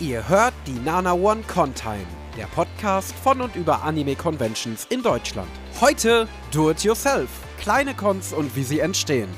[0.00, 2.06] Ihr hört die Nana One Contime,
[2.36, 5.48] der Podcast von und über Anime Conventions in Deutschland.
[5.80, 7.28] Heute Do It Yourself,
[7.60, 9.28] kleine Cons und wie sie entstehen.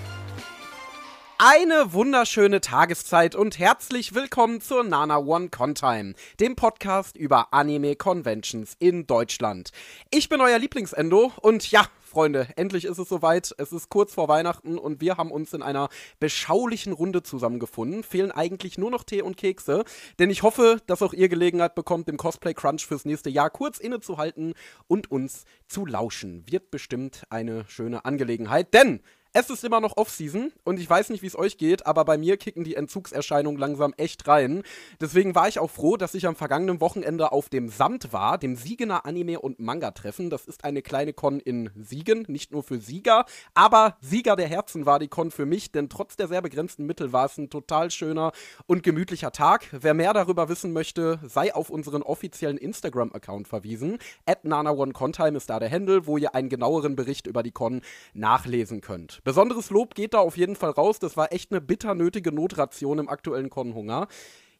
[1.36, 8.76] Eine wunderschöne Tageszeit und herzlich willkommen zur Nana One Contime, dem Podcast über Anime Conventions
[8.78, 9.72] in Deutschland.
[10.10, 11.84] Ich bin euer Lieblingsendo und ja,
[12.16, 13.54] Freunde, endlich ist es soweit.
[13.58, 18.02] Es ist kurz vor Weihnachten und wir haben uns in einer beschaulichen Runde zusammengefunden.
[18.02, 19.84] Fehlen eigentlich nur noch Tee und Kekse,
[20.18, 23.76] denn ich hoffe, dass auch ihr Gelegenheit bekommt, dem Cosplay Crunch fürs nächste Jahr kurz
[23.76, 24.54] innezuhalten
[24.86, 26.42] und uns zu lauschen.
[26.48, 29.02] Wird bestimmt eine schöne Angelegenheit, denn
[29.38, 32.16] es ist immer noch Off-Season und ich weiß nicht, wie es euch geht, aber bei
[32.16, 34.62] mir kicken die Entzugserscheinungen langsam echt rein.
[34.98, 38.56] Deswegen war ich auch froh, dass ich am vergangenen Wochenende auf dem Samt war, dem
[38.56, 40.30] Siegener Anime- und Manga-Treffen.
[40.30, 44.86] Das ist eine kleine Con in Siegen, nicht nur für Sieger, aber Sieger der Herzen
[44.86, 47.90] war die Con für mich, denn trotz der sehr begrenzten Mittel war es ein total
[47.90, 48.32] schöner
[48.64, 49.68] und gemütlicher Tag.
[49.70, 53.98] Wer mehr darüber wissen möchte, sei auf unseren offiziellen Instagram-Account verwiesen.
[54.24, 57.82] At NanaOneContime ist da der Handle, wo ihr einen genaueren Bericht über die Con
[58.14, 59.20] nachlesen könnt.
[59.26, 61.00] Besonderes Lob geht da auf jeden Fall raus.
[61.00, 64.06] Das war echt eine bitter nötige Notration im aktuellen Con-Hunger.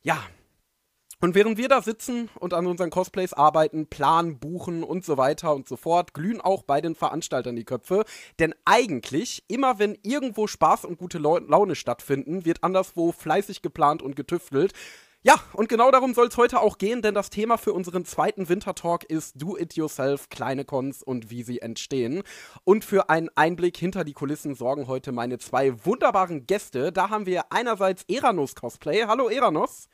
[0.02, 0.18] Ja,
[1.20, 5.54] und während wir da sitzen und an unseren Cosplays arbeiten, planen, buchen und so weiter
[5.54, 8.04] und so fort, glühen auch bei den Veranstaltern die Köpfe.
[8.40, 14.16] Denn eigentlich, immer wenn irgendwo Spaß und gute Laune stattfinden, wird anderswo fleißig geplant und
[14.16, 14.72] getüftelt.
[15.26, 18.48] Ja, und genau darum soll es heute auch gehen, denn das Thema für unseren zweiten
[18.48, 22.22] Wintertalk ist Do It Yourself, kleine Cons und wie sie entstehen.
[22.62, 26.92] Und für einen Einblick hinter die Kulissen sorgen heute meine zwei wunderbaren Gäste.
[26.92, 29.06] Da haben wir einerseits Eranos Cosplay.
[29.08, 29.88] Hallo Eranos.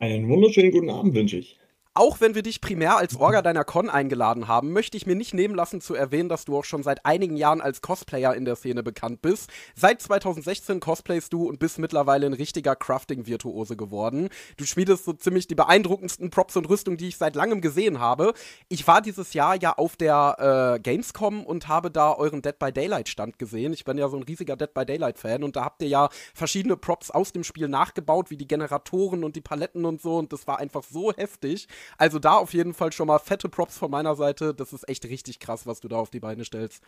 [0.00, 1.60] Einen wunderschönen guten Abend wünsche ich.
[1.96, 5.32] Auch wenn wir dich primär als Orga deiner Con eingeladen haben, möchte ich mir nicht
[5.32, 8.54] nehmen lassen zu erwähnen, dass du auch schon seit einigen Jahren als Cosplayer in der
[8.54, 9.48] Szene bekannt bist.
[9.74, 14.28] Seit 2016 cosplayst du und bist mittlerweile ein richtiger Crafting-Virtuose geworden.
[14.58, 18.34] Du schmiedest so ziemlich die beeindruckendsten Props und Rüstungen, die ich seit langem gesehen habe.
[18.68, 22.72] Ich war dieses Jahr ja auf der äh, Gamescom und habe da euren Dead by
[22.72, 23.72] Daylight Stand gesehen.
[23.72, 26.10] Ich bin ja so ein riesiger Dead by Daylight Fan und da habt ihr ja
[26.34, 30.34] verschiedene Props aus dem Spiel nachgebaut, wie die Generatoren und die Paletten und so und
[30.34, 31.68] das war einfach so heftig.
[31.98, 34.54] Also da auf jeden Fall schon mal fette Props von meiner Seite.
[34.54, 36.82] Das ist echt richtig krass, was du da auf die Beine stellst.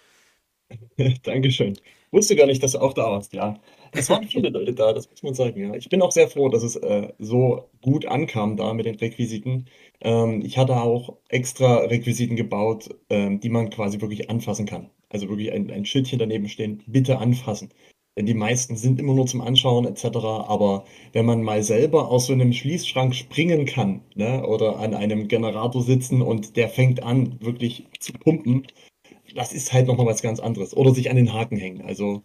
[1.22, 1.78] Dankeschön.
[2.10, 3.59] Wusste gar nicht, dass du auch da warst, ja.
[3.92, 5.75] Es waren viele Leute da, das muss man sagen, ja.
[5.75, 9.66] Ich bin auch sehr froh, dass es äh, so gut ankam da mit den Requisiten.
[10.00, 14.91] Ähm, ich hatte auch extra Requisiten gebaut, ähm, die man quasi wirklich anfassen kann.
[15.10, 17.70] Also wirklich ein, ein Schildchen daneben stehen, bitte anfassen.
[18.19, 20.06] Denn die meisten sind immer nur zum Anschauen etc.
[20.49, 25.29] Aber wenn man mal selber aus so einem Schließschrank springen kann ne, oder an einem
[25.29, 28.67] Generator sitzen und der fängt an, wirklich zu pumpen,
[29.37, 30.77] das ist halt nochmal was ganz anderes.
[30.77, 31.83] Oder sich an den Haken hängen.
[31.83, 32.25] Also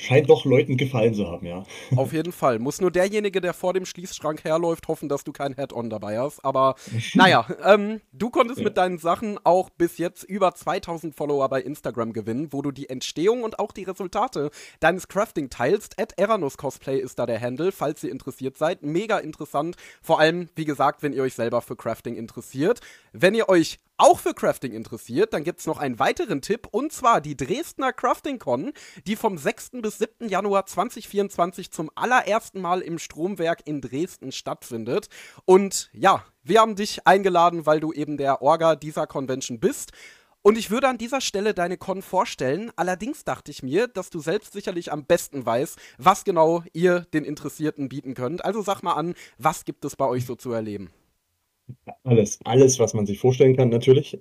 [0.00, 1.64] Scheint doch Leuten gefallen zu haben, ja.
[1.96, 2.60] Auf jeden Fall.
[2.60, 6.44] Muss nur derjenige, der vor dem Schließschrank herläuft, hoffen, dass du kein Head-On dabei hast.
[6.44, 6.76] Aber
[7.14, 8.64] naja, ähm, du konntest ja.
[8.64, 12.88] mit deinen Sachen auch bis jetzt über 2000 Follower bei Instagram gewinnen, wo du die
[12.88, 16.00] Entstehung und auch die Resultate deines Crafting teilst.
[16.00, 18.84] At Eranos Cosplay ist da der Handle, falls ihr interessiert seid.
[18.84, 19.74] Mega interessant.
[20.00, 22.80] Vor allem, wie gesagt, wenn ihr euch selber für Crafting interessiert.
[23.12, 26.92] Wenn ihr euch auch für Crafting interessiert, dann gibt es noch einen weiteren Tipp und
[26.92, 28.72] zwar die Dresdner Crafting Con,
[29.06, 29.72] die vom 6.
[29.82, 30.28] bis 7.
[30.28, 35.08] Januar 2024 zum allerersten Mal im Stromwerk in Dresden stattfindet.
[35.44, 39.92] Und ja, wir haben dich eingeladen, weil du eben der Orga dieser Convention bist.
[40.42, 42.70] Und ich würde an dieser Stelle deine Con vorstellen.
[42.76, 47.24] Allerdings dachte ich mir, dass du selbst sicherlich am besten weißt, was genau ihr den
[47.24, 48.44] Interessierten bieten könnt.
[48.44, 50.90] Also sag mal an, was gibt es bei euch so zu erleben?
[52.04, 54.18] Alles, alles, was man sich vorstellen kann, natürlich.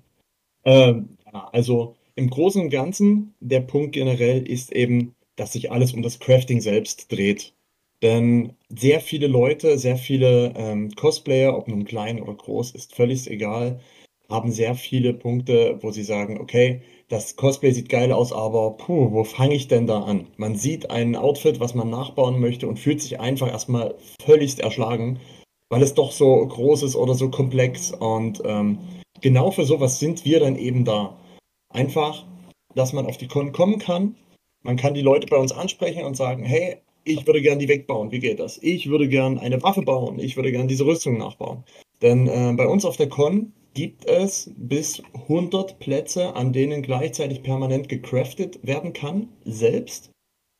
[0.64, 6.02] ähm, also im Großen und Ganzen, der Punkt generell ist eben, dass sich alles um
[6.02, 7.54] das Crafting selbst dreht.
[8.02, 13.30] Denn sehr viele Leute, sehr viele ähm, Cosplayer, ob nun klein oder groß, ist völlig
[13.30, 13.80] egal,
[14.28, 19.12] haben sehr viele Punkte, wo sie sagen, okay, das Cosplay sieht geil aus, aber puh,
[19.12, 20.26] wo fange ich denn da an?
[20.36, 25.20] Man sieht ein Outfit, was man nachbauen möchte und fühlt sich einfach erstmal völligst erschlagen
[25.68, 27.92] weil es doch so groß ist oder so komplex.
[27.92, 28.78] Und ähm,
[29.20, 31.16] genau für sowas sind wir dann eben da.
[31.68, 32.24] Einfach,
[32.74, 34.16] dass man auf die Con kommen kann.
[34.62, 38.10] Man kann die Leute bei uns ansprechen und sagen, hey, ich würde gern die wegbauen.
[38.10, 38.58] Wie geht das?
[38.62, 40.18] Ich würde gern eine Waffe bauen.
[40.18, 41.64] Ich würde gern diese Rüstung nachbauen.
[42.02, 47.42] Denn äh, bei uns auf der Con gibt es bis 100 Plätze, an denen gleichzeitig
[47.42, 50.10] permanent gecraftet werden kann, selbst.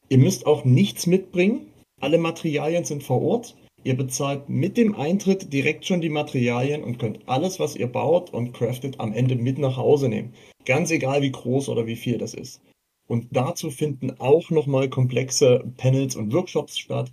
[0.08, 1.72] Ihr müsst auch nichts mitbringen.
[2.00, 3.56] Alle Materialien sind vor Ort.
[3.86, 8.30] Ihr bezahlt mit dem Eintritt direkt schon die Materialien und könnt alles, was ihr baut
[8.30, 10.34] und craftet, am Ende mit nach Hause nehmen.
[10.64, 12.60] Ganz egal, wie groß oder wie viel das ist.
[13.06, 17.12] Und dazu finden auch nochmal komplexe Panels und Workshops statt.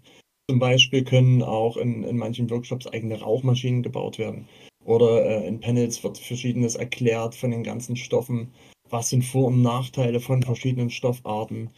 [0.49, 4.47] Zum Beispiel können auch in, in manchen Workshops eigene Rauchmaschinen gebaut werden.
[4.83, 8.51] Oder äh, in Panels wird Verschiedenes erklärt von den ganzen Stoffen.
[8.89, 11.69] Was sind Vor- und Nachteile von verschiedenen Stoffarten?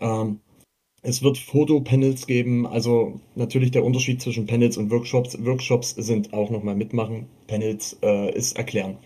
[0.00, 0.40] Ähm,
[1.02, 5.38] es wird Fotopanels geben, also natürlich der Unterschied zwischen Panels und Workshops.
[5.44, 8.96] Workshops sind auch nochmal mitmachen, Panels äh, ist erklären.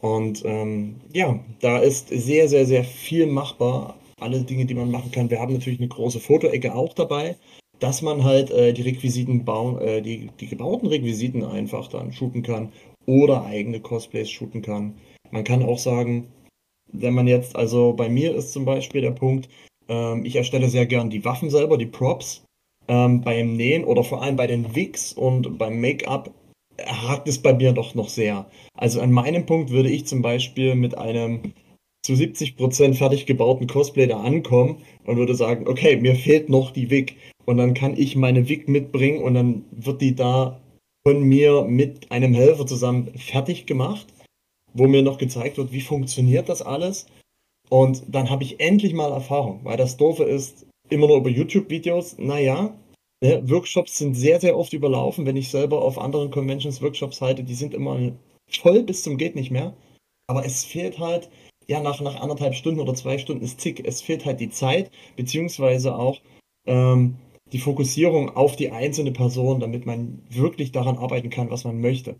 [0.00, 3.96] Und ähm, ja, da ist sehr, sehr, sehr viel machbar.
[4.20, 5.30] Alle Dinge, die man machen kann.
[5.30, 7.36] Wir haben natürlich eine große Fotoecke auch dabei,
[7.78, 12.42] dass man halt äh, die Requisiten bauen, äh, die, die gebauten Requisiten einfach dann shooten
[12.42, 12.72] kann
[13.06, 14.94] oder eigene Cosplays shooten kann.
[15.30, 16.28] Man kann auch sagen,
[16.92, 19.48] wenn man jetzt, also bei mir ist zum Beispiel der Punkt,
[19.92, 22.44] ähm, ich erstelle sehr gern die Waffen selber, die Props.
[22.88, 26.34] Ähm, beim Nähen oder vor allem bei den Wigs und beim Make-up
[26.84, 28.50] hakt es bei mir doch noch sehr.
[28.74, 31.52] Also an meinem Punkt würde ich zum Beispiel mit einem
[32.04, 36.90] zu 70% fertig gebauten Cosplay da ankommen und würde sagen, okay, mir fehlt noch die
[36.90, 37.16] Wig.
[37.44, 40.60] Und dann kann ich meine Wig mitbringen und dann wird die da
[41.06, 44.06] von mir mit einem Helfer zusammen fertig gemacht,
[44.72, 47.06] wo mir noch gezeigt wird, wie funktioniert das alles.
[47.72, 52.18] Und dann habe ich endlich mal Erfahrung, weil das Doofe ist, immer nur über YouTube-Videos,
[52.18, 52.76] naja,
[53.22, 57.44] ne, Workshops sind sehr, sehr oft überlaufen, wenn ich selber auf anderen Conventions Workshops halte,
[57.44, 58.12] die sind immer
[58.46, 59.74] voll bis zum geht nicht mehr.
[60.26, 61.30] Aber es fehlt halt,
[61.66, 64.90] ja, nach, nach anderthalb Stunden oder zwei Stunden ist zick, es fehlt halt die Zeit,
[65.16, 66.20] beziehungsweise auch
[66.66, 67.16] ähm,
[67.52, 72.16] die Fokussierung auf die einzelne Person, damit man wirklich daran arbeiten kann, was man möchte.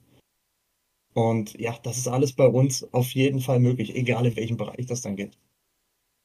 [1.15, 4.87] Und ja, das ist alles bei uns auf jeden Fall möglich, egal in welchem Bereich
[4.87, 5.39] das dann geht.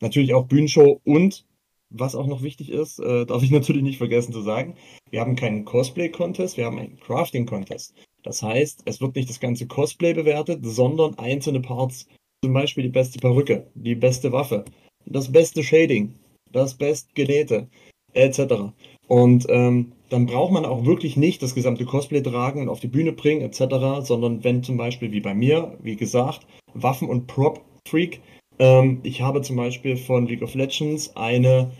[0.01, 1.45] Natürlich auch Bühnenshow und
[1.89, 4.75] was auch noch wichtig ist, äh, darf ich natürlich nicht vergessen zu sagen,
[5.09, 7.93] wir haben keinen Cosplay-Contest, wir haben einen Crafting-Contest.
[8.23, 12.07] Das heißt, es wird nicht das ganze Cosplay bewertet, sondern einzelne Parts.
[12.43, 14.63] Zum Beispiel die beste Perücke, die beste Waffe,
[15.05, 16.13] das beste Shading,
[16.51, 17.67] das best genähte,
[18.13, 18.73] etc.
[19.07, 22.87] Und ähm, dann braucht man auch wirklich nicht das gesamte Cosplay tragen und auf die
[22.87, 28.21] Bühne bringen etc., sondern wenn zum Beispiel wie bei mir, wie gesagt, Waffen- und Prop-Freak,
[28.59, 31.71] ähm, ich habe zum Beispiel von League of Legends eine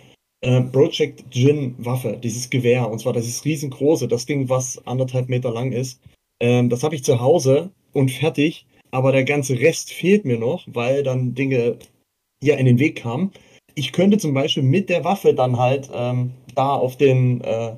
[0.42, 5.30] äh, Project Gin Waffe, dieses Gewehr, und zwar das ist riesengroße, das Ding, was anderthalb
[5.30, 6.02] Meter lang ist.
[6.40, 10.66] Ähm, das habe ich zu Hause und fertig, aber der ganze Rest fehlt mir noch,
[10.68, 11.78] weil dann Dinge
[12.42, 13.32] hier in den Weg kamen.
[13.74, 17.74] Ich könnte zum Beispiel mit der Waffe dann halt ähm, da auf den äh,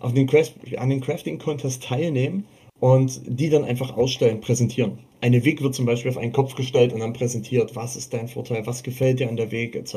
[0.00, 0.28] auf den
[0.76, 2.46] an den Crafting Contest teilnehmen
[2.80, 4.98] und die dann einfach ausstellen, präsentieren.
[5.20, 8.28] Eine Weg wird zum Beispiel auf einen Kopf gestellt und dann präsentiert, was ist dein
[8.28, 9.94] Vorteil, was gefällt dir an der Weg, etc.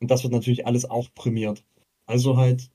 [0.00, 1.64] Und das wird natürlich alles auch prämiert.
[2.06, 2.70] Also halt,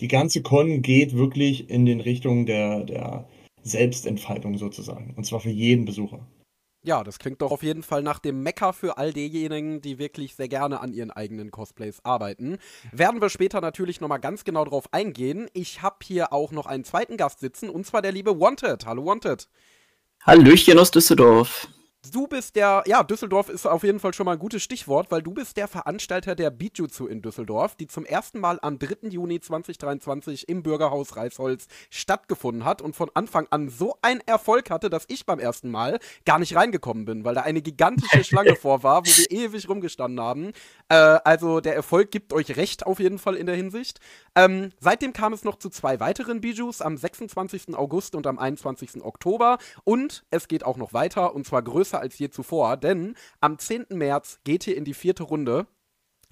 [0.00, 3.28] die ganze Con geht wirklich in den Richtungen der, der
[3.62, 5.14] Selbstentfaltung sozusagen.
[5.16, 6.26] Und zwar für jeden Besucher.
[6.82, 10.34] Ja, das klingt doch auf jeden Fall nach dem Mecker für all diejenigen, die wirklich
[10.34, 12.56] sehr gerne an ihren eigenen Cosplays arbeiten.
[12.90, 15.48] Werden wir später natürlich nochmal ganz genau drauf eingehen.
[15.52, 18.86] Ich habe hier auch noch einen zweiten Gast sitzen, und zwar der liebe Wanted.
[18.86, 19.48] Hallo Wanted.
[20.22, 21.68] Hallöchen aus Düsseldorf.
[22.08, 25.20] Du bist der, ja, Düsseldorf ist auf jeden Fall schon mal ein gutes Stichwort, weil
[25.20, 29.08] du bist der Veranstalter der Bijutsu in Düsseldorf, die zum ersten Mal am 3.
[29.10, 34.88] Juni 2023 im Bürgerhaus Reisholz stattgefunden hat und von Anfang an so einen Erfolg hatte,
[34.88, 38.82] dass ich beim ersten Mal gar nicht reingekommen bin, weil da eine gigantische Schlange vor
[38.82, 40.52] war, wo wir ewig rumgestanden haben.
[40.88, 44.00] Äh, also der Erfolg gibt euch recht auf jeden Fall in der Hinsicht.
[44.34, 47.74] Ähm, seitdem kam es noch zu zwei weiteren Bijus am 26.
[47.74, 49.02] August und am 21.
[49.02, 53.14] Oktober und es geht auch noch weiter und zwar größer größer als je zuvor, denn
[53.40, 53.86] am 10.
[53.90, 55.66] März geht ihr in die vierte Runde.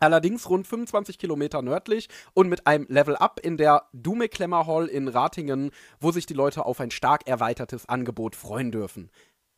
[0.00, 4.86] Allerdings rund 25 Kilometer nördlich und mit einem Level Up in der Dume Klemmer Hall
[4.86, 9.10] in Ratingen, wo sich die Leute auf ein stark erweitertes Angebot freuen dürfen.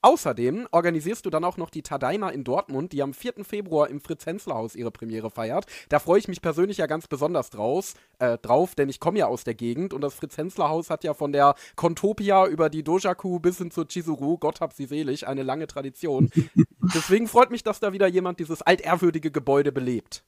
[0.02, 3.44] Außerdem organisierst du dann auch noch die Tadaima in Dortmund, die am 4.
[3.44, 5.66] Februar im Fritz-Hensler-Haus ihre Premiere feiert.
[5.90, 9.26] Da freue ich mich persönlich ja ganz besonders draus, äh, drauf, denn ich komme ja
[9.26, 13.58] aus der Gegend und das Fritz-Hensler-Haus hat ja von der Kontopia über die Dojaku bis
[13.58, 16.30] hin zur Chizuru, Gott hab sie selig, eine lange Tradition.
[16.94, 20.24] Deswegen freut mich, dass da wieder jemand dieses altehrwürdige Gebäude belebt.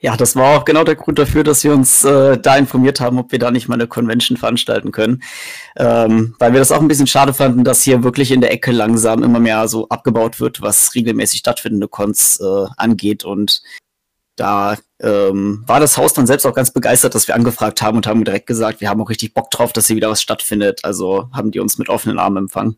[0.00, 3.18] Ja, das war auch genau der Grund dafür, dass wir uns äh, da informiert haben,
[3.18, 5.24] ob wir da nicht mal eine Convention veranstalten können.
[5.76, 8.70] Ähm, weil wir das auch ein bisschen schade fanden, dass hier wirklich in der Ecke
[8.70, 13.24] langsam immer mehr so abgebaut wird, was regelmäßig stattfindende Cons äh, angeht.
[13.24, 13.60] Und
[14.36, 18.06] da ähm, war das Haus dann selbst auch ganz begeistert, dass wir angefragt haben und
[18.06, 20.84] haben direkt gesagt, wir haben auch richtig Bock drauf, dass hier wieder was stattfindet.
[20.84, 22.76] Also haben die uns mit offenen Armen empfangen.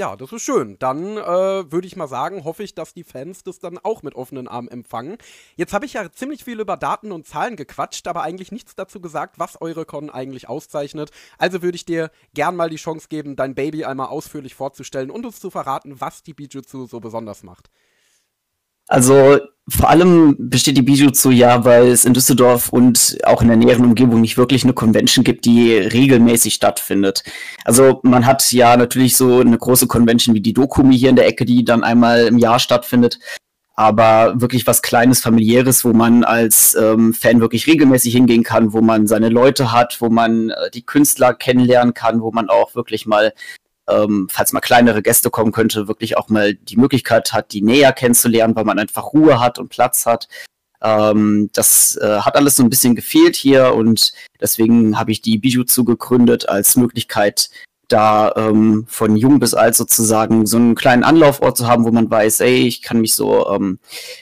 [0.00, 0.78] Ja, das ist schön.
[0.78, 4.14] Dann äh, würde ich mal sagen, hoffe ich, dass die Fans das dann auch mit
[4.14, 5.18] offenen Armen empfangen.
[5.56, 9.02] Jetzt habe ich ja ziemlich viel über Daten und Zahlen gequatscht, aber eigentlich nichts dazu
[9.02, 11.10] gesagt, was eure Con eigentlich auszeichnet.
[11.36, 15.26] Also würde ich dir gern mal die Chance geben, dein Baby einmal ausführlich vorzustellen und
[15.26, 17.68] uns zu verraten, was die Bijutsu so besonders macht.
[18.86, 19.38] Also
[19.70, 23.84] vor allem besteht die Bijutsu ja, weil es in Düsseldorf und auch in der näheren
[23.84, 27.22] Umgebung nicht wirklich eine Convention gibt, die regelmäßig stattfindet.
[27.64, 31.26] Also man hat ja natürlich so eine große Convention wie die Dokumi hier in der
[31.26, 33.20] Ecke, die dann einmal im Jahr stattfindet.
[33.76, 38.82] Aber wirklich was Kleines, familiäres, wo man als ähm, Fan wirklich regelmäßig hingehen kann, wo
[38.82, 43.06] man seine Leute hat, wo man äh, die Künstler kennenlernen kann, wo man auch wirklich
[43.06, 43.32] mal
[43.90, 47.92] ähm, falls mal kleinere Gäste kommen könnte, wirklich auch mal die Möglichkeit hat, die näher
[47.92, 50.28] kennenzulernen, weil man einfach Ruhe hat und Platz hat.
[50.82, 55.38] Ähm, das äh, hat alles so ein bisschen gefehlt hier und deswegen habe ich die
[55.38, 57.50] Bijutsu gegründet als Möglichkeit,
[57.92, 62.10] da ähm, von jung bis alt sozusagen so einen kleinen Anlaufort zu haben, wo man
[62.10, 63.78] weiß, ey, ich kann mich so ähm,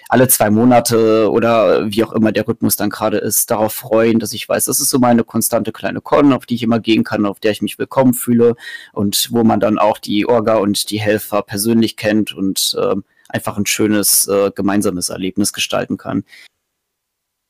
[0.08, 4.32] alle zwei Monate oder wie auch immer der Rhythmus dann gerade ist, darauf freuen, dass
[4.32, 7.26] ich weiß, das ist so meine konstante kleine Con, auf die ich immer gehen kann,
[7.26, 8.56] auf der ich mich willkommen fühle
[8.92, 13.58] und wo man dann auch die Orga und die Helfer persönlich kennt und ähm, einfach
[13.58, 16.24] ein schönes äh, gemeinsames Erlebnis gestalten kann.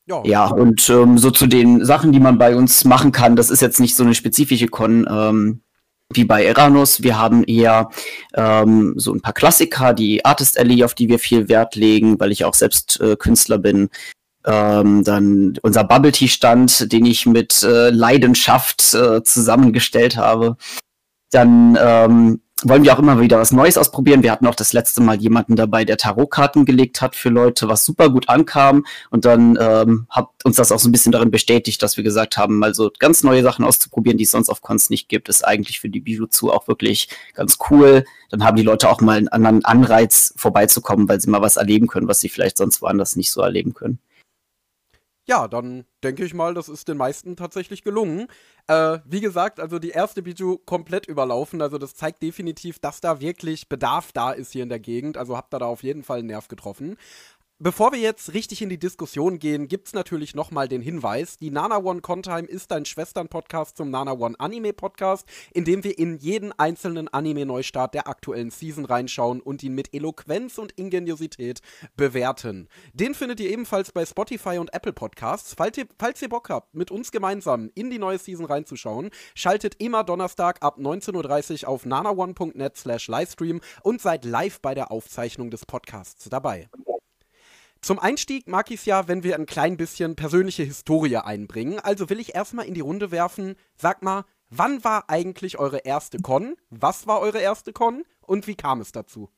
[0.05, 3.49] Ja, ja und ähm, so zu den Sachen, die man bei uns machen kann, das
[3.49, 5.07] ist jetzt nicht so eine spezifische Con.
[5.09, 5.61] Ähm,
[6.13, 7.03] wie bei Eranus.
[7.03, 7.89] Wir haben eher
[8.33, 12.31] ähm, so ein paar Klassiker, die Artist Alley, auf die wir viel Wert legen, weil
[12.31, 13.89] ich auch selbst äh, Künstler bin.
[14.45, 20.57] Ähm, dann unser Bubble Tea Stand, den ich mit äh, Leidenschaft äh, zusammengestellt habe.
[21.31, 24.23] Dann ähm, wollen wir auch immer wieder was Neues ausprobieren.
[24.23, 27.85] Wir hatten auch das letzte Mal jemanden dabei, der Tarotkarten gelegt hat für Leute, was
[27.85, 28.85] super gut ankam.
[29.09, 32.37] Und dann ähm, hat uns das auch so ein bisschen darin bestätigt, dass wir gesagt
[32.37, 35.45] haben, mal so ganz neue Sachen auszuprobieren, die es sonst auf Cons nicht gibt, ist
[35.45, 38.03] eigentlich für die Bijutsu auch wirklich ganz cool.
[38.29, 41.87] Dann haben die Leute auch mal einen anderen Anreiz vorbeizukommen, weil sie mal was erleben
[41.87, 43.99] können, was sie vielleicht sonst woanders nicht so erleben können.
[45.29, 48.25] Ja, dann denke ich mal, das ist den meisten tatsächlich gelungen.
[48.65, 51.61] Äh, wie gesagt, also die erste Biju komplett überlaufen.
[51.61, 55.17] Also das zeigt definitiv, dass da wirklich Bedarf da ist hier in der Gegend.
[55.17, 56.97] Also habt ihr da auf jeden Fall einen Nerv getroffen.
[57.61, 61.79] Bevor wir jetzt richtig in die Diskussion gehen, gibt's natürlich nochmal den Hinweis, die Nana
[61.79, 66.57] One Contime ist ein Schwestern-Podcast zum Nana One Anime Podcast, in dem wir in jeden
[66.57, 71.59] einzelnen Anime-Neustart der aktuellen Season reinschauen und ihn mit Eloquenz und Ingeniosität
[71.97, 72.69] bewerten.
[72.93, 75.53] Den findet ihr ebenfalls bei Spotify und Apple Podcasts.
[75.53, 79.75] Falls ihr, falls ihr Bock habt, mit uns gemeinsam in die neue Season reinzuschauen, schaltet
[79.79, 85.51] immer Donnerstag ab 19.30 Uhr auf nanaone.net slash Livestream und seid live bei der Aufzeichnung
[85.51, 86.69] des Podcasts dabei.
[87.81, 91.79] Zum Einstieg mag ich es ja, wenn wir ein klein bisschen persönliche Historie einbringen.
[91.79, 96.19] Also will ich erstmal in die Runde werfen, sag mal, wann war eigentlich eure erste
[96.19, 96.55] Con?
[96.69, 98.03] Was war eure erste Con?
[98.21, 99.29] Und wie kam es dazu?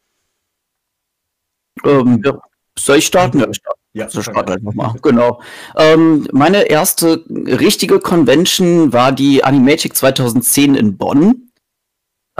[1.83, 2.39] Ähm, ja.
[2.77, 3.39] Soll ich starten?
[3.39, 3.61] Ja, ich
[3.93, 4.95] Ja, so start einfach mal.
[5.01, 5.41] Genau.
[5.75, 11.50] Ähm, meine erste richtige Convention war die Animatic 2010 in Bonn.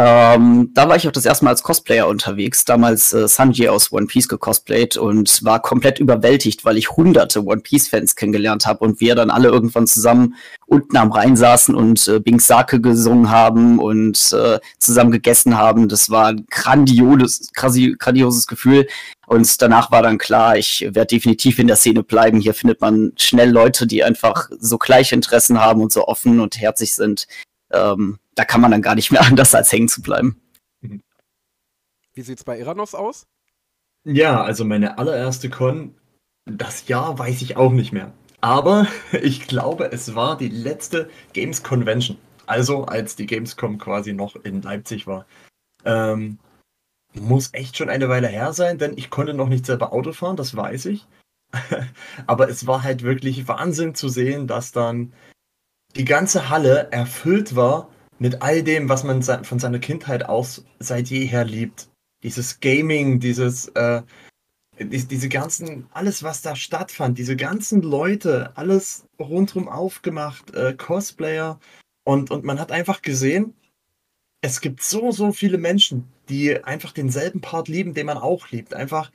[0.03, 3.91] Ähm, da war ich auch das erste Mal als Cosplayer unterwegs, damals äh, Sanji aus
[3.91, 9.00] One Piece gecosplayt und war komplett überwältigt, weil ich hunderte One Piece-Fans kennengelernt habe und
[9.00, 10.34] wir dann alle irgendwann zusammen
[10.65, 15.88] unten am Rhein saßen und äh, Bing Sake gesungen haben und äh, zusammen gegessen haben.
[15.88, 18.88] Das war ein grandioses, grandioses Gefühl.
[19.27, 22.39] Und danach war dann klar, ich werde definitiv in der Szene bleiben.
[22.39, 26.60] Hier findet man schnell Leute, die einfach so gleiche Interessen haben und so offen und
[26.60, 27.27] herzig sind.
[27.72, 30.42] Ähm, da kann man dann gar nicht mehr anders als hängen zu bleiben.
[30.82, 31.02] Mhm.
[32.14, 33.28] Wie sieht's bei Iranos aus?
[34.04, 35.96] Ja, also meine allererste Con,
[36.46, 38.14] das Jahr weiß ich auch nicht mehr.
[38.42, 42.18] Aber ich glaube, es war die letzte Games Convention.
[42.48, 45.26] Also als die Gamescom quasi noch in Leipzig war.
[45.86, 46.40] Ähm,
[47.14, 50.36] muss echt schon eine Weile her sein, denn ich konnte noch nicht selber Auto fahren,
[50.36, 51.08] das weiß ich.
[52.28, 55.14] Aber es war halt wirklich Wahnsinn zu sehen, dass dann
[55.96, 57.90] die ganze Halle erfüllt war
[58.22, 61.90] mit all dem, was man von seiner Kindheit aus seit jeher liebt.
[62.22, 64.04] Dieses Gaming, dieses, äh,
[64.78, 71.60] diese ganzen, alles, was da stattfand, diese ganzen Leute, alles rundherum aufgemacht, äh, Cosplayer.
[72.04, 73.56] Und, und man hat einfach gesehen,
[74.42, 78.75] es gibt so, so viele Menschen, die einfach denselben Part lieben, den man auch liebt.
[78.75, 79.12] Einfach,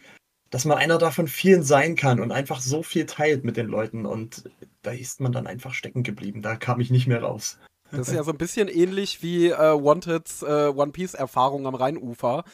[0.50, 4.04] dass man einer davon vielen sein kann und einfach so viel teilt mit den Leuten.
[4.04, 4.50] Und
[4.82, 6.42] da ist man dann einfach stecken geblieben.
[6.42, 7.60] Da kam ich nicht mehr raus.
[7.90, 12.44] Das ist ja so ein bisschen ähnlich wie äh, Wanteds äh, One Piece-Erfahrung am Rheinufer.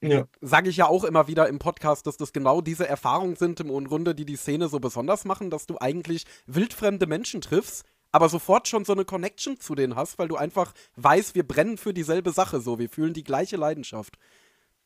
[0.00, 0.26] Ja.
[0.40, 3.88] Sage ich ja auch immer wieder im Podcast, dass das genau diese Erfahrungen sind im
[3.88, 8.68] Grunde, die die Szene so besonders machen, dass du eigentlich wildfremde Menschen triffst, aber sofort
[8.68, 12.32] schon so eine Connection zu denen hast, weil du einfach weißt, wir brennen für dieselbe
[12.32, 14.18] Sache so, wir fühlen die gleiche Leidenschaft.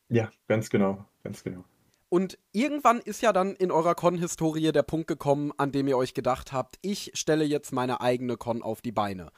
[0.07, 1.63] Ja, ganz genau, ganz genau.
[2.09, 6.15] Und irgendwann ist ja dann in eurer Con-Historie der Punkt gekommen, an dem ihr euch
[6.15, 9.31] gedacht habt, ich stelle jetzt meine eigene Con auf die Beine.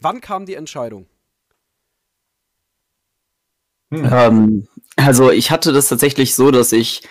[0.00, 1.06] Wann kam die Entscheidung?
[3.90, 4.10] Hm.
[4.12, 7.02] Ähm, also ich hatte das tatsächlich so, dass ich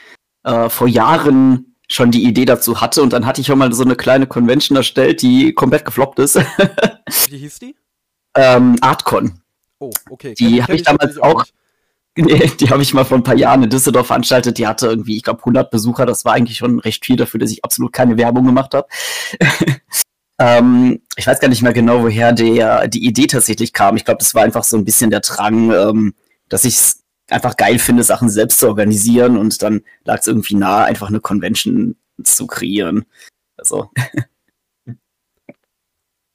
[0.44, 3.84] äh, vor Jahren schon die Idee dazu hatte und dann hatte ich auch mal so
[3.84, 6.36] eine kleine Convention erstellt, die komplett gefloppt ist.
[7.30, 7.76] Wie hieß die?
[8.36, 9.40] Ähm, Artcon.
[9.80, 10.34] Oh, okay.
[10.34, 11.46] Die habe ich damals auch.
[12.16, 14.58] Nee, die habe ich mal vor ein paar Jahren in Düsseldorf veranstaltet.
[14.58, 16.06] Die hatte irgendwie, ich glaube, 100 Besucher.
[16.06, 18.88] Das war eigentlich schon recht viel dafür, dass ich absolut keine Werbung gemacht habe.
[20.44, 23.96] ähm, ich weiß gar nicht mehr genau, woher der, die Idee tatsächlich kam.
[23.96, 26.14] Ich glaube, das war einfach so ein bisschen der Drang, ähm,
[26.50, 29.38] dass ich es einfach geil finde, Sachen selbst zu organisieren.
[29.38, 33.06] Und dann lag es irgendwie nahe, einfach eine Convention zu kreieren.
[33.56, 33.90] Also.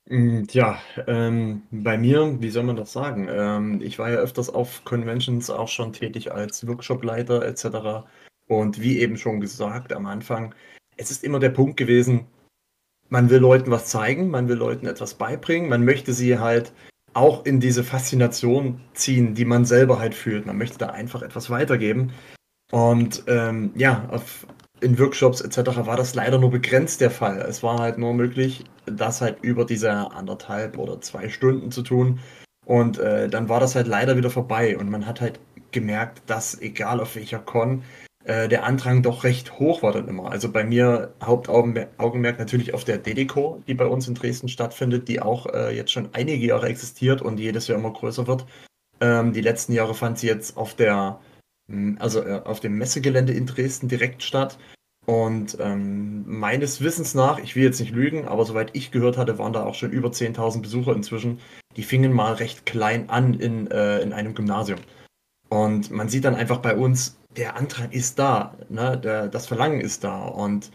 [0.09, 3.29] Hm, tja, ähm, bei mir, wie soll man das sagen?
[3.31, 8.09] Ähm, ich war ja öfters auf Conventions auch schon tätig als Workshopleiter etc.
[8.47, 10.55] Und wie eben schon gesagt am Anfang,
[10.97, 12.27] es ist immer der Punkt gewesen,
[13.09, 16.73] man will Leuten was zeigen, man will Leuten etwas beibringen, man möchte sie halt
[17.15, 20.47] auch in diese Faszination ziehen, die man selber halt fühlt.
[20.47, 22.13] Man möchte da einfach etwas weitergeben.
[22.71, 24.47] Und ähm, ja, auf
[24.81, 25.87] in Workshops etc.
[25.87, 27.39] war das leider nur begrenzt der Fall.
[27.39, 32.21] Es war halt nur möglich, das halt über diese anderthalb oder zwei Stunden zu tun.
[32.65, 34.77] Und äh, dann war das halt leider wieder vorbei.
[34.77, 35.41] Und man hat halt
[35.73, 37.83] gemerkt, dass egal auf welcher Con,
[38.29, 40.31] äh, der Andrang doch recht hoch war dann immer.
[40.31, 45.21] Also bei mir Hauptaugenmerk natürlich auf der DDCO, die bei uns in Dresden stattfindet, die
[45.21, 48.47] auch äh, jetzt schon einige Jahre existiert und jedes Jahr immer größer wird.
[49.01, 51.21] Ähm, die letzten Jahre fand sie jetzt auf der
[51.99, 54.59] also äh, auf dem Messegelände in Dresden direkt statt.
[55.07, 59.39] Und ähm, meines Wissens nach, ich will jetzt nicht lügen, aber soweit ich gehört hatte,
[59.39, 61.41] waren da auch schon über 10.000 Besucher inzwischen.
[61.77, 64.81] Die fingen mal recht klein an in, äh, in einem Gymnasium.
[65.49, 68.99] Und man sieht dann einfach bei uns, der Antrag ist da, ne?
[68.99, 70.27] der, das Verlangen ist da.
[70.27, 70.71] Und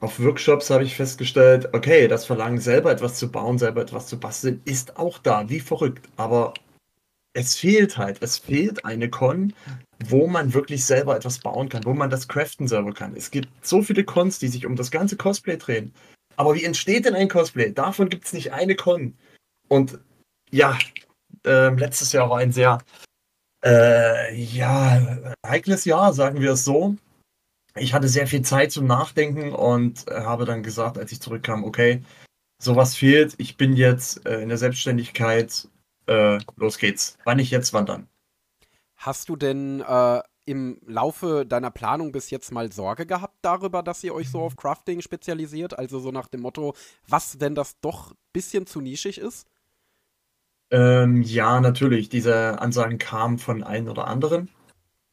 [0.00, 4.18] auf Workshops habe ich festgestellt, okay, das Verlangen, selber etwas zu bauen, selber etwas zu
[4.18, 6.08] basteln, ist auch da, wie verrückt.
[6.16, 6.54] Aber
[7.32, 9.52] es fehlt halt, es fehlt eine Con,
[10.08, 13.14] wo man wirklich selber etwas bauen kann, wo man das craften selber kann.
[13.16, 15.94] Es gibt so viele Cons, die sich um das ganze Cosplay drehen.
[16.36, 17.72] Aber wie entsteht denn ein Cosplay?
[17.72, 19.16] Davon gibt es nicht eine Con.
[19.68, 19.98] Und
[20.50, 20.78] ja,
[21.46, 22.78] äh, letztes Jahr war ein sehr
[23.66, 26.96] äh, ja, heikles Jahr, sagen wir es so.
[27.74, 32.02] Ich hatte sehr viel Zeit zum Nachdenken und habe dann gesagt, als ich zurückkam, okay,
[32.58, 33.34] sowas fehlt.
[33.38, 35.68] Ich bin jetzt äh, in der Selbstständigkeit
[36.06, 37.18] äh, los geht's.
[37.24, 38.08] Wann nicht jetzt, wann dann?
[38.96, 44.02] Hast du denn äh, im Laufe deiner Planung bis jetzt mal Sorge gehabt darüber, dass
[44.04, 45.78] ihr euch so auf Crafting spezialisiert?
[45.78, 46.74] Also so nach dem Motto,
[47.08, 49.46] was, wenn das doch ein bisschen zu nischig ist?
[50.70, 52.08] Ähm, ja, natürlich.
[52.08, 54.48] Diese Ansagen kamen von einem oder anderen.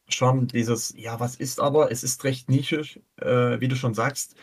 [0.08, 1.90] Schon dieses, ja, was ist aber?
[1.90, 4.36] Es ist recht nischig, äh, wie du schon sagst.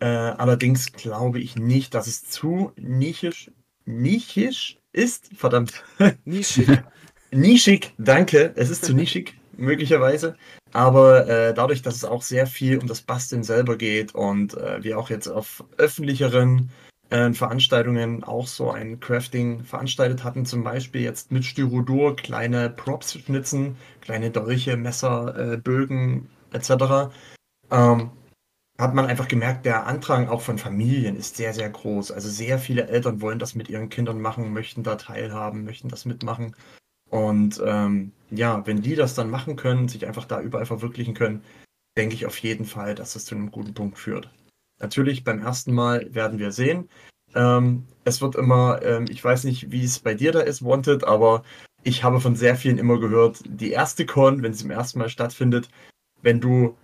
[0.00, 3.50] Äh, allerdings glaube ich nicht, dass es zu nischig,
[3.86, 5.84] nischig ist, verdammt.
[6.24, 6.82] Nischig.
[7.30, 8.52] nischig, danke.
[8.56, 10.36] Es ist zu nischig, möglicherweise.
[10.72, 14.82] Aber äh, dadurch, dass es auch sehr viel um das Basteln selber geht und äh,
[14.82, 16.70] wir auch jetzt auf öffentlicheren
[17.10, 23.14] äh, Veranstaltungen auch so ein Crafting veranstaltet hatten, zum Beispiel jetzt mit Styrodur kleine Props
[23.14, 27.10] schnitzen, kleine Dolche, Messer, äh, Bögen etc.
[27.70, 28.10] Ähm,
[28.78, 32.12] hat man einfach gemerkt, der Andrang auch von Familien ist sehr, sehr groß.
[32.12, 36.06] Also sehr viele Eltern wollen das mit ihren Kindern machen, möchten da teilhaben, möchten das
[36.06, 36.56] mitmachen.
[37.10, 41.42] Und ähm, ja, wenn die das dann machen können, sich einfach da überall verwirklichen können,
[41.98, 44.30] denke ich auf jeden Fall, dass das zu einem guten Punkt führt.
[44.80, 46.88] Natürlich, beim ersten Mal werden wir sehen.
[47.34, 51.04] Ähm, es wird immer, ähm, ich weiß nicht, wie es bei dir da ist, Wanted,
[51.04, 51.44] aber
[51.84, 55.08] ich habe von sehr vielen immer gehört, die erste Con, wenn sie zum ersten Mal
[55.08, 55.68] stattfindet,
[56.22, 56.76] wenn du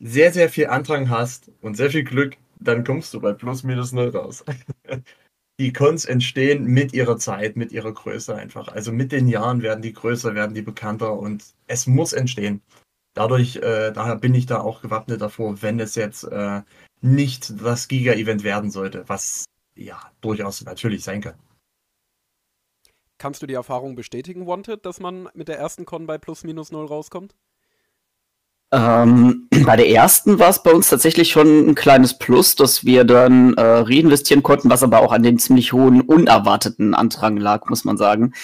[0.00, 3.92] sehr, sehr viel Andrang hast und sehr viel Glück, dann kommst du bei plus minus
[3.92, 4.44] null raus.
[5.60, 8.68] die Cons entstehen mit ihrer Zeit, mit ihrer Größe einfach.
[8.68, 12.62] Also mit den Jahren werden die größer, werden die bekannter und es muss entstehen.
[13.14, 16.62] Dadurch, äh, daher bin ich da auch gewappnet davor, wenn es jetzt äh,
[17.00, 21.34] nicht das Giga-Event werden sollte, was ja durchaus natürlich sein kann.
[23.18, 26.70] Kannst du die Erfahrung bestätigen, Wanted, dass man mit der ersten Con bei plus minus
[26.70, 27.34] null rauskommt?
[28.70, 33.04] Ähm, bei der ersten war es bei uns tatsächlich schon ein kleines Plus, dass wir
[33.04, 37.84] dann äh, reinvestieren konnten, was aber auch an dem ziemlich hohen unerwarteten Antrag lag, muss
[37.84, 38.34] man sagen.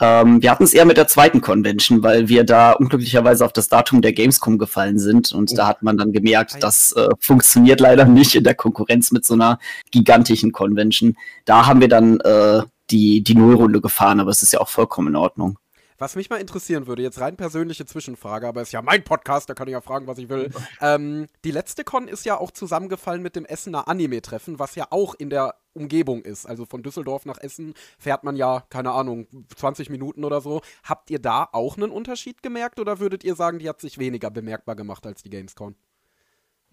[0.00, 3.68] Ähm, wir hatten es eher mit der zweiten Convention, weil wir da unglücklicherweise auf das
[3.68, 5.56] Datum der Gamescom gefallen sind und oh.
[5.56, 9.34] da hat man dann gemerkt, das äh, funktioniert leider nicht in der Konkurrenz mit so
[9.34, 9.58] einer
[9.90, 11.16] gigantischen Convention.
[11.44, 15.08] Da haben wir dann äh, die, die Nullrunde gefahren, aber es ist ja auch vollkommen
[15.08, 15.58] in Ordnung.
[16.00, 19.54] Was mich mal interessieren würde, jetzt rein persönliche Zwischenfrage, aber ist ja mein Podcast, da
[19.54, 20.50] kann ich ja fragen, was ich will.
[20.80, 25.14] ähm, die letzte Con ist ja auch zusammengefallen mit dem Essener Anime-Treffen, was ja auch
[25.14, 26.46] in der Umgebung ist.
[26.46, 30.62] Also von Düsseldorf nach Essen fährt man ja, keine Ahnung, 20 Minuten oder so.
[30.84, 34.30] Habt ihr da auch einen Unterschied gemerkt oder würdet ihr sagen, die hat sich weniger
[34.30, 35.74] bemerkbar gemacht als die Gamescon?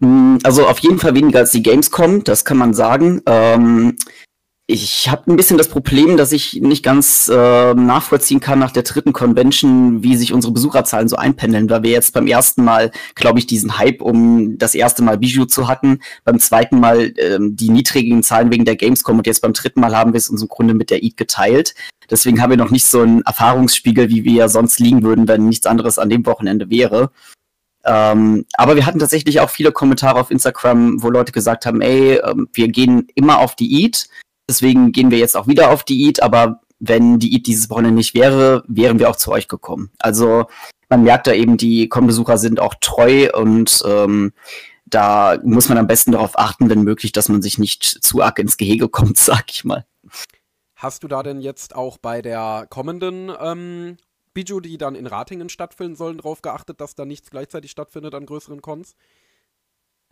[0.00, 3.20] Hm, also auf jeden Fall weniger als die Gamescom, das kann man sagen.
[3.26, 3.98] Ähm,
[4.70, 8.82] ich habe ein bisschen das Problem, dass ich nicht ganz äh, nachvollziehen kann nach der
[8.82, 13.38] dritten Convention, wie sich unsere Besucherzahlen so einpendeln, weil wir jetzt beim ersten Mal, glaube
[13.38, 17.70] ich, diesen Hype um das erste Mal Bijou zu hatten, beim zweiten Mal ähm, die
[17.70, 20.48] niedrigen Zahlen wegen der Gamescom und jetzt beim dritten Mal haben wir es uns im
[20.48, 21.74] Grunde mit der EAT geteilt.
[22.10, 25.48] Deswegen haben wir noch nicht so einen Erfahrungsspiegel, wie wir ja sonst liegen würden, wenn
[25.48, 27.10] nichts anderes an dem Wochenende wäre.
[27.86, 32.16] Ähm, aber wir hatten tatsächlich auch viele Kommentare auf Instagram, wo Leute gesagt haben, ey,
[32.16, 34.08] ähm, wir gehen immer auf die EAT
[34.48, 38.64] Deswegen gehen wir jetzt auch wieder auf Diät, aber wenn Diät dieses Wochenende nicht wäre,
[38.66, 39.90] wären wir auch zu euch gekommen.
[39.98, 40.46] Also
[40.88, 44.32] man merkt da eben, die Kombesucher sind auch treu und ähm,
[44.86, 48.38] da muss man am besten darauf achten, wenn möglich, dass man sich nicht zu arg
[48.38, 49.84] ins Gehege kommt, sag ich mal.
[50.76, 53.96] Hast du da denn jetzt auch bei der kommenden ähm,
[54.32, 58.26] Bijou, die dann in Ratingen stattfinden sollen, darauf geachtet, dass da nichts gleichzeitig stattfindet an
[58.26, 58.94] größeren Cons?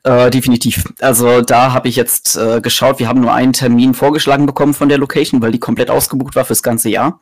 [0.07, 0.85] Äh, definitiv.
[1.01, 4.89] Also da habe ich jetzt äh, geschaut, wir haben nur einen Termin vorgeschlagen bekommen von
[4.89, 7.21] der Location, weil die komplett ausgebucht war fürs ganze Jahr.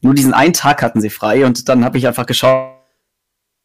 [0.00, 2.72] Nur diesen einen Tag hatten sie frei und dann habe ich einfach geschaut,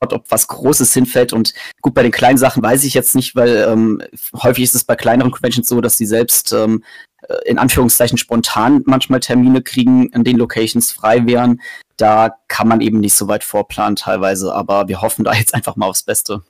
[0.01, 1.33] ob was Großes hinfällt.
[1.33, 4.03] Und gut, bei den kleinen Sachen weiß ich jetzt nicht, weil ähm,
[4.35, 6.83] häufig ist es bei kleineren Conventions so, dass sie selbst ähm,
[7.23, 11.59] äh, in Anführungszeichen spontan manchmal Termine kriegen, in den Locations frei wären.
[11.97, 15.75] Da kann man eben nicht so weit vorplanen teilweise, aber wir hoffen da jetzt einfach
[15.75, 16.43] mal aufs Beste.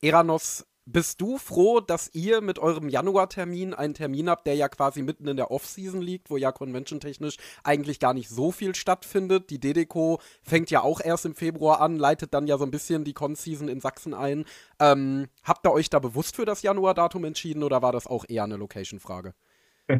[0.00, 5.02] Eranos bist du froh, dass ihr mit eurem Januartermin einen Termin habt, der ja quasi
[5.02, 9.50] mitten in der Off-Season liegt, wo ja convention-technisch eigentlich gar nicht so viel stattfindet?
[9.50, 13.04] Die DDCO fängt ja auch erst im Februar an, leitet dann ja so ein bisschen
[13.04, 14.44] die Con-Season in Sachsen ein.
[14.78, 18.44] Ähm, habt ihr euch da bewusst für das Januar-Datum entschieden oder war das auch eher
[18.44, 19.34] eine Location-Frage?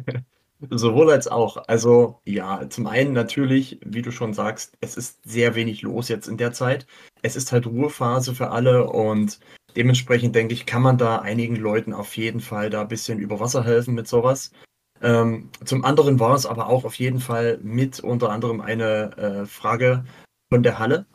[0.69, 1.57] Sowohl als auch.
[1.67, 6.27] Also ja, zum einen natürlich, wie du schon sagst, es ist sehr wenig los jetzt
[6.27, 6.87] in der Zeit.
[7.23, 9.39] Es ist halt Ruhephase für alle und
[9.75, 13.39] Dementsprechend denke ich, kann man da einigen Leuten auf jeden Fall da ein bisschen über
[13.39, 14.51] Wasser helfen mit sowas.
[15.01, 19.45] Ähm, zum anderen war es aber auch auf jeden Fall mit unter anderem eine äh,
[19.45, 20.05] Frage
[20.49, 21.05] von der Halle.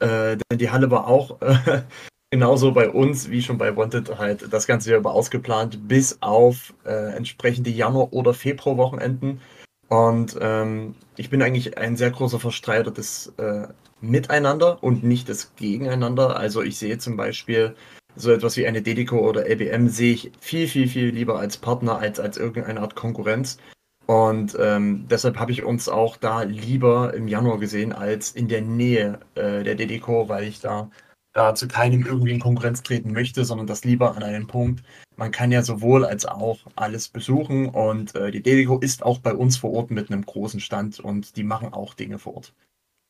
[0.00, 1.82] Äh, denn die Halle war auch äh,
[2.30, 6.74] genauso bei uns wie schon bei Wanted halt das Ganze ja über ausgeplant, bis auf
[6.84, 9.40] äh, entsprechende Januar- oder Februarwochenenden.
[9.88, 13.68] Und ähm, ich bin eigentlich ein sehr großer Verstreiter des äh,
[14.00, 16.36] Miteinander und nicht des Gegeneinander.
[16.36, 17.74] Also ich sehe zum Beispiel
[18.16, 21.98] so etwas wie eine Dedico oder LBM sehe ich viel, viel, viel lieber als Partner
[21.98, 23.58] als als irgendeine Art Konkurrenz.
[24.06, 28.60] Und ähm, deshalb habe ich uns auch da lieber im Januar gesehen als in der
[28.60, 30.90] Nähe äh, der Dedico, weil ich da,
[31.32, 34.84] da zu keinem irgendwie in Konkurrenz treten möchte, sondern das lieber an einen Punkt.
[35.16, 39.34] Man kann ja sowohl als auch alles besuchen und äh, die Dedico ist auch bei
[39.34, 42.52] uns vor Ort mit einem großen Stand und die machen auch Dinge vor Ort.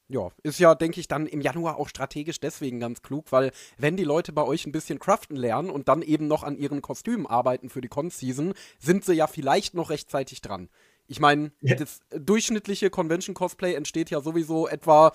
[0.08, 3.96] Ja, ist ja, denke ich, dann im Januar auch strategisch deswegen ganz klug, weil wenn
[3.96, 7.26] die Leute bei euch ein bisschen craften lernen und dann eben noch an ihren Kostümen
[7.26, 10.68] arbeiten für die Con-Season, sind sie ja vielleicht noch rechtzeitig dran.
[11.06, 11.74] Ich meine, ja.
[11.74, 15.12] das durchschnittliche Convention-Cosplay entsteht ja sowieso etwa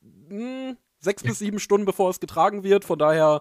[0.00, 2.84] mh, hm, sechs bis sieben Stunden, bevor es getragen wird.
[2.84, 3.40] Von daher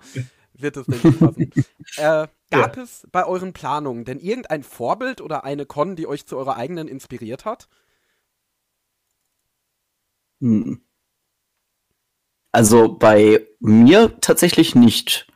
[0.53, 1.51] wird es, ich, passen.
[1.97, 2.83] äh, gab ja.
[2.83, 6.87] es bei euren Planungen denn irgendein Vorbild oder eine Con, die euch zu eurer eigenen
[6.87, 7.69] inspiriert hat?
[10.41, 10.81] Hm.
[12.51, 15.27] Also bei mir tatsächlich nicht.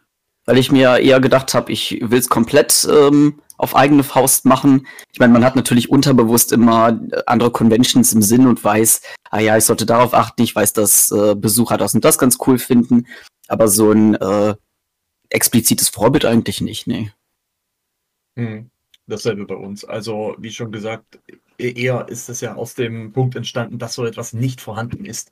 [0.46, 4.86] Weil ich mir eher gedacht habe, ich will es komplett ähm, auf eigene Faust machen.
[5.12, 9.02] Ich meine, man hat natürlich unterbewusst immer äh, andere Conventions im Sinn und weiß,
[9.32, 12.38] ah ja, ich sollte darauf achten, ich weiß, dass äh, Besucher das und das ganz
[12.46, 13.08] cool finden.
[13.48, 14.56] Aber so ein äh,
[15.30, 17.12] explizites Vorbild eigentlich nicht, nee.
[18.38, 18.70] Hm.
[19.08, 19.86] Dasselbe bei uns.
[19.86, 21.20] Also, wie schon gesagt,
[21.60, 25.32] e-, eher ist es ja aus dem Punkt entstanden, dass so etwas nicht vorhanden ist.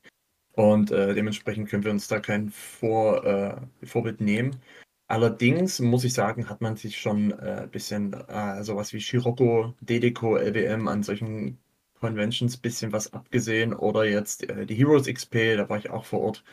[0.54, 4.60] Und äh, dementsprechend können wir uns da kein Vor, äh, Vorbild nehmen.
[5.08, 9.74] Allerdings muss ich sagen, hat man sich schon ein äh, bisschen äh, sowas wie Scirocco,
[9.82, 11.60] Dedeco, LBM an solchen
[12.00, 13.74] Conventions ein bisschen was abgesehen.
[13.74, 16.44] Oder jetzt äh, die Heroes XP, da war ich auch vor Ort.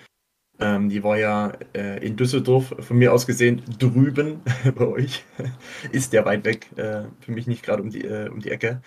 [0.59, 4.43] Ähm, die war ja äh, in Düsseldorf, von mir aus gesehen, drüben
[4.75, 5.25] bei euch.
[5.93, 8.83] Ist der weit weg, äh, für mich nicht gerade um, äh, um die Ecke.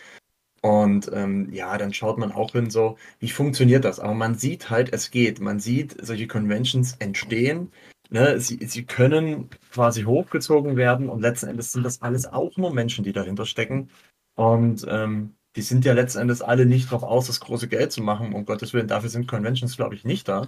[0.63, 3.99] Und ähm, ja, dann schaut man auch hin so, wie funktioniert das?
[3.99, 5.41] Aber man sieht halt, es geht.
[5.41, 7.69] Man sieht solche Conventions entstehen.
[8.09, 8.39] Ne?
[8.39, 13.03] Sie, sie können quasi hochgezogen werden und letzten Endes sind das alles auch nur Menschen,
[13.03, 13.89] die dahinter stecken.
[14.35, 18.01] Und ähm, die sind ja letzten Endes alle nicht darauf aus, das große Geld zu
[18.01, 18.33] machen.
[18.33, 20.47] Um Gottes Willen, dafür sind Conventions, glaube ich, nicht da.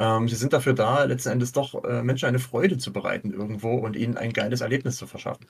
[0.00, 3.76] Ähm, sie sind dafür da, letzten Endes doch äh, Menschen eine Freude zu bereiten irgendwo
[3.76, 5.46] und ihnen ein geiles Erlebnis zu verschaffen.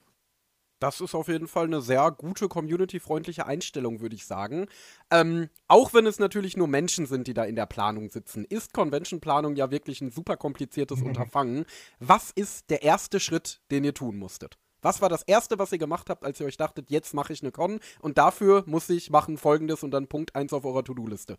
[0.78, 4.66] Das ist auf jeden Fall eine sehr gute, community-freundliche Einstellung, würde ich sagen.
[5.10, 8.74] Ähm, auch wenn es natürlich nur Menschen sind, die da in der Planung sitzen, ist
[8.74, 11.06] Convention-Planung ja wirklich ein super kompliziertes mhm.
[11.06, 11.64] Unterfangen.
[11.98, 14.58] Was ist der erste Schritt, den ihr tun musstet?
[14.82, 17.42] Was war das erste, was ihr gemacht habt, als ihr euch dachtet, jetzt mache ich
[17.42, 21.38] eine Con und dafür muss ich machen folgendes und dann Punkt 1 auf eurer To-Do-Liste?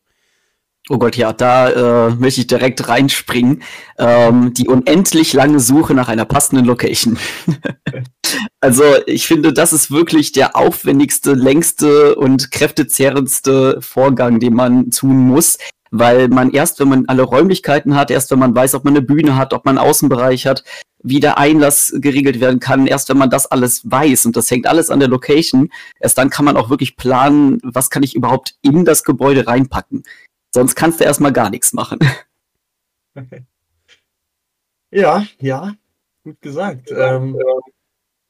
[0.90, 3.62] Oh Gott, ja, da äh, möchte ich direkt reinspringen.
[3.98, 7.18] Ähm, die unendlich lange Suche nach einer passenden Location.
[8.62, 15.18] also ich finde, das ist wirklich der aufwendigste, längste und kräftezehrendste Vorgang, den man tun
[15.18, 15.58] muss.
[15.90, 19.06] Weil man erst, wenn man alle Räumlichkeiten hat, erst wenn man weiß, ob man eine
[19.06, 20.64] Bühne hat, ob man einen Außenbereich hat,
[21.02, 24.68] wie der Einlass geregelt werden kann, erst wenn man das alles weiß und das hängt
[24.68, 25.70] alles an der Location,
[26.00, 30.04] erst dann kann man auch wirklich planen, was kann ich überhaupt in das Gebäude reinpacken.
[30.58, 32.00] Sonst kannst du erstmal gar nichts machen.
[34.90, 35.74] Ja, ja,
[36.24, 36.92] gut gesagt.
[36.92, 37.38] Ähm,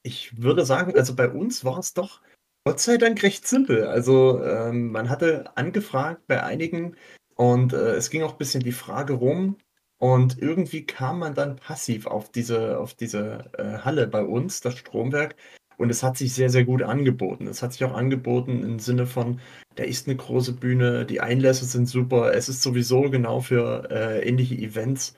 [0.02, 2.20] ich würde sagen, also bei uns war es doch
[2.64, 3.86] Gott sei Dank recht simpel.
[3.86, 6.96] Also ähm, man hatte angefragt bei einigen
[7.36, 9.56] und äh, es ging auch ein bisschen die Frage rum
[9.98, 14.76] und irgendwie kam man dann passiv auf diese, auf diese äh, Halle bei uns, das
[14.76, 15.36] Stromwerk,
[15.78, 17.46] und es hat sich sehr, sehr gut angeboten.
[17.46, 19.40] Es hat sich auch angeboten im Sinne von,
[19.76, 24.28] da ist eine große Bühne, die Einlässe sind super, es ist sowieso genau für äh,
[24.28, 25.14] ähnliche Events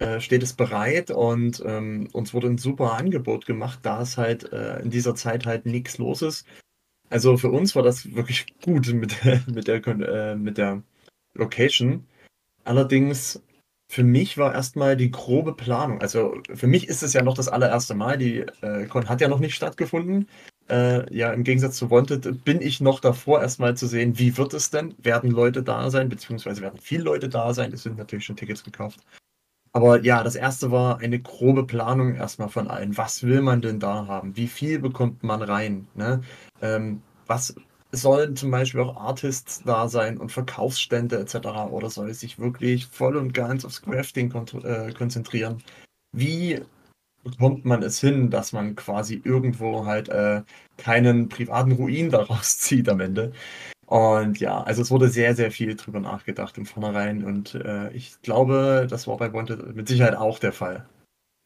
[0.00, 4.52] äh, steht es bereit und ähm, uns wurde ein super Angebot gemacht, da es halt
[4.52, 6.46] äh, in dieser Zeit halt nichts los ist.
[7.10, 10.82] Also für uns war das wirklich gut mit, mit, der, äh, mit der
[11.34, 12.06] Location.
[12.64, 13.40] Allerdings
[13.88, 16.00] für mich war erstmal die grobe Planung.
[16.00, 18.18] Also für mich ist es ja noch das allererste Mal.
[18.18, 20.28] Die äh, Con hat ja noch nicht stattgefunden.
[20.68, 24.54] Äh, ja, im Gegensatz zu Wanted bin ich noch davor, erstmal zu sehen, wie wird
[24.54, 24.94] es denn?
[24.98, 27.72] Werden Leute da sein, beziehungsweise werden viele Leute da sein?
[27.72, 29.00] Es sind natürlich schon Tickets gekauft.
[29.72, 32.96] Aber ja, das erste war eine grobe Planung erstmal von allen.
[32.96, 34.36] Was will man denn da haben?
[34.36, 35.88] Wie viel bekommt man rein?
[35.94, 36.22] Ne?
[36.62, 37.54] Ähm, was
[37.96, 41.36] sollen zum Beispiel auch Artists da sein und Verkaufsstände etc.
[41.70, 45.62] oder soll es sich wirklich voll und ganz aufs Crafting äh, konzentrieren?
[46.12, 46.60] Wie
[47.24, 50.42] bekommt man es hin, dass man quasi irgendwo halt äh,
[50.76, 53.32] keinen privaten Ruin daraus zieht am Ende?
[53.86, 58.20] Und ja, also es wurde sehr, sehr viel drüber nachgedacht im Vornherein und äh, ich
[58.22, 60.86] glaube, das war bei Wanted mit Sicherheit auch der Fall.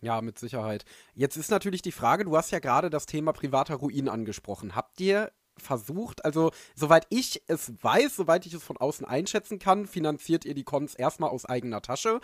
[0.01, 0.85] Ja, mit Sicherheit.
[1.15, 4.77] Jetzt ist natürlich die Frage, du hast ja gerade das Thema privater Ruin angesprochen.
[4.77, 9.87] Habt ihr versucht, also soweit ich es weiß, soweit ich es von außen einschätzen kann,
[9.87, 12.21] finanziert ihr die Cons erstmal aus eigener Tasche.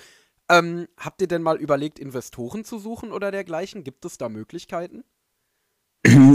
[0.49, 3.85] Ähm, habt ihr denn mal überlegt, Investoren zu suchen oder dergleichen?
[3.85, 5.05] Gibt es da Möglichkeiten?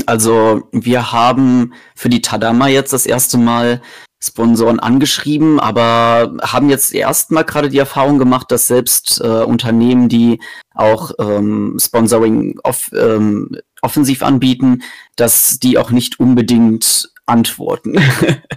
[0.08, 3.82] Also wir haben für die Tadama jetzt das erste Mal
[4.22, 10.40] Sponsoren angeschrieben, aber haben jetzt erstmal gerade die Erfahrung gemacht, dass selbst äh, Unternehmen, die
[10.76, 14.84] auch ähm, Sponsoring off, ähm, offensiv anbieten,
[15.16, 17.98] dass die auch nicht unbedingt antworten.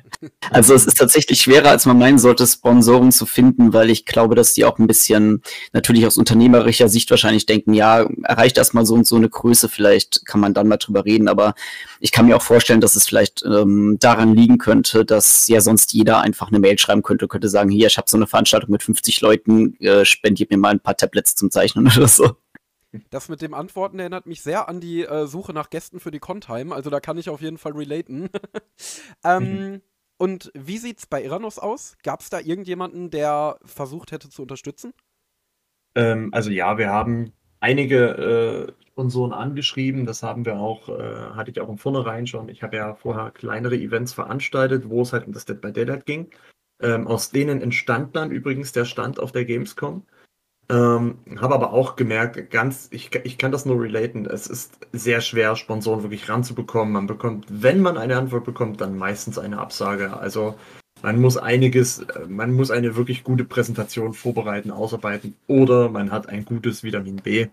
[0.50, 4.34] also es ist tatsächlich schwerer, als man meinen sollte, Sponsoren zu finden, weil ich glaube,
[4.34, 8.94] dass die auch ein bisschen natürlich aus unternehmerischer Sicht wahrscheinlich denken, ja, erreicht erstmal so
[8.94, 11.54] und so eine Größe, vielleicht kann man dann mal drüber reden, aber
[12.00, 15.92] ich kann mir auch vorstellen, dass es vielleicht ähm, daran liegen könnte, dass ja sonst
[15.92, 18.82] jeder einfach eine Mail schreiben könnte, könnte sagen, hier, ich habe so eine Veranstaltung mit
[18.82, 22.36] 50 Leuten, äh, spendiert mir mal ein paar Tablets zum Zeichnen oder so.
[23.10, 26.18] Das mit dem Antworten erinnert mich sehr an die äh, Suche nach Gästen für die
[26.18, 26.74] Contime.
[26.74, 28.28] Also da kann ich auf jeden Fall relaten.
[29.24, 29.82] ähm, mhm.
[30.18, 31.96] Und wie sieht's bei Iranos aus?
[32.02, 34.92] Gab es da irgendjemanden, der versucht hätte zu unterstützen?
[35.94, 40.04] Ähm, also ja, wir haben einige äh, Sponsoren angeschrieben.
[40.04, 42.48] Das haben wir auch, äh, hatte ich auch im Vornherein schon.
[42.50, 46.06] Ich habe ja vorher kleinere Events veranstaltet, wo es halt um das Dead by Daylight
[46.06, 46.30] ging.
[46.80, 50.04] Ähm, aus denen entstand dann übrigens der Stand auf der Gamescom.
[50.72, 55.20] Ähm, habe aber auch gemerkt, ganz, ich, ich kann das nur relaten, es ist sehr
[55.20, 56.94] schwer, Sponsoren wirklich ranzubekommen.
[56.94, 60.16] Man bekommt, wenn man eine Antwort bekommt, dann meistens eine Absage.
[60.16, 60.54] Also
[61.02, 66.46] man muss einiges, man muss eine wirklich gute Präsentation vorbereiten, ausarbeiten oder man hat ein
[66.46, 67.48] gutes Vitamin B.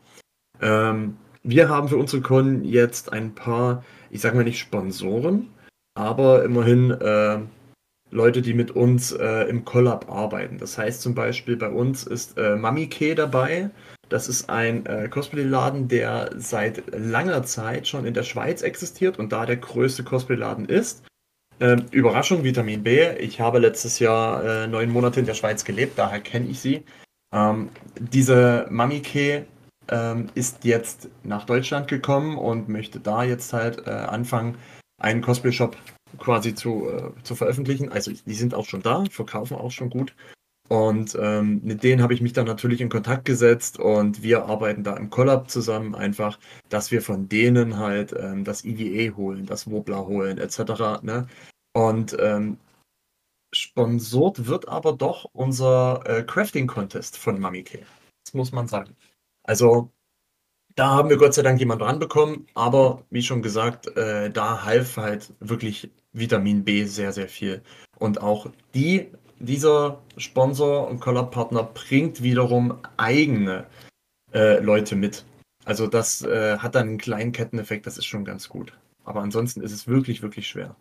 [0.61, 5.49] Ähm, wir haben für unsere Con jetzt ein paar, ich sage mal nicht Sponsoren,
[5.93, 7.39] aber immerhin äh,
[8.11, 10.57] Leute, die mit uns äh, im Collab arbeiten.
[10.57, 13.69] Das heißt zum Beispiel bei uns ist äh, Mamike dabei.
[14.09, 19.31] Das ist ein äh, Cosplay-Laden, der seit langer Zeit schon in der Schweiz existiert und
[19.31, 21.03] da der größte Cosplay-Laden ist.
[21.59, 23.07] Ähm, Überraschung, Vitamin B.
[23.19, 26.83] Ich habe letztes Jahr äh, neun Monate in der Schweiz gelebt, daher kenne ich sie.
[27.33, 27.69] Ähm,
[27.99, 29.45] diese Mamike
[29.89, 34.57] ähm, ist jetzt nach Deutschland gekommen und möchte da jetzt halt äh, anfangen,
[34.99, 35.75] einen Cosplay-Shop
[36.17, 37.89] quasi zu, äh, zu veröffentlichen.
[37.89, 40.15] Also die sind auch schon da, verkaufen auch schon gut.
[40.69, 44.83] Und ähm, mit denen habe ich mich dann natürlich in Kontakt gesetzt und wir arbeiten
[44.83, 46.37] da im Collab zusammen einfach,
[46.69, 51.01] dass wir von denen halt ähm, das EVA holen, das Wobler holen etc.
[51.01, 51.27] Ne?
[51.73, 52.59] Und ähm,
[53.51, 57.79] sponsort wird aber doch unser äh, Crafting Contest von Mamike.
[58.23, 58.95] Das muss man sagen.
[59.43, 59.91] Also
[60.75, 64.97] da haben wir Gott sei Dank jemanden ranbekommen, aber wie schon gesagt, äh, da half
[64.97, 67.61] halt wirklich Vitamin B sehr, sehr viel.
[67.97, 69.07] Und auch die
[69.39, 73.65] dieser Sponsor und Collab-Partner bringt wiederum eigene
[74.33, 75.25] äh, Leute mit.
[75.65, 78.73] Also das äh, hat dann einen kleinen Ketteneffekt, das ist schon ganz gut.
[79.05, 80.75] Aber ansonsten ist es wirklich, wirklich schwer.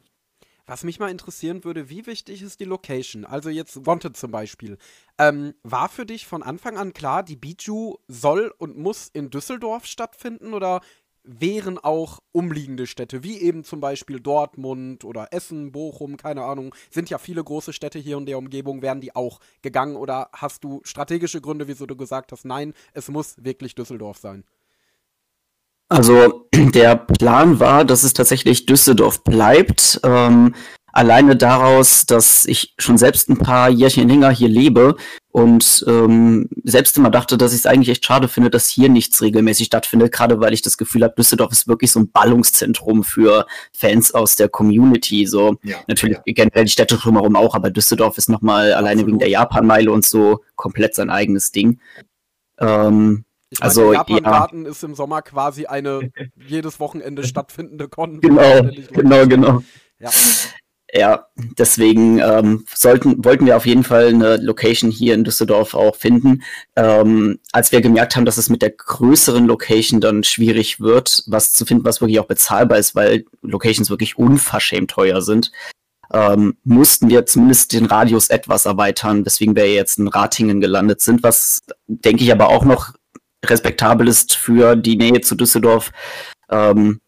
[0.66, 3.24] Was mich mal interessieren würde, wie wichtig ist die Location?
[3.24, 4.76] Also jetzt Wanted zum Beispiel.
[5.16, 9.86] Ähm, war für dich von Anfang an klar, die Biju soll und muss in Düsseldorf
[9.86, 10.82] stattfinden oder
[11.28, 17.10] wären auch umliegende Städte, wie eben zum Beispiel Dortmund oder Essen, Bochum, keine Ahnung, sind
[17.10, 20.80] ja viele große Städte hier in der Umgebung, wären die auch gegangen oder hast du
[20.84, 24.44] strategische Gründe, wieso du gesagt hast, nein, es muss wirklich Düsseldorf sein?
[25.90, 30.00] Also der Plan war, dass es tatsächlich Düsseldorf bleibt.
[30.04, 30.54] Ähm,
[30.92, 34.96] alleine daraus, dass ich schon selbst ein paar Jährchen länger hier lebe
[35.38, 39.22] und ähm, selbst immer dachte, dass ich es eigentlich echt schade finde, dass hier nichts
[39.22, 43.46] regelmäßig stattfindet, gerade weil ich das Gefühl habe, Düsseldorf ist wirklich so ein Ballungszentrum für
[43.72, 45.26] Fans aus der Community.
[45.26, 46.32] So ja, natürlich ja.
[46.34, 50.40] generell die Städte drumherum auch, aber Düsseldorf ist nochmal alleine wegen der Japanmeile und so
[50.56, 51.78] komplett sein eigenes Ding.
[52.58, 54.70] Ähm, ich meine, also, Japan-Garten ja.
[54.72, 58.20] ist im Sommer quasi eine jedes Wochenende stattfindende Con.
[58.20, 59.62] Genau, genau, genau.
[60.00, 60.10] Ja.
[60.92, 65.96] Ja, deswegen ähm, sollten, wollten wir auf jeden Fall eine Location hier in Düsseldorf auch
[65.96, 66.42] finden.
[66.76, 71.52] Ähm, als wir gemerkt haben, dass es mit der größeren Location dann schwierig wird, was
[71.52, 75.52] zu finden, was wirklich auch bezahlbar ist, weil Locations wirklich unverschämt teuer sind,
[76.10, 81.22] ähm, mussten wir zumindest den Radius etwas erweitern, weswegen wir jetzt in Ratingen gelandet sind,
[81.22, 82.94] was denke ich aber auch noch
[83.44, 85.92] respektabel ist für die Nähe zu Düsseldorf.
[86.50, 87.00] Ähm,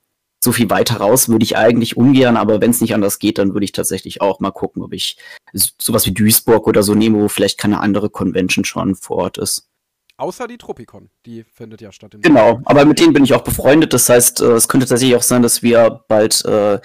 [0.43, 3.53] so viel weiter raus würde ich eigentlich ungern, aber wenn es nicht anders geht, dann
[3.53, 5.19] würde ich tatsächlich auch mal gucken, ob ich
[5.53, 9.69] sowas wie Duisburg oder so nehme, wo vielleicht keine andere Convention schon vor Ort ist.
[10.17, 12.15] Außer die Tropicon, die findet ja statt.
[12.21, 12.63] genau, Sommer.
[12.67, 13.95] aber mit denen bin ich auch befreundet.
[13.95, 16.79] Das heißt, äh, es könnte tatsächlich auch sein, dass wir bald äh,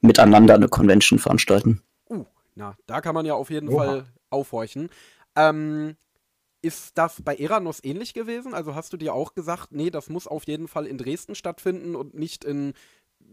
[0.00, 1.82] miteinander eine Convention veranstalten.
[2.08, 3.84] Uh, na, da kann man ja auf jeden Oha.
[3.84, 4.90] Fall aufhorchen.
[5.34, 5.96] Ähm,
[6.62, 8.54] ist das bei Eranos ähnlich gewesen?
[8.54, 11.94] Also hast du dir auch gesagt, nee, das muss auf jeden Fall in Dresden stattfinden
[11.94, 12.74] und nicht in.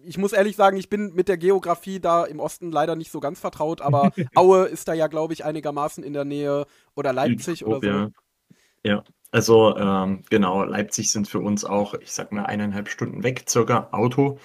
[0.03, 3.19] Ich muss ehrlich sagen, ich bin mit der Geografie da im Osten leider nicht so
[3.19, 7.61] ganz vertraut, aber Aue ist da ja, glaube ich, einigermaßen in der Nähe oder Leipzig
[7.61, 7.87] Grob, oder so.
[7.87, 8.11] Ja,
[8.83, 9.03] ja.
[9.31, 13.89] also ähm, genau, Leipzig sind für uns auch, ich sag mal, eineinhalb Stunden weg, circa
[13.91, 14.39] Auto.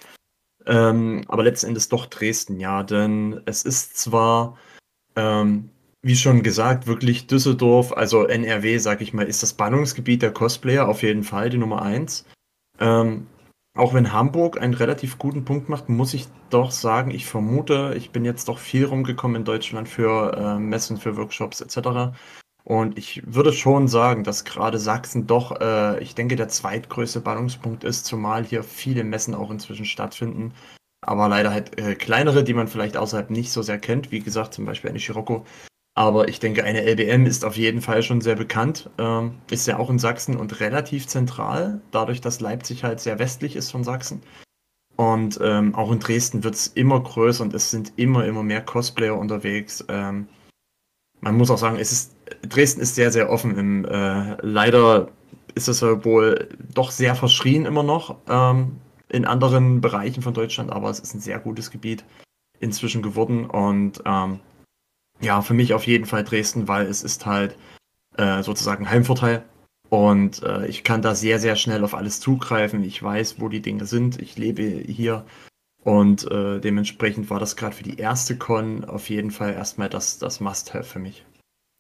[0.67, 4.57] Ähm, aber letzten Endes doch Dresden, ja, denn es ist zwar
[5.17, 5.71] ähm,
[6.03, 10.89] wie schon gesagt, wirklich Düsseldorf, also NRW, sag ich mal, ist das Bannungsgebiet der Cosplayer
[10.89, 12.25] auf jeden Fall die Nummer eins.
[12.79, 13.27] Ähm,
[13.77, 18.11] auch wenn Hamburg einen relativ guten Punkt macht, muss ich doch sagen, ich vermute, ich
[18.11, 22.13] bin jetzt doch viel rumgekommen in Deutschland für äh, Messen, für Workshops etc.
[22.65, 27.85] Und ich würde schon sagen, dass gerade Sachsen doch, äh, ich denke, der zweitgrößte Ballungspunkt
[27.85, 30.53] ist, zumal hier viele Messen auch inzwischen stattfinden.
[31.03, 34.11] Aber leider halt äh, kleinere, die man vielleicht außerhalb nicht so sehr kennt.
[34.11, 35.47] Wie gesagt, zum Beispiel eine Scirocco
[36.01, 38.89] aber ich denke, eine LBM ist auf jeden Fall schon sehr bekannt.
[38.97, 43.55] Ähm, ist ja auch in Sachsen und relativ zentral, dadurch, dass Leipzig halt sehr westlich
[43.55, 44.23] ist von Sachsen.
[44.97, 48.63] Und ähm, auch in Dresden wird es immer größer und es sind immer, immer mehr
[48.63, 49.85] Cosplayer unterwegs.
[49.91, 50.27] Ähm,
[51.21, 52.17] man muss auch sagen, es ist,
[52.49, 53.59] Dresden ist sehr, sehr offen.
[53.59, 55.09] Im, äh, leider
[55.55, 58.79] ist es wohl doch sehr verschrien immer noch ähm,
[59.11, 62.07] in anderen Bereichen von Deutschland, aber es ist ein sehr gutes Gebiet
[62.59, 64.41] inzwischen geworden und ähm,
[65.21, 67.57] ja, für mich auf jeden Fall Dresden, weil es ist halt
[68.17, 69.45] äh, sozusagen Heimvorteil.
[69.89, 72.85] Und äh, ich kann da sehr, sehr schnell auf alles zugreifen.
[72.85, 74.21] Ich weiß, wo die Dinge sind.
[74.21, 75.27] Ich lebe hier.
[75.83, 80.19] Und äh, dementsprechend war das gerade für die erste Con auf jeden Fall erstmal das,
[80.19, 81.25] das Must-Have für mich.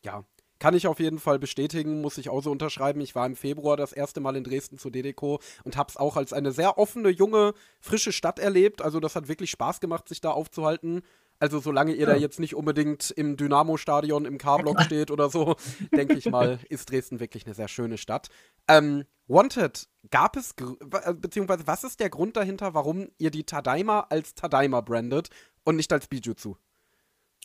[0.05, 0.25] Ja,
[0.59, 3.01] kann ich auf jeden Fall bestätigen, muss ich auch so unterschreiben.
[3.01, 6.17] Ich war im Februar das erste Mal in Dresden zu Dedeco und habe es auch
[6.17, 8.83] als eine sehr offene, junge, frische Stadt erlebt.
[8.83, 11.03] Also das hat wirklich Spaß gemacht, sich da aufzuhalten.
[11.41, 12.13] Also solange ihr ja.
[12.13, 15.57] da jetzt nicht unbedingt im Dynamo-Stadion im K-Block steht oder so,
[15.93, 18.29] denke ich mal, ist Dresden wirklich eine sehr schöne Stadt.
[18.69, 24.07] Ähm, Wanted, gab es, äh, beziehungsweise was ist der Grund dahinter, warum ihr die Tadaima
[24.11, 25.31] als Tadaima brandet
[25.65, 26.57] und nicht als Bijutsu?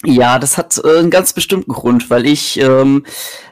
[0.04, 3.06] Ja, das hat äh, einen ganz bestimmten Grund, weil ich, ähm,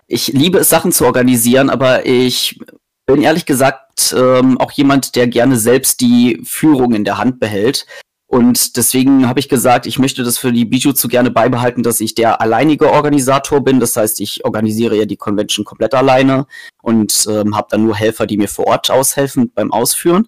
[0.07, 2.59] ich liebe es, Sachen zu organisieren, aber ich
[3.05, 7.85] bin ehrlich gesagt ähm, auch jemand, der gerne selbst die Führung in der Hand behält.
[8.33, 11.99] Und deswegen habe ich gesagt, ich möchte das für die Bijou zu gerne beibehalten, dass
[11.99, 13.79] ich der alleinige Organisator bin.
[13.79, 16.47] Das heißt, ich organisiere ja die Convention komplett alleine
[16.81, 20.27] und ähm, habe dann nur Helfer, die mir vor Ort aushelfen beim Ausführen.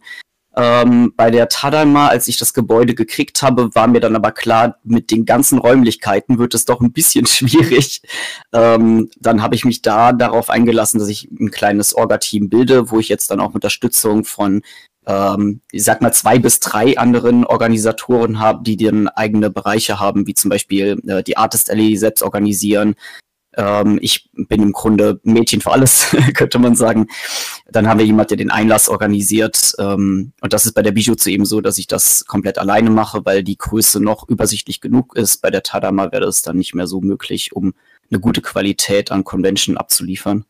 [0.55, 4.77] Ähm, bei der Tadalma, als ich das Gebäude gekriegt habe, war mir dann aber klar,
[4.83, 8.03] mit den ganzen Räumlichkeiten wird es doch ein bisschen schwierig.
[8.53, 12.99] Ähm, dann habe ich mich da darauf eingelassen, dass ich ein kleines Orga-Team bilde, wo
[12.99, 14.61] ich jetzt dann auch Unterstützung von,
[15.05, 20.27] ähm, ich sag mal, zwei bis drei anderen Organisatoren habe, die dann eigene Bereiche haben,
[20.27, 22.95] wie zum Beispiel äh, die Artist Alley selbst organisieren,
[23.57, 27.07] ähm, ich bin im Grunde Mädchen für alles, könnte man sagen.
[27.67, 29.73] Dann haben wir jemand, der den Einlass organisiert.
[29.79, 33.25] Ähm, und das ist bei der Bijutsu eben so, dass ich das komplett alleine mache,
[33.25, 35.41] weil die Größe noch übersichtlich genug ist.
[35.41, 37.73] Bei der Tadama wäre das dann nicht mehr so möglich, um
[38.11, 40.45] eine gute Qualität an Convention abzuliefern.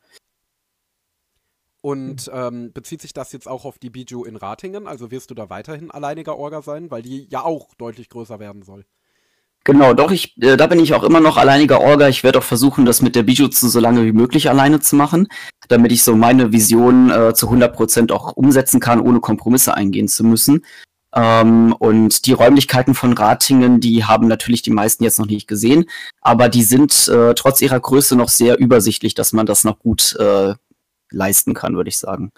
[1.85, 4.87] Und ähm, bezieht sich das jetzt auch auf die Biju in Ratingen?
[4.87, 8.63] Also wirst du da weiterhin alleiniger Orga sein, weil die ja auch deutlich größer werden
[8.63, 8.85] soll?
[9.65, 12.07] Genau, doch, ich, äh, da bin ich auch immer noch alleiniger Orga.
[12.07, 15.27] Ich werde auch versuchen, das mit der Bijutsu so lange wie möglich alleine zu machen,
[15.67, 20.23] damit ich so meine Vision äh, zu 100% auch umsetzen kann, ohne Kompromisse eingehen zu
[20.23, 20.65] müssen.
[21.13, 25.85] Ähm, und die Räumlichkeiten von Ratingen, die haben natürlich die meisten jetzt noch nicht gesehen,
[26.21, 30.15] aber die sind äh, trotz ihrer Größe noch sehr übersichtlich, dass man das noch gut
[30.19, 30.55] äh,
[31.15, 32.31] leisten kann, würde ich sagen.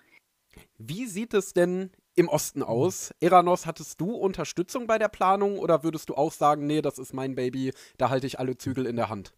[0.78, 3.14] Wie sieht es denn im Osten aus.
[3.20, 7.14] Eranos, hattest du Unterstützung bei der Planung oder würdest du auch sagen, nee, das ist
[7.14, 9.34] mein Baby, da halte ich alle Zügel in der Hand?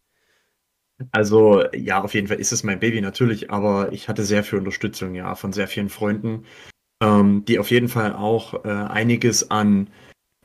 [1.12, 4.60] Also ja, auf jeden Fall ist es mein Baby natürlich, aber ich hatte sehr viel
[4.60, 6.46] Unterstützung, ja, von sehr vielen Freunden,
[7.04, 9.90] ähm, die auf jeden Fall auch äh, einiges an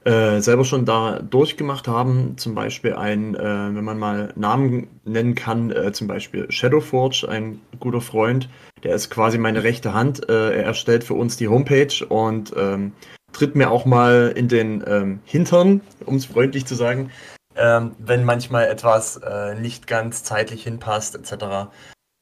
[0.04, 2.36] äh, selber schon da durchgemacht haben.
[2.36, 7.60] Zum Beispiel ein, äh, wenn man mal Namen nennen kann, äh, zum Beispiel Shadowforge, ein
[7.80, 8.48] guter Freund,
[8.82, 10.28] der ist quasi meine rechte Hand.
[10.28, 12.92] Äh, er erstellt für uns die Homepage und ähm,
[13.32, 17.10] tritt mir auch mal in den ähm, Hintern, um es freundlich zu sagen,
[17.56, 21.70] ähm, wenn manchmal etwas äh, nicht ganz zeitlich hinpasst, etc.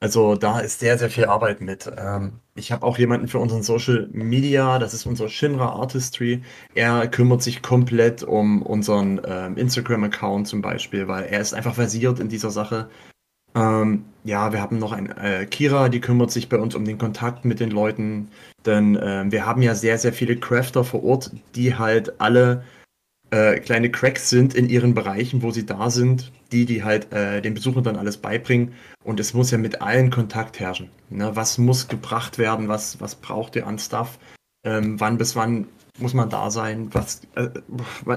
[0.01, 1.91] Also da ist sehr, sehr viel Arbeit mit.
[1.97, 6.43] Ähm, ich habe auch jemanden für unseren Social Media, das ist unser Shinra Artistry.
[6.75, 12.19] Er kümmert sich komplett um unseren ähm, Instagram-Account zum Beispiel, weil er ist einfach versiert
[12.19, 12.89] in dieser Sache.
[13.55, 16.99] Ähm, ja, wir haben noch einen äh, Kira, die kümmert sich bei uns um den
[16.99, 18.29] Kontakt mit den Leuten.
[18.65, 22.63] Denn äh, wir haben ja sehr, sehr viele Crafter vor Ort, die halt alle
[23.31, 27.41] äh, kleine Cracks sind in ihren Bereichen, wo sie da sind die, die halt äh,
[27.41, 28.75] den Besuchern dann alles beibringen.
[29.05, 30.91] Und es muss ja mit allen Kontakt herrschen.
[31.11, 31.35] Ne?
[31.35, 32.69] Was muss gebracht werden?
[32.69, 34.19] Was, was braucht ihr an Stuff?
[34.65, 35.67] Ähm, wann bis wann
[35.99, 36.89] muss man da sein?
[36.93, 37.49] Was, äh,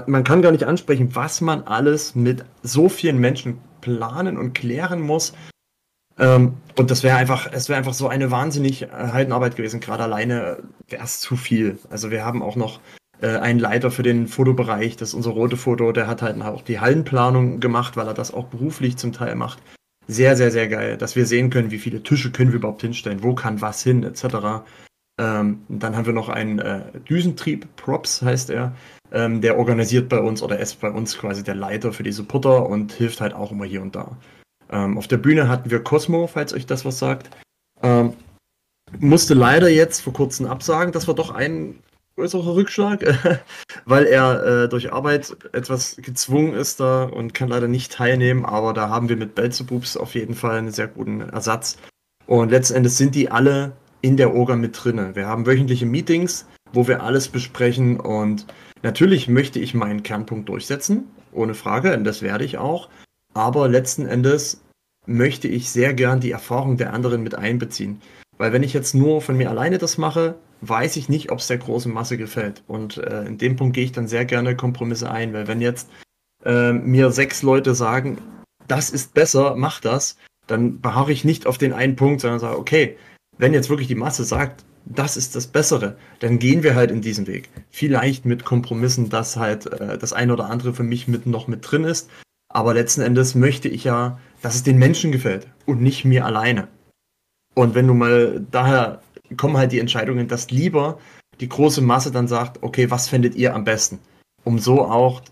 [0.06, 5.00] man kann gar nicht ansprechen, was man alles mit so vielen Menschen planen und klären
[5.00, 5.32] muss.
[6.18, 9.80] Ähm, und das wäre einfach, es wäre einfach so eine wahnsinnig erhaltene Arbeit gewesen.
[9.80, 10.58] Gerade alleine
[10.88, 11.78] wäre es zu viel.
[11.88, 12.80] Also wir haben auch noch
[13.20, 16.62] äh, ein Leiter für den Fotobereich, das ist unser rote Foto, der hat halt auch
[16.62, 19.62] die Hallenplanung gemacht, weil er das auch beruflich zum Teil macht.
[20.08, 23.22] Sehr, sehr, sehr geil, dass wir sehen können, wie viele Tische können wir überhaupt hinstellen,
[23.22, 24.64] wo kann was hin, etc.
[25.18, 28.74] Ähm, dann haben wir noch einen äh, Düsentrieb, Props heißt er,
[29.12, 32.68] ähm, der organisiert bei uns oder ist bei uns quasi der Leiter für die Supporter
[32.68, 34.16] und hilft halt auch immer hier und da.
[34.70, 37.30] Ähm, auf der Bühne hatten wir Cosmo, falls euch das was sagt.
[37.82, 38.14] Ähm,
[38.98, 41.82] musste leider jetzt vor kurzem absagen, dass wir doch einen
[42.16, 43.04] größerer Rückschlag,
[43.84, 48.72] weil er äh, durch Arbeit etwas gezwungen ist da und kann leider nicht teilnehmen, aber
[48.72, 51.76] da haben wir mit Belzebubs auf jeden Fall einen sehr guten Ersatz.
[52.26, 55.14] Und letzten Endes sind die alle in der Orga mit drinne.
[55.14, 58.46] Wir haben wöchentliche Meetings, wo wir alles besprechen und
[58.82, 62.88] natürlich möchte ich meinen Kernpunkt durchsetzen, ohne Frage, und das werde ich auch.
[63.34, 64.62] Aber letzten Endes
[65.06, 68.00] möchte ich sehr gern die Erfahrung der anderen mit einbeziehen.
[68.38, 71.46] Weil wenn ich jetzt nur von mir alleine das mache, weiß ich nicht, ob es
[71.46, 72.62] der großen Masse gefällt.
[72.66, 75.88] Und äh, in dem Punkt gehe ich dann sehr gerne Kompromisse ein, weil wenn jetzt
[76.44, 78.18] äh, mir sechs Leute sagen,
[78.68, 80.16] das ist besser, mach das,
[80.46, 82.96] dann beharre ich nicht auf den einen Punkt, sondern sage, okay,
[83.38, 87.02] wenn jetzt wirklich die Masse sagt, das ist das Bessere, dann gehen wir halt in
[87.02, 87.50] diesen Weg.
[87.70, 91.70] Vielleicht mit Kompromissen, dass halt äh, das eine oder andere für mich mit noch mit
[91.70, 92.08] drin ist.
[92.48, 96.68] Aber letzten Endes möchte ich ja, dass es den Menschen gefällt und nicht mir alleine.
[97.54, 99.02] Und wenn du mal daher
[99.36, 100.98] kommen halt die Entscheidungen, dass lieber
[101.40, 103.98] die große Masse dann sagt, okay, was findet ihr am besten?
[104.44, 105.22] Um so auch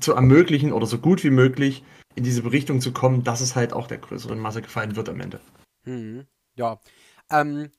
[0.00, 1.84] zu ermöglichen oder so gut wie möglich
[2.14, 5.20] in diese Richtung zu kommen, dass es halt auch der größeren Masse gefallen wird am
[5.20, 5.40] Ende.
[5.84, 6.24] Hm,
[6.56, 6.80] ja.
[7.30, 7.70] Ähm,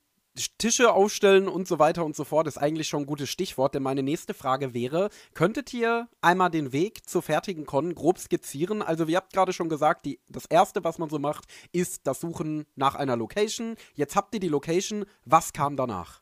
[0.58, 3.84] Tische aufstellen und so weiter und so fort ist eigentlich schon ein gutes Stichwort, denn
[3.84, 8.82] meine nächste Frage wäre, könntet ihr einmal den Weg zur fertigen Con grob skizzieren?
[8.82, 12.20] Also, ihr habt gerade schon gesagt, die, das Erste, was man so macht, ist das
[12.20, 13.76] Suchen nach einer Location.
[13.94, 16.22] Jetzt habt ihr die Location, was kam danach?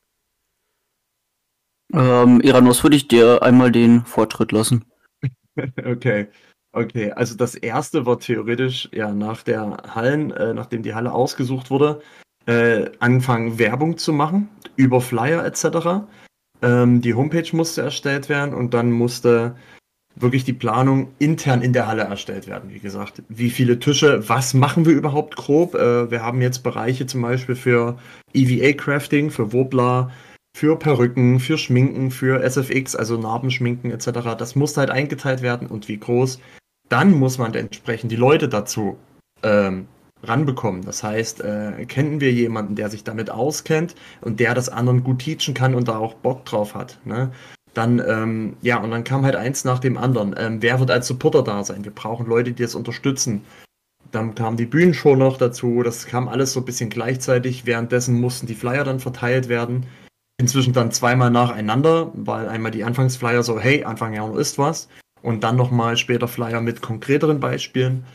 [1.91, 4.86] Ähm, Iranos, würde ich dir einmal den Vortritt lassen.
[5.86, 6.30] Okay.
[6.76, 11.70] Okay, also das erste war theoretisch ja nach der Hallen, äh, nachdem die Halle ausgesucht
[11.70, 12.01] wurde,
[12.45, 16.05] äh, angefangen Werbung zu machen über Flyer etc.
[16.61, 19.55] Ähm, die Homepage musste erstellt werden und dann musste
[20.15, 22.69] wirklich die Planung intern in der Halle erstellt werden.
[22.71, 25.75] Wie gesagt, wie viele Tische, was machen wir überhaupt grob?
[25.75, 27.97] Äh, wir haben jetzt Bereiche zum Beispiel für
[28.33, 30.11] EVA-Crafting, für Wobler,
[30.55, 34.35] für Perücken, für Schminken, für SFX, also Narbenschminken etc.
[34.37, 36.39] Das muss halt eingeteilt werden und wie groß
[36.89, 38.97] dann muss man entsprechend die Leute dazu
[39.41, 39.87] ähm,
[40.24, 40.84] ranbekommen.
[40.84, 45.19] Das heißt, äh, kennen wir jemanden, der sich damit auskennt und der das anderen gut
[45.19, 46.99] teachen kann und da auch Bock drauf hat.
[47.05, 47.32] Ne?
[47.74, 50.36] Dann, ähm, ja, und dann kam halt eins nach dem anderen.
[50.38, 51.84] Ähm, wer wird als Supporter da sein?
[51.84, 53.43] Wir brauchen Leute, die das unterstützen.
[54.11, 55.82] Dann kam die Bühnenshow noch dazu.
[55.84, 57.65] Das kam alles so ein bisschen gleichzeitig.
[57.65, 59.88] Währenddessen mussten die Flyer dann verteilt werden.
[60.39, 64.88] Inzwischen dann zweimal nacheinander, weil einmal die Anfangsflyer so, hey, Anfang Januar ist was
[65.24, 68.05] und dann nochmal später Flyer mit konkreteren Beispielen.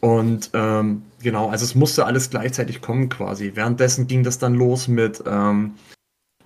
[0.00, 3.52] Und ähm, genau, also es musste alles gleichzeitig kommen quasi.
[3.54, 5.74] Währenddessen ging das dann los mit, ähm,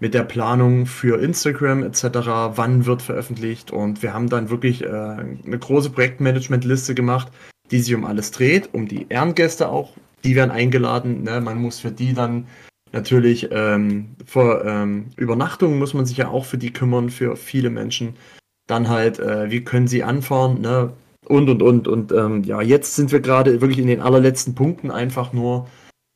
[0.00, 2.04] mit der Planung für Instagram etc.,
[2.54, 3.70] wann wird veröffentlicht.
[3.70, 7.28] Und wir haben dann wirklich äh, eine große Projektmanagement-Liste gemacht,
[7.70, 9.92] die sich um alles dreht, um die Ehrengäste auch.
[10.24, 11.24] Die werden eingeladen.
[11.24, 11.40] Ne?
[11.42, 12.46] Man muss für die dann
[12.92, 17.68] natürlich ähm, vor ähm, Übernachtungen muss man sich ja auch für die kümmern, für viele
[17.68, 18.16] Menschen.
[18.66, 20.92] Dann halt, äh, wie können sie anfahren, ne?
[21.28, 21.88] Und, und, und.
[21.88, 25.68] Und ähm, ja, jetzt sind wir gerade wirklich in den allerletzten Punkten einfach nur,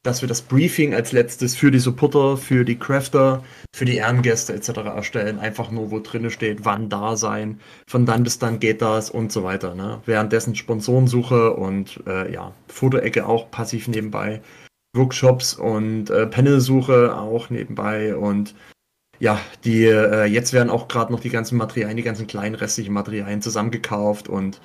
[0.02, 3.44] dass wir das Briefing als letztes für die Supporter, für die Crafter,
[3.74, 4.68] für die Ehrengäste etc.
[4.96, 5.38] erstellen.
[5.38, 9.30] Einfach nur, wo drin steht, wann da sein, von dann bis dann geht das und
[9.30, 9.74] so weiter.
[9.74, 10.00] Ne?
[10.06, 14.42] Währenddessen Sponsorensuche und äh, ja, Fotoecke auch passiv nebenbei.
[14.94, 18.54] Workshops und äh, Panelsuche auch nebenbei und
[19.18, 22.92] ja, die, äh, jetzt werden auch gerade noch die ganzen Materialien, die ganzen kleinen restlichen
[22.92, 24.60] Materialien zusammengekauft und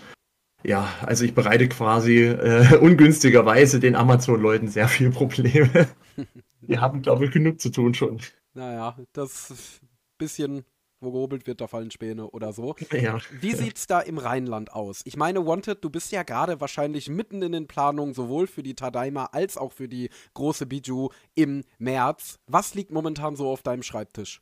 [0.67, 5.87] ja, also ich bereite quasi äh, ungünstigerweise den Amazon-Leuten sehr viel Probleme.
[6.61, 8.19] die haben, glaube ich, genug zu tun schon.
[8.53, 9.79] Naja, das
[10.17, 10.65] bisschen
[10.99, 12.75] wo gehobelt wird, da fallen Späne oder so.
[12.91, 13.19] Ja.
[13.39, 15.01] Wie sieht's da im Rheinland aus?
[15.05, 18.73] Ich meine, Wanted, du bist ja gerade wahrscheinlich mitten in den Planungen, sowohl für die
[18.73, 22.39] Tadaima als auch für die große Biju im März.
[22.47, 24.41] Was liegt momentan so auf deinem Schreibtisch?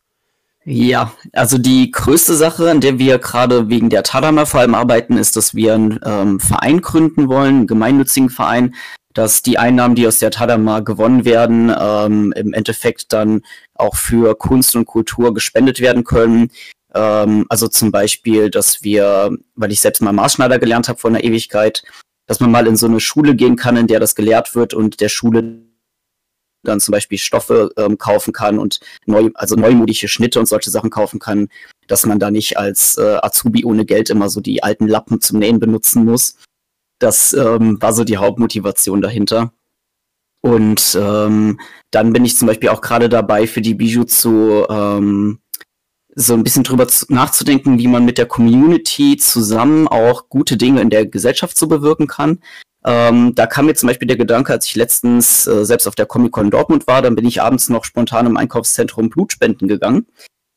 [0.68, 5.16] Ja, also die größte Sache, an der wir gerade wegen der Tadama vor allem arbeiten,
[5.16, 8.74] ist, dass wir einen ähm, Verein gründen wollen, einen gemeinnützigen Verein,
[9.14, 13.44] dass die Einnahmen, die aus der Tadama gewonnen werden, ähm, im Endeffekt dann
[13.76, 16.50] auch für Kunst und Kultur gespendet werden können.
[16.96, 21.24] Ähm, also zum Beispiel, dass wir, weil ich selbst mal Maßschneider gelernt habe vor einer
[21.24, 21.84] Ewigkeit,
[22.26, 25.00] dass man mal in so eine Schule gehen kann, in der das gelehrt wird und
[25.00, 25.62] der Schule
[26.68, 30.90] dann zum Beispiel Stoffe ähm, kaufen kann und neu, also neumodische Schnitte und solche Sachen
[30.90, 31.48] kaufen kann,
[31.88, 35.40] dass man da nicht als äh, Azubi ohne Geld immer so die alten Lappen zum
[35.40, 36.36] Nähen benutzen muss.
[37.00, 39.52] Das ähm, war so die Hauptmotivation dahinter.
[40.42, 41.60] Und ähm,
[41.90, 45.40] dann bin ich zum Beispiel auch gerade dabei, für die Bijou zu ähm,
[46.16, 50.82] so ein bisschen drüber zu, nachzudenken, wie man mit der Community zusammen auch gute Dinge
[50.82, 52.40] in der Gesellschaft so bewirken kann.
[52.86, 56.06] Ähm, da kam mir zum Beispiel der Gedanke, als ich letztens äh, selbst auf der
[56.06, 60.06] Comic-Con Dortmund war, dann bin ich abends noch spontan im Einkaufszentrum Blutspenden gegangen.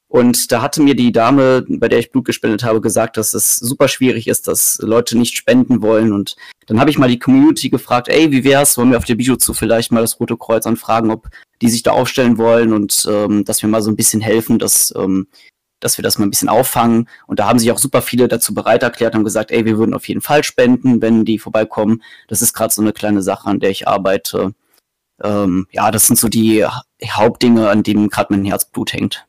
[0.09, 3.57] Und da hatte mir die Dame, bei der ich Blut gespendet habe, gesagt, dass es
[3.57, 6.13] super schwierig ist, dass Leute nicht spenden wollen.
[6.13, 9.17] Und dann habe ich mal die Community gefragt, ey, wie wär's, wollen wir auf der
[9.17, 11.29] Bijou zu vielleicht mal das Rote Kreuz anfragen, ob
[11.61, 14.95] die sich da aufstellen wollen und ähm, dass wir mal so ein bisschen helfen, dass
[14.97, 15.29] ähm,
[15.81, 17.09] dass wir das mal ein bisschen auffangen.
[17.27, 19.95] Und da haben sich auch super viele dazu bereit erklärt, haben gesagt, ey, wir würden
[19.95, 22.03] auf jeden Fall spenden, wenn die vorbeikommen.
[22.29, 24.55] Das ist gerade so eine kleine Sache, an der ich arbeite.
[25.23, 26.65] Ähm, ja, das sind so die
[27.05, 29.27] Hauptdinge, an denen gerade mein Herzblut hängt.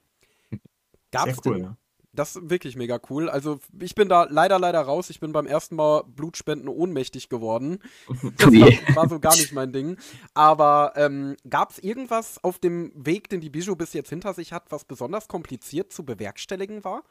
[1.12, 1.78] Gab's Sehr cool, denn,
[2.20, 3.30] das ist wirklich mega cool.
[3.30, 5.09] Also ich bin da leider, leider raus.
[5.09, 7.80] Ich bin beim ersten Mal Blutspenden ohnmächtig geworden.
[8.38, 9.97] Das war, war so gar nicht mein Ding.
[10.34, 14.51] Aber ähm, gab es irgendwas auf dem Weg, den die Bijou bis jetzt hinter sich
[14.51, 17.03] hat, was besonders kompliziert zu bewerkstelligen war?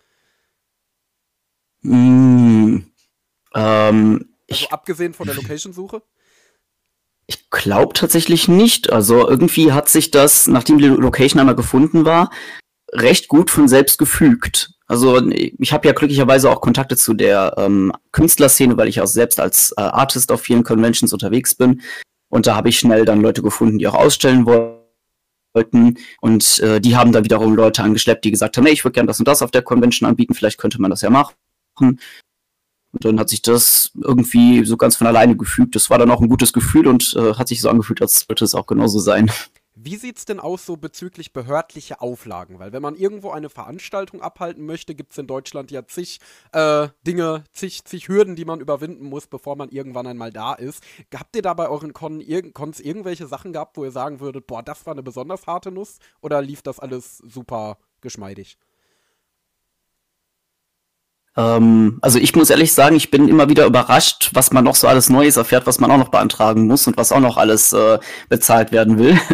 [1.80, 2.82] Mm,
[3.54, 6.02] ähm, also abgesehen von der Location-Suche?
[7.26, 8.92] Ich glaube tatsächlich nicht.
[8.92, 12.30] Also irgendwie hat sich das, nachdem die Location einmal gefunden war,
[12.92, 14.77] recht gut von selbst gefügt.
[14.88, 19.38] Also ich habe ja glücklicherweise auch Kontakte zu der ähm, Künstlerszene, weil ich auch selbst
[19.38, 21.82] als äh, Artist auf vielen Conventions unterwegs bin.
[22.30, 25.98] Und da habe ich schnell dann Leute gefunden, die auch ausstellen wollten.
[26.22, 29.08] Und äh, die haben dann wiederum Leute angeschleppt, die gesagt haben, hey, ich würde gerne
[29.08, 31.34] das und das auf der Convention anbieten, vielleicht könnte man das ja machen.
[31.78, 35.76] Und dann hat sich das irgendwie so ganz von alleine gefügt.
[35.76, 38.44] Das war dann auch ein gutes Gefühl und äh, hat sich so angefühlt, als sollte
[38.46, 39.30] es auch genauso sein.
[39.80, 42.58] Wie sieht es denn aus so bezüglich behördliche Auflagen?
[42.58, 46.18] Weil wenn man irgendwo eine Veranstaltung abhalten möchte, gibt es in Deutschland ja zig
[46.50, 50.82] äh, Dinge, zig, zig Hürden, die man überwinden muss, bevor man irgendwann einmal da ist.
[51.14, 54.48] Habt ihr da bei euren Con ir Cons irgendwelche Sachen gehabt, wo ihr sagen würdet,
[54.48, 55.98] boah, das war eine besonders harte Nuss?
[56.22, 58.58] Oder lief das alles super geschmeidig?
[61.38, 64.88] Ähm, also ich muss ehrlich sagen, ich bin immer wieder überrascht, was man noch so
[64.88, 67.98] alles Neues erfährt, was man auch noch beantragen muss und was auch noch alles äh,
[68.28, 69.18] bezahlt werden will.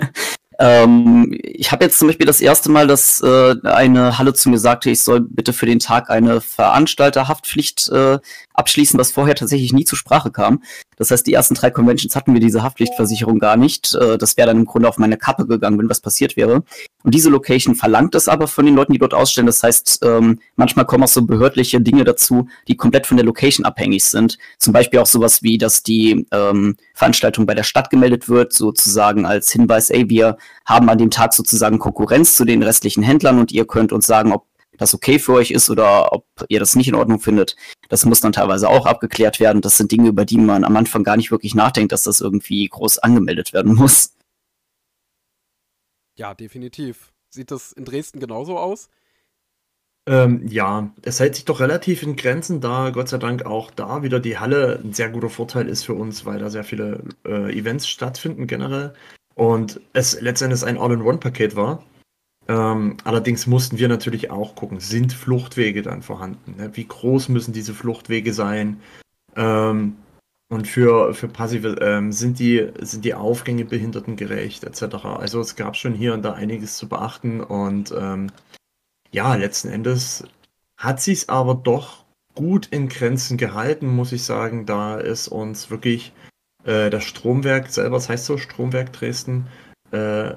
[0.58, 4.58] Ähm, ich habe jetzt zum Beispiel das erste Mal, dass äh, eine Halle zu mir
[4.58, 8.18] sagte, ich soll bitte für den Tag eine Veranstalterhaftpflicht äh,
[8.54, 10.62] abschließen, was vorher tatsächlich nie zur Sprache kam.
[10.96, 13.94] Das heißt, die ersten drei Conventions hatten wir diese Haftpflichtversicherung gar nicht.
[13.94, 16.62] Äh, das wäre dann im Grunde auf meine Kappe gegangen, wenn was passiert wäre.
[17.02, 19.46] Und diese Location verlangt es aber von den Leuten, die dort ausstellen.
[19.46, 23.66] Das heißt, ähm, manchmal kommen auch so behördliche Dinge dazu, die komplett von der Location
[23.66, 24.38] abhängig sind.
[24.58, 29.26] Zum Beispiel auch sowas wie, dass die ähm, Veranstaltung bei der Stadt gemeldet wird, sozusagen
[29.26, 33.52] als Hinweis, ey, wir haben an dem Tag sozusagen Konkurrenz zu den restlichen Händlern und
[33.52, 34.46] ihr könnt uns sagen, ob
[34.78, 37.56] das okay für euch ist oder ob ihr das nicht in Ordnung findet.
[37.88, 39.62] Das muss dann teilweise auch abgeklärt werden.
[39.62, 42.66] Das sind Dinge, über die man am Anfang gar nicht wirklich nachdenkt, dass das irgendwie
[42.68, 44.14] groß angemeldet werden muss.
[46.16, 47.12] Ja, definitiv.
[47.30, 48.88] Sieht das in Dresden genauso aus?
[50.06, 54.02] Ähm, ja, es hält sich doch relativ in Grenzen, da Gott sei Dank auch da
[54.02, 57.58] wieder die Halle ein sehr guter Vorteil ist für uns, weil da sehr viele äh,
[57.58, 58.92] Events stattfinden generell
[59.34, 61.82] und es letztendlich ein All-in-One-Paket war.
[62.46, 66.56] Ähm, allerdings mussten wir natürlich auch gucken, sind Fluchtwege dann vorhanden?
[66.56, 66.70] Ne?
[66.74, 68.80] Wie groß müssen diese Fluchtwege sein?
[69.34, 69.96] Ähm,
[70.50, 75.04] und für, für Passive ähm, sind, die, sind die Aufgänge behindertengerecht etc.
[75.04, 78.30] Also es gab schon hier und da einiges zu beachten und ähm,
[79.10, 80.24] ja, letzten Endes
[80.76, 85.70] hat sich es aber doch gut in Grenzen gehalten, muss ich sagen, da ist uns
[85.70, 86.12] wirklich
[86.64, 89.46] äh, das Stromwerk selber, das heißt so Stromwerk Dresden,
[89.92, 90.34] äh,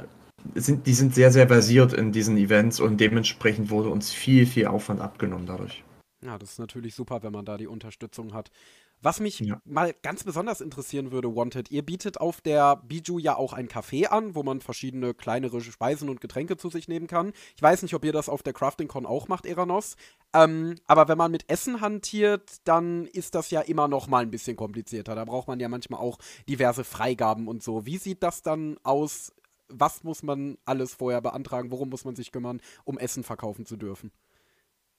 [0.56, 4.68] sind, die sind sehr, sehr versiert in diesen Events und dementsprechend wurde uns viel, viel
[4.68, 5.84] Aufwand abgenommen dadurch.
[6.24, 8.50] Ja, das ist natürlich super, wenn man da die Unterstützung hat.
[9.02, 9.62] Was mich ja.
[9.64, 14.08] mal ganz besonders interessieren würde, Wanted, ihr bietet auf der Biju ja auch ein Café
[14.08, 17.32] an, wo man verschiedene kleinere Speisen und Getränke zu sich nehmen kann.
[17.56, 19.98] Ich weiß nicht, ob ihr das auf der CraftingCon auch macht, Eranos.
[20.34, 24.32] Ähm, aber wenn man mit Essen hantiert, dann ist das ja immer noch mal ein
[24.32, 25.14] bisschen komplizierter.
[25.14, 26.18] Da braucht man ja manchmal auch
[26.50, 27.86] diverse Freigaben und so.
[27.86, 29.32] Wie sieht das dann aus
[29.70, 33.76] was muss man alles vorher beantragen, worum muss man sich kümmern, um Essen verkaufen zu
[33.76, 34.12] dürfen?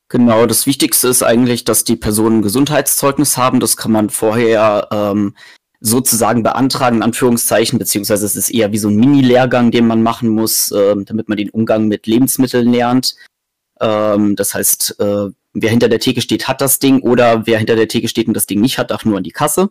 [0.09, 3.61] Genau, das Wichtigste ist eigentlich, dass die Personen ein Gesundheitszeugnis haben.
[3.61, 5.35] Das kann man vorher ähm,
[5.81, 10.31] sozusagen beantragen, in Anführungszeichen, beziehungsweise es ist eher wie so ein Mini-Lehrgang, den man machen
[10.31, 13.17] muss, äh, damit man den Umgang mit Lebensmitteln lernt.
[13.81, 17.77] Ähm, das heißt, äh, wer hinter der Theke steht, hat das Ding oder wer hinter
[17.77, 19.71] der Theke steht und das Ding nicht hat, darf nur an die Kasse.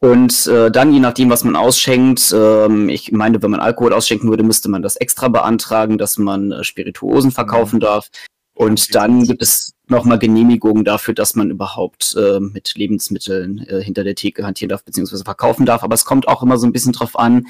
[0.00, 4.30] Und äh, dann, je nachdem, was man ausschenkt, ähm, ich meine, wenn man Alkohol ausschenken
[4.30, 7.80] würde, müsste man das extra beantragen, dass man äh, Spirituosen verkaufen mhm.
[7.80, 8.08] darf.
[8.54, 14.04] Und dann gibt es nochmal Genehmigungen dafür, dass man überhaupt äh, mit Lebensmitteln äh, hinter
[14.04, 15.82] der Theke hantieren darf, beziehungsweise verkaufen darf.
[15.82, 17.46] Aber es kommt auch immer so ein bisschen drauf an,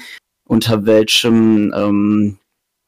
[0.47, 2.39] unter welchem ähm,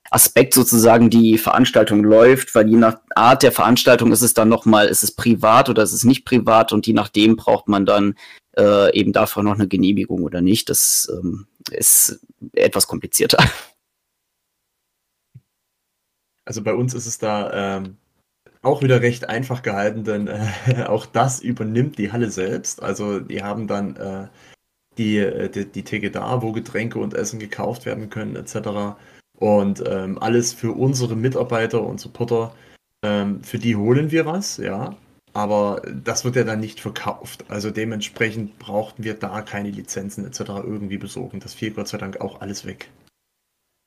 [0.09, 4.87] Aspekt sozusagen die Veranstaltung läuft, weil je nach Art der Veranstaltung ist es dann nochmal,
[4.87, 8.15] ist es privat oder ist es nicht privat und je nachdem braucht man dann
[8.57, 10.69] äh, eben dafür noch eine Genehmigung oder nicht.
[10.69, 12.19] Das ähm, ist
[12.53, 13.37] etwas komplizierter.
[16.43, 17.97] Also bei uns ist es da ähm,
[18.61, 22.81] auch wieder recht einfach gehalten, denn äh, auch das übernimmt die Halle selbst.
[22.81, 24.27] Also die haben dann äh,
[24.97, 28.97] die, äh, die, die Theke da, wo Getränke und Essen gekauft werden können, etc.
[29.37, 32.53] Und ähm, alles für unsere Mitarbeiter und Supporter,
[33.03, 34.95] ähm, für die holen wir was, ja.
[35.33, 37.45] Aber das wird ja dann nicht verkauft.
[37.49, 40.39] Also dementsprechend brauchten wir da keine Lizenzen etc.
[40.39, 41.39] irgendwie besorgen.
[41.39, 42.89] Das fiel Gott sei Dank auch alles weg.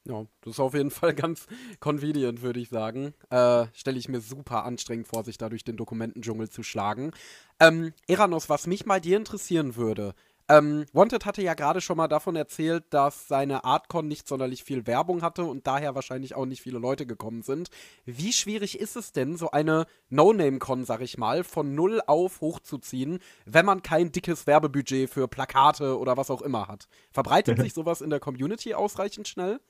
[0.07, 1.47] Ja, das ist auf jeden Fall ganz
[1.81, 3.15] convenient, würde ich sagen.
[3.31, 7.13] Äh, Stelle ich mir super anstrengend vor, sich da durch den Dokumentendschungel zu schlagen.
[7.59, 10.15] Ähm, Eranos, was mich mal dir interessieren würde,
[10.49, 14.87] ähm, Wanted hatte ja gerade schon mal davon erzählt, dass seine Artcon nicht sonderlich viel
[14.87, 17.71] Werbung hatte und daher wahrscheinlich auch nicht viele Leute gekommen sind.
[18.05, 23.21] Wie schwierig ist es denn, so eine No-Name-Con, sag ich mal, von null auf hochzuziehen,
[23.47, 26.89] wenn man kein dickes Werbebudget für Plakate oder was auch immer hat?
[27.11, 29.61] Verbreitet sich sowas in der Community ausreichend schnell?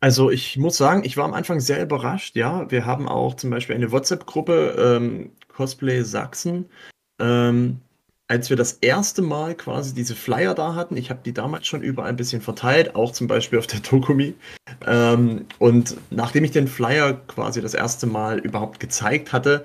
[0.00, 2.70] Also ich muss sagen, ich war am Anfang sehr überrascht, ja.
[2.70, 6.68] Wir haben auch zum Beispiel eine WhatsApp-Gruppe, ähm, Cosplay Sachsen.
[7.20, 7.80] Ähm,
[8.28, 11.82] als wir das erste Mal quasi diese Flyer da hatten, ich habe die damals schon
[11.82, 14.34] überall ein bisschen verteilt, auch zum Beispiel auf der Dokumi.
[14.86, 19.64] Ähm, und nachdem ich den Flyer quasi das erste Mal überhaupt gezeigt hatte,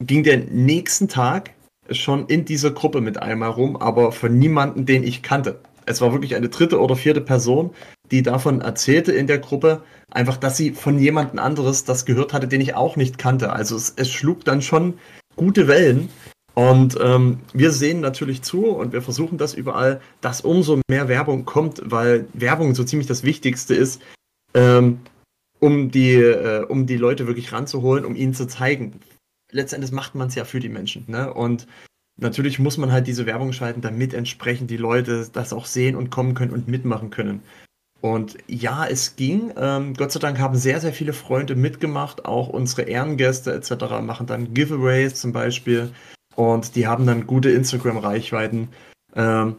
[0.00, 1.50] ging der nächsten Tag
[1.90, 5.60] schon in dieser Gruppe mit einmal rum, aber von niemandem, den ich kannte.
[5.86, 7.74] es war wirklich eine dritte oder vierte Person,
[8.10, 12.48] die davon erzählte in der Gruppe, einfach, dass sie von jemandem anderes das gehört hatte,
[12.48, 13.52] den ich auch nicht kannte.
[13.52, 14.94] Also es, es schlug dann schon
[15.36, 16.08] gute Wellen.
[16.54, 21.44] Und ähm, wir sehen natürlich zu und wir versuchen das überall, dass umso mehr Werbung
[21.44, 24.00] kommt, weil Werbung so ziemlich das Wichtigste ist,
[24.54, 25.00] ähm,
[25.58, 29.00] um, die, äh, um die Leute wirklich ranzuholen, um ihnen zu zeigen.
[29.50, 31.04] Letztendlich macht man es ja für die Menschen.
[31.08, 31.32] Ne?
[31.32, 31.66] Und
[32.20, 36.10] natürlich muss man halt diese Werbung schalten, damit entsprechend die Leute das auch sehen und
[36.10, 37.42] kommen können und mitmachen können.
[38.00, 39.52] Und ja, es ging.
[39.56, 42.26] Ähm, Gott sei Dank haben sehr, sehr viele Freunde mitgemacht.
[42.26, 44.02] Auch unsere Ehrengäste etc.
[44.02, 45.90] machen dann Giveaways zum Beispiel.
[46.36, 48.68] Und die haben dann gute Instagram-Reichweiten.
[49.14, 49.56] Ähm,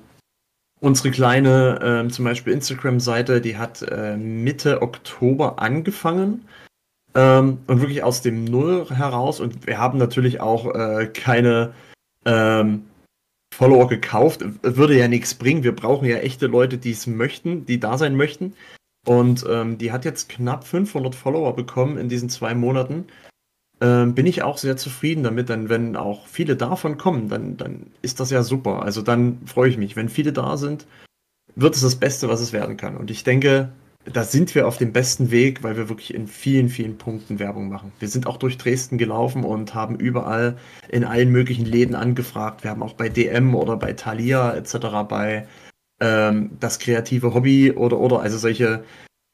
[0.79, 6.47] unsere kleine, ähm, zum Beispiel Instagram-Seite, die hat äh, Mitte Oktober angefangen.
[7.13, 9.39] Ähm, und wirklich aus dem Null heraus.
[9.39, 11.73] Und wir haben natürlich auch äh, keine
[12.25, 12.85] ähm,
[13.53, 14.43] Follower gekauft.
[14.61, 15.63] Würde ja nichts bringen.
[15.63, 18.53] Wir brauchen ja echte Leute, die es möchten, die da sein möchten.
[19.07, 23.05] Und ähm, die hat jetzt knapp 500 Follower bekommen in diesen zwei Monaten.
[23.81, 27.87] Ähm, bin ich auch sehr zufrieden damit, denn wenn auch viele davon kommen, dann, dann
[28.01, 28.83] ist das ja super.
[28.83, 29.95] Also dann freue ich mich.
[29.95, 30.85] Wenn viele da sind,
[31.55, 32.95] wird es das Beste, was es werden kann.
[32.95, 33.71] Und ich denke,
[34.05, 37.69] da sind wir auf dem besten Weg, weil wir wirklich in vielen, vielen Punkten Werbung
[37.69, 37.91] machen.
[37.99, 40.57] Wir sind auch durch Dresden gelaufen und haben überall
[40.89, 42.63] in allen möglichen Läden angefragt.
[42.63, 44.77] Wir haben auch bei DM oder bei Thalia etc.
[45.09, 45.47] bei
[45.99, 48.83] ähm, das kreative Hobby oder oder also solche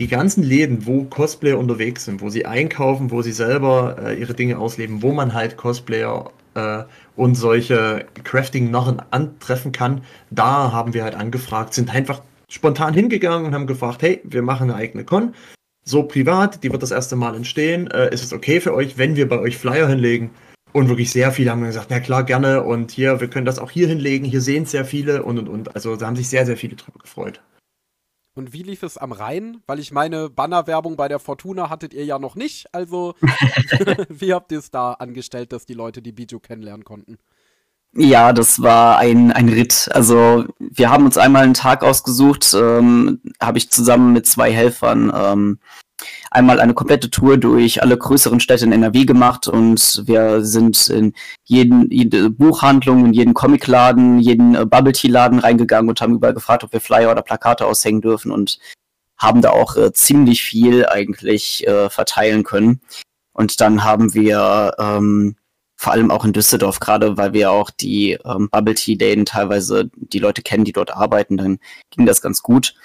[0.01, 4.33] die ganzen Läden, wo Cosplayer unterwegs sind, wo sie einkaufen, wo sie selber äh, ihre
[4.33, 6.85] Dinge ausleben, wo man halt Cosplayer äh,
[7.15, 13.53] und solche Crafting-Narren antreffen kann, da haben wir halt angefragt, sind einfach spontan hingegangen und
[13.53, 15.35] haben gefragt, hey, wir machen eine eigene Con,
[15.85, 17.85] so privat, die wird das erste Mal entstehen.
[17.91, 20.31] Äh, ist es okay für euch, wenn wir bei euch Flyer hinlegen?
[20.73, 22.63] Und wirklich sehr viele haben gesagt, na klar, gerne.
[22.63, 24.25] Und hier, wir können das auch hier hinlegen.
[24.25, 25.75] Hier sehen es sehr viele und und und.
[25.75, 27.39] Also da haben sich sehr, sehr viele drüber gefreut.
[28.34, 29.61] Und wie lief es am Rhein?
[29.67, 32.73] Weil ich meine, Bannerwerbung bei der Fortuna hattet ihr ja noch nicht.
[32.73, 33.15] Also,
[34.09, 37.17] wie habt ihr es da angestellt, dass die Leute die Bijou kennenlernen konnten?
[37.93, 39.89] Ja, das war ein, ein Ritt.
[39.91, 45.11] Also wir haben uns einmal einen Tag ausgesucht, ähm, habe ich zusammen mit zwei Helfern
[45.13, 45.59] ähm,
[46.31, 51.13] einmal eine komplette Tour durch alle größeren Städte in NRW gemacht und wir sind in
[51.45, 56.33] jeden, jede Buchhandlung, in jeden Comicladen, jeden äh, Bubble Tea Laden reingegangen und haben überall
[56.33, 58.59] gefragt, ob wir Flyer oder Plakate aushängen dürfen und
[59.17, 62.81] haben da auch äh, ziemlich viel eigentlich äh, verteilen können.
[63.33, 65.35] Und dann haben wir ähm,
[65.81, 69.89] vor allem auch in Düsseldorf, gerade weil wir auch die ähm, Bubble Tea Läden teilweise
[69.95, 72.75] die Leute kennen, die dort arbeiten, dann ging das ganz gut.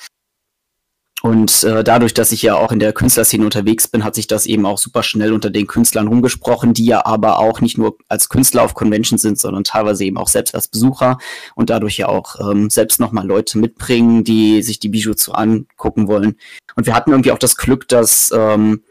[1.26, 4.46] Und äh, dadurch, dass ich ja auch in der Künstlerszene unterwegs bin, hat sich das
[4.46, 8.28] eben auch super schnell unter den Künstlern rumgesprochen, die ja aber auch nicht nur als
[8.28, 11.18] Künstler auf Convention sind, sondern teilweise eben auch selbst als Besucher
[11.56, 16.06] und dadurch ja auch ähm, selbst nochmal Leute mitbringen, die sich die Bijou zu angucken
[16.06, 16.36] wollen.
[16.76, 18.84] Und wir hatten irgendwie auch das Glück, dass ähm,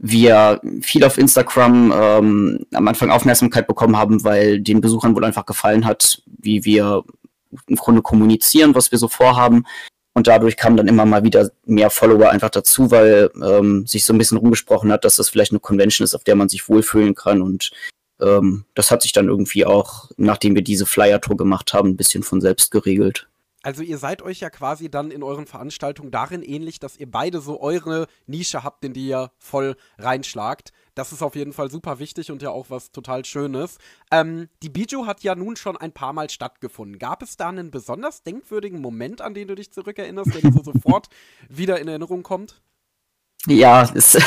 [0.00, 5.46] wir viel auf Instagram ähm, am Anfang Aufmerksamkeit bekommen haben, weil den Besuchern wohl einfach
[5.46, 7.04] gefallen hat, wie wir
[7.68, 9.62] im Grunde kommunizieren, was wir so vorhaben.
[10.16, 14.14] Und dadurch kamen dann immer mal wieder mehr Follower einfach dazu, weil ähm, sich so
[14.14, 17.14] ein bisschen rumgesprochen hat, dass das vielleicht eine Convention ist, auf der man sich wohlfühlen
[17.14, 17.42] kann.
[17.42, 17.70] Und
[18.22, 22.22] ähm, das hat sich dann irgendwie auch, nachdem wir diese Flyer-Tour gemacht haben, ein bisschen
[22.22, 23.28] von selbst geregelt.
[23.62, 27.42] Also ihr seid euch ja quasi dann in euren Veranstaltungen darin ähnlich, dass ihr beide
[27.42, 30.72] so eure Nische habt, in die ihr voll reinschlagt.
[30.96, 33.76] Das ist auf jeden Fall super wichtig und ja auch was total Schönes.
[34.10, 36.98] Ähm, die Bijou hat ja nun schon ein paar Mal stattgefunden.
[36.98, 40.62] Gab es da einen besonders denkwürdigen Moment, an den du dich zurückerinnerst, der dir so
[40.72, 41.08] sofort
[41.50, 42.62] wieder in Erinnerung kommt?
[43.46, 44.18] Ja, ist,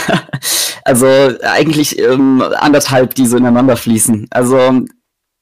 [0.85, 1.07] also
[1.41, 4.27] eigentlich ähm, anderthalb, die so ineinander fließen.
[4.29, 4.85] Also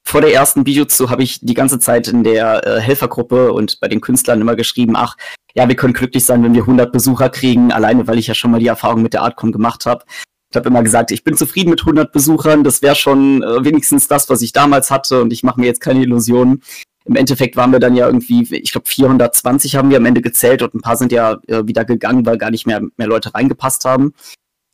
[0.06, 3.90] vor der ersten Bijutsu habe ich die ganze Zeit in der äh, Helfergruppe und bei
[3.90, 5.18] den Künstlern immer geschrieben, ach,
[5.56, 8.52] ja, wir können glücklich sein, wenn wir 100 Besucher kriegen, alleine weil ich ja schon
[8.52, 10.06] mal die Erfahrung mit der Artcon gemacht habe.
[10.50, 14.08] Ich habe immer gesagt, ich bin zufrieden mit 100 Besuchern, das wäre schon äh, wenigstens
[14.08, 16.64] das, was ich damals hatte und ich mache mir jetzt keine Illusionen.
[17.06, 20.62] Im Endeffekt waren wir dann ja irgendwie, ich glaube 420 haben wir am Ende gezählt
[20.62, 23.86] und ein paar sind ja äh, wieder gegangen, weil gar nicht mehr, mehr Leute reingepasst
[23.86, 24.14] haben.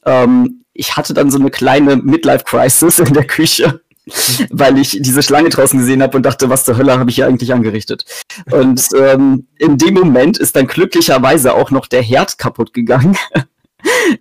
[0.05, 3.82] Ähm, ich hatte dann so eine kleine Midlife-Crisis in der Küche
[4.49, 7.28] weil ich diese Schlange draußen gesehen habe und dachte, was zur Hölle habe ich hier
[7.28, 8.05] eigentlich angerichtet?
[8.51, 13.17] Und ähm, in dem Moment ist dann glücklicherweise auch noch der Herd kaputt gegangen,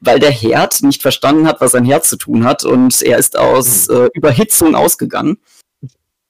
[0.01, 3.39] weil der Herd nicht verstanden hat, was sein Herz zu tun hat und er ist
[3.39, 4.05] aus hm.
[4.05, 5.39] äh, Überhitzung ausgegangen.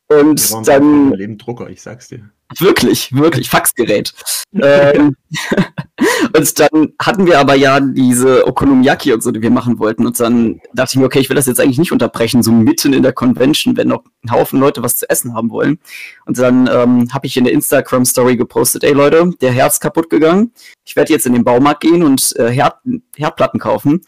[0.09, 1.13] Und dann.
[1.13, 2.31] Leben Drucker, ich sag's dir.
[2.61, 4.13] Wirklich, wirklich, Faxgerät.
[4.55, 5.17] ähm,
[6.37, 10.07] und dann hatten wir aber ja diese Okonomiyaki und so, die wir machen wollten.
[10.07, 12.93] Und dann dachte ich mir, okay, ich will das jetzt eigentlich nicht unterbrechen, so mitten
[12.93, 15.79] in der Convention, wenn noch ein Haufen Leute was zu essen haben wollen.
[16.27, 20.53] Und dann ähm, habe ich in der Instagram-Story gepostet, ey Leute, der Herz kaputt gegangen.
[20.85, 22.77] Ich werde jetzt in den Baumarkt gehen und äh, Herd
[23.17, 24.03] Herdplatten kaufen.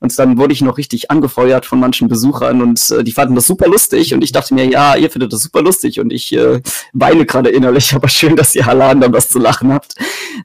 [0.00, 3.46] Und dann wurde ich noch richtig angefeuert von manchen Besuchern und äh, die fanden das
[3.46, 4.14] super lustig.
[4.14, 6.62] Und ich dachte mir, ja, ihr findet das super lustig und ich äh,
[6.94, 9.94] weine gerade innerlich, aber schön, dass ihr Halan dann was zu lachen habt.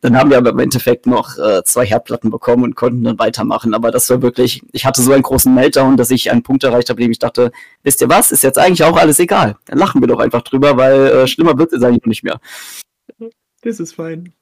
[0.01, 3.74] Dann haben wir aber im Endeffekt noch äh, zwei Herdplatten bekommen und konnten dann weitermachen.
[3.74, 6.89] Aber das war wirklich, ich hatte so einen großen Meltdown, dass ich einen Punkt erreicht
[6.89, 9.56] habe, dem ich dachte, wisst ihr was, ist jetzt eigentlich auch alles egal.
[9.66, 12.41] Dann lachen wir doch einfach drüber, weil äh, schlimmer wird es eigentlich noch nicht mehr.
[13.62, 14.34] Das ist fein.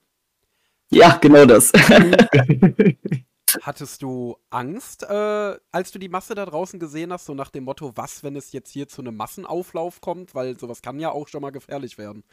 [0.89, 1.71] Ja, genau das.
[3.61, 7.65] Hattest du Angst, äh, als du die Masse da draußen gesehen hast, so nach dem
[7.65, 10.33] Motto, was, wenn es jetzt hier zu einem Massenauflauf kommt?
[10.35, 12.23] Weil sowas kann ja auch schon mal gefährlich werden.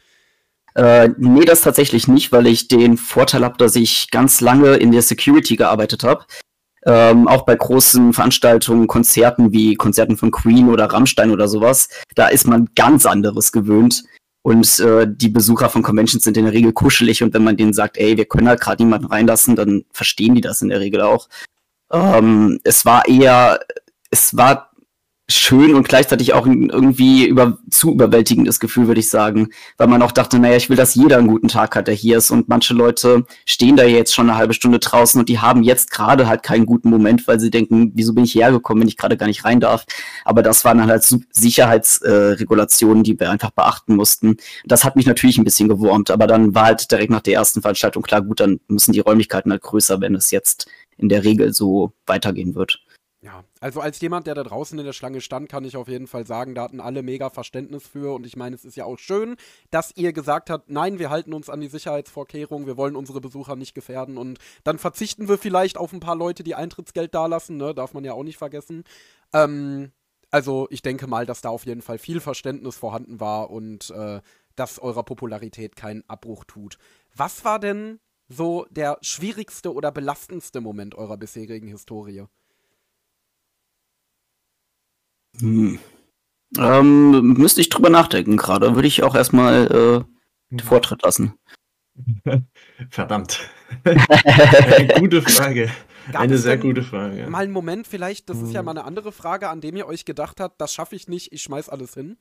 [0.75, 4.91] Äh, nee, das tatsächlich nicht, weil ich den Vorteil habe, dass ich ganz lange in
[4.91, 6.25] der Security gearbeitet habe.
[6.83, 12.27] Ähm, auch bei großen Veranstaltungen, Konzerten wie Konzerten von Queen oder Rammstein oder sowas, da
[12.27, 14.03] ist man ganz anderes gewöhnt.
[14.43, 17.73] Und äh, die Besucher von Conventions sind in der Regel kuschelig und wenn man denen
[17.73, 21.01] sagt, ey, wir können halt gerade niemanden reinlassen, dann verstehen die das in der Regel
[21.01, 21.29] auch.
[21.91, 23.59] Ähm, es war eher,
[24.09, 24.70] es war
[25.31, 29.49] schön und gleichzeitig auch irgendwie über, zu überwältigendes Gefühl, würde ich sagen.
[29.77, 32.17] Weil man auch dachte, naja, ich will, dass jeder einen guten Tag hat, der hier
[32.17, 32.31] ist.
[32.31, 35.91] Und manche Leute stehen da jetzt schon eine halbe Stunde draußen und die haben jetzt
[35.91, 38.97] gerade halt keinen guten Moment, weil sie denken, wieso bin ich hierher gekommen, wenn ich
[38.97, 39.85] gerade gar nicht rein darf.
[40.25, 44.37] Aber das waren halt Sicherheitsregulationen, äh, die wir einfach beachten mussten.
[44.65, 47.61] Das hat mich natürlich ein bisschen gewurmt, aber dann war halt direkt nach der ersten
[47.61, 50.67] Veranstaltung klar, gut, dann müssen die Räumlichkeiten halt größer, wenn es jetzt
[50.97, 52.79] in der Regel so weitergehen wird.
[53.61, 56.25] Also als jemand, der da draußen in der Schlange stand, kann ich auf jeden Fall
[56.25, 59.35] sagen, da hatten alle mega Verständnis für und ich meine, es ist ja auch schön,
[59.69, 63.55] dass ihr gesagt habt, nein, wir halten uns an die Sicherheitsvorkehrungen, wir wollen unsere Besucher
[63.55, 67.75] nicht gefährden und dann verzichten wir vielleicht auf ein paar Leute, die Eintrittsgeld dalassen, ne,
[67.75, 68.83] darf man ja auch nicht vergessen.
[69.31, 69.91] Ähm,
[70.31, 74.21] also ich denke mal, dass da auf jeden Fall viel Verständnis vorhanden war und äh,
[74.55, 76.79] dass eurer Popularität keinen Abbruch tut.
[77.15, 82.25] Was war denn so der schwierigste oder belastendste Moment eurer bisherigen Historie?
[85.41, 85.79] Hm.
[86.57, 88.75] Ähm, müsste ich drüber nachdenken gerade.
[88.75, 90.03] Würde ich auch erstmal äh,
[90.49, 91.33] den Vortritt lassen.
[92.89, 93.49] Verdammt.
[93.83, 95.69] Eine gute Frage.
[96.11, 97.27] Gab Eine sehr gute Frage.
[97.29, 98.65] Mal einen Moment, vielleicht, das ist ja hm.
[98.65, 101.43] mal eine andere Frage, an dem ihr euch gedacht habt, das schaffe ich nicht, ich
[101.43, 102.17] schmeiß alles hin.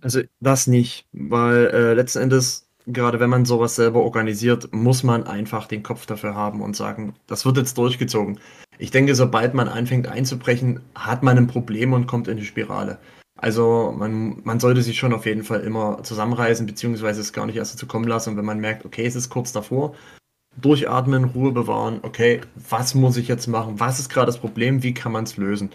[0.00, 5.24] Also das nicht, weil äh, letzten Endes, gerade wenn man sowas selber organisiert, muss man
[5.24, 8.38] einfach den Kopf dafür haben und sagen, das wird jetzt durchgezogen.
[8.78, 12.98] Ich denke, sobald man anfängt einzubrechen, hat man ein Problem und kommt in die Spirale.
[13.36, 17.56] Also man, man sollte sich schon auf jeden Fall immer zusammenreißen, beziehungsweise es gar nicht
[17.56, 18.30] erst dazu kommen lassen.
[18.30, 19.94] Und wenn man merkt, okay, es ist kurz davor,
[20.60, 23.80] durchatmen, Ruhe bewahren, okay, was muss ich jetzt machen?
[23.80, 24.82] Was ist gerade das Problem?
[24.82, 25.70] Wie kann man es lösen?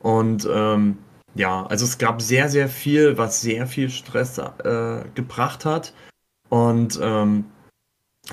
[0.00, 0.98] Und ähm,
[1.34, 5.92] ja, also es gab sehr, sehr viel, was sehr viel Stress äh, gebracht hat.
[6.48, 7.44] Und ähm,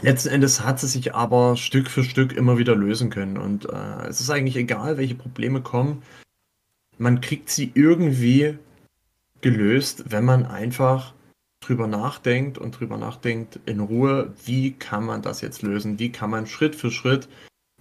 [0.02, 3.38] Letzten Endes hat sie sich aber Stück für Stück immer wieder lösen können.
[3.38, 6.04] Und äh, es ist eigentlich egal, welche Probleme kommen.
[7.00, 8.58] Man kriegt sie irgendwie
[9.42, 11.14] gelöst, wenn man einfach
[11.62, 15.98] drüber nachdenkt und drüber nachdenkt in Ruhe, wie kann man das jetzt lösen?
[15.98, 17.28] Wie kann man Schritt für Schritt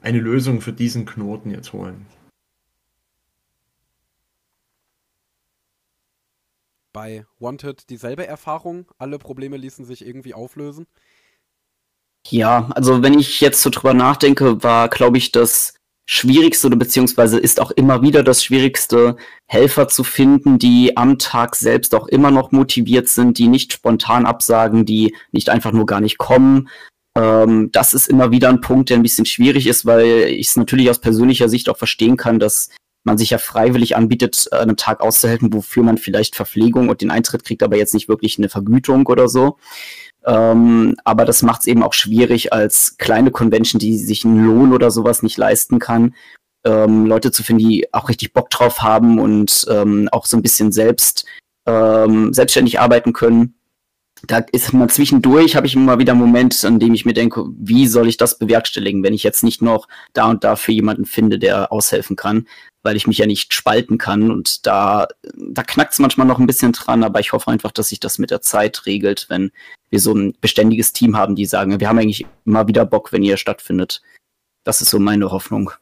[0.01, 2.07] eine Lösung für diesen Knoten jetzt holen?
[6.93, 8.91] Bei Wanted dieselbe Erfahrung.
[8.97, 10.87] Alle Probleme ließen sich irgendwie auflösen.
[12.31, 15.75] Ja, also wenn ich jetzt so drüber nachdenke, war, glaube ich, das
[16.09, 19.17] Schwierigste oder beziehungsweise ist auch immer wieder das Schwierigste,
[19.47, 24.25] Helfer zu finden, die am Tag selbst auch immer noch motiviert sind, die nicht spontan
[24.25, 26.69] absagen, die nicht einfach nur gar nicht kommen.
[27.17, 30.57] Ähm, das ist immer wieder ein Punkt, der ein bisschen schwierig ist, weil ich es
[30.57, 32.71] natürlich aus persönlicher Sicht auch verstehen kann, dass
[33.07, 37.11] man sich ja freiwillig anbietet, an einem Tag auszuhalten, wofür man vielleicht Verpflegung und den
[37.11, 39.57] Eintritt kriegt, aber jetzt nicht wirklich eine Vergütung oder so.
[40.27, 44.73] Ähm, aber das macht es eben auch schwierig als kleine Convention, die sich einen Lohn
[44.73, 46.15] oder sowas nicht leisten kann,
[46.65, 50.43] ähm, Leute zu finden, die auch richtig Bock drauf haben und ähm, auch so ein
[50.43, 51.27] bisschen selbst
[51.67, 53.56] ähm, selbstständig arbeiten können.
[54.27, 57.45] Da ist mal zwischendurch, habe ich immer wieder einen Moment, an dem ich mir denke,
[57.59, 61.05] wie soll ich das bewerkstelligen, wenn ich jetzt nicht noch da und da für jemanden
[61.05, 62.47] finde, der aushelfen kann
[62.87, 64.31] weil ich mich ja nicht spalten kann.
[64.31, 67.89] Und da, da knackt es manchmal noch ein bisschen dran, aber ich hoffe einfach, dass
[67.89, 69.51] sich das mit der Zeit regelt, wenn
[69.91, 73.25] wir so ein beständiges Team haben, die sagen, wir haben eigentlich immer wieder Bock, wenn
[73.25, 74.03] ihr stattfindet.
[74.63, 75.73] Das ist so meine Hoffnung.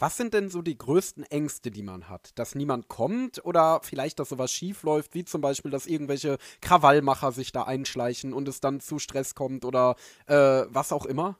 [0.00, 2.30] Was sind denn so die größten Ängste, die man hat?
[2.36, 7.32] Dass niemand kommt oder vielleicht, dass sowas schief läuft, wie zum Beispiel, dass irgendwelche Krawallmacher
[7.32, 9.96] sich da einschleichen und es dann zu Stress kommt oder
[10.26, 11.36] äh, was auch immer?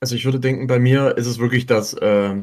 [0.00, 2.42] Also ich würde denken, bei mir ist es wirklich das, äh,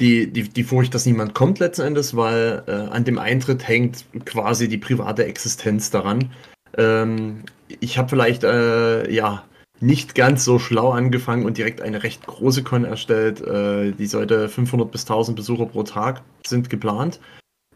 [0.00, 4.06] die, die, die Furcht, dass niemand kommt letzten Endes, weil äh, an dem Eintritt hängt
[4.24, 6.32] quasi die private Existenz daran.
[6.78, 7.44] Ähm,
[7.80, 9.44] ich habe vielleicht, äh, ja,
[9.80, 13.40] nicht ganz so schlau angefangen und direkt eine recht große Con erstellt.
[13.40, 17.20] Äh, die sollte 500 bis 1000 Besucher pro Tag sind geplant.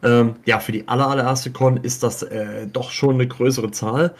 [0.02, 4.14] Ähm, ja, für die aller, allererste Con ist das äh, doch schon eine größere Zahl.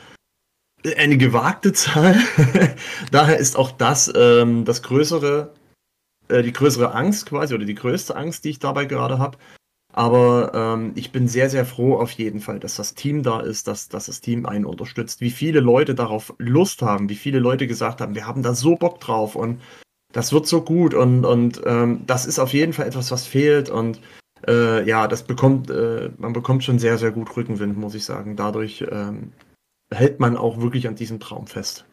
[0.97, 2.19] Eine gewagte Zahl.
[3.11, 5.53] Daher ist auch das ähm, das größere,
[6.29, 9.37] äh, die größere Angst quasi oder die größte Angst, die ich dabei gerade habe.
[9.97, 13.69] Aber ähm, ich bin sehr, sehr froh auf jeden Fall, dass das Team da ist,
[13.69, 15.21] dass, dass das Team einen unterstützt.
[15.21, 18.75] Wie viele Leute darauf Lust haben, wie viele Leute gesagt haben, wir haben da so
[18.75, 19.61] Bock drauf und
[20.13, 23.71] das wird so gut und, und ähm, das ist auf jeden Fall etwas, was fehlt
[23.71, 24.01] und
[24.49, 28.35] äh, ja, das bekommt, äh, man bekommt schon sehr, sehr gut Rückenwind, muss ich sagen.
[28.35, 29.33] Dadurch ähm,
[29.93, 31.85] hält man auch wirklich an diesem Traum fest.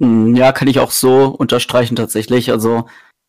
[0.00, 2.50] Hm, ja, kann ich auch so unterstreichen tatsächlich.
[2.50, 2.86] Also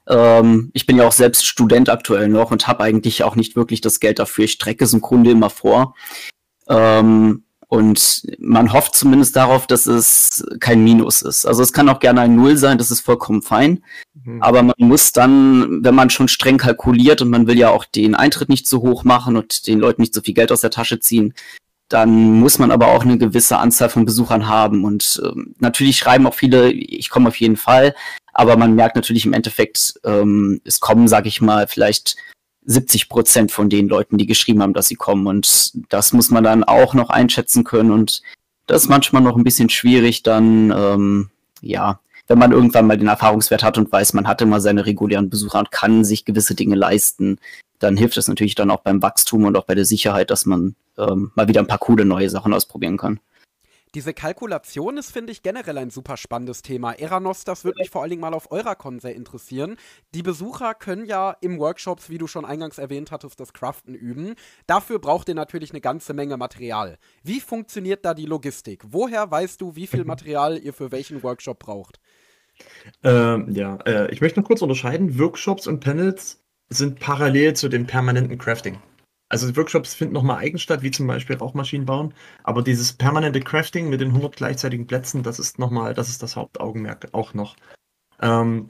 [0.08, 3.82] ähm, ich bin ja auch selbst Student aktuell noch und habe eigentlich auch nicht wirklich
[3.82, 4.46] das Geld dafür.
[4.46, 5.96] Ich strecke es im Grunde immer vor.
[6.68, 7.44] Ähm,
[7.74, 11.46] und man hofft zumindest darauf, dass es kein Minus ist.
[11.46, 13.84] Also es kann auch gerne ein Null sein, das ist vollkommen fein.
[14.24, 14.44] Mhm.
[14.44, 18.14] Aber man muss dann, wenn man schon streng kalkuliert und man will ja auch den
[18.14, 21.00] Eintritt nicht zu hoch machen und den Leuten nicht so viel Geld aus der Tasche
[21.00, 21.34] ziehen,
[21.90, 24.84] dann muss man aber auch eine gewisse Anzahl von Besuchern haben.
[24.84, 27.96] Und ähm, natürlich schreiben auch viele, ich komme auf jeden Fall,
[28.34, 32.18] aber man merkt natürlich im Endeffekt, ähm, es kommen, sag ich mal, vielleicht
[32.66, 35.28] 70 Prozent von den Leuten, die geschrieben haben, dass sie kommen.
[35.28, 37.92] Und das muss man dann auch noch einschätzen können.
[37.92, 38.22] Und
[38.68, 41.30] das ist manchmal noch ein bisschen schwierig, dann, ähm,
[41.62, 45.30] ja, wenn man irgendwann mal den Erfahrungswert hat und weiß, man hatte mal seine regulären
[45.30, 47.38] Besucher und kann sich gewisse Dinge leisten,
[47.80, 50.76] dann hilft es natürlich dann auch beim Wachstum und auch bei der Sicherheit, dass man
[50.98, 53.20] ähm, mal wieder ein paar coole neue Sachen ausprobieren kann.
[53.96, 56.94] Diese Kalkulation ist, finde ich, generell ein super spannendes Thema.
[56.94, 59.78] Eranos, das würde mich vor allen Dingen mal auf eurer Con sehr interessieren.
[60.16, 64.34] Die Besucher können ja im Workshops, wie du schon eingangs erwähnt hattest, das Craften üben.
[64.66, 66.98] Dafür braucht ihr natürlich eine ganze Menge Material.
[67.22, 68.84] Wie funktioniert da die Logistik?
[68.88, 72.00] Woher weißt du, wie viel Material ihr für welchen Workshop braucht?
[73.04, 75.20] Ähm, ja, äh, ich möchte noch kurz unterscheiden.
[75.20, 78.80] Workshops und Panels sind parallel zu dem permanenten Crafting.
[79.34, 82.14] Also Workshops finden nochmal eigen statt, wie zum Beispiel Rauchmaschinen bauen.
[82.44, 86.36] Aber dieses permanente Crafting mit den 100 gleichzeitigen Plätzen, das ist nochmal, das ist das
[86.36, 87.56] Hauptaugenmerk auch noch.
[88.22, 88.68] Ähm,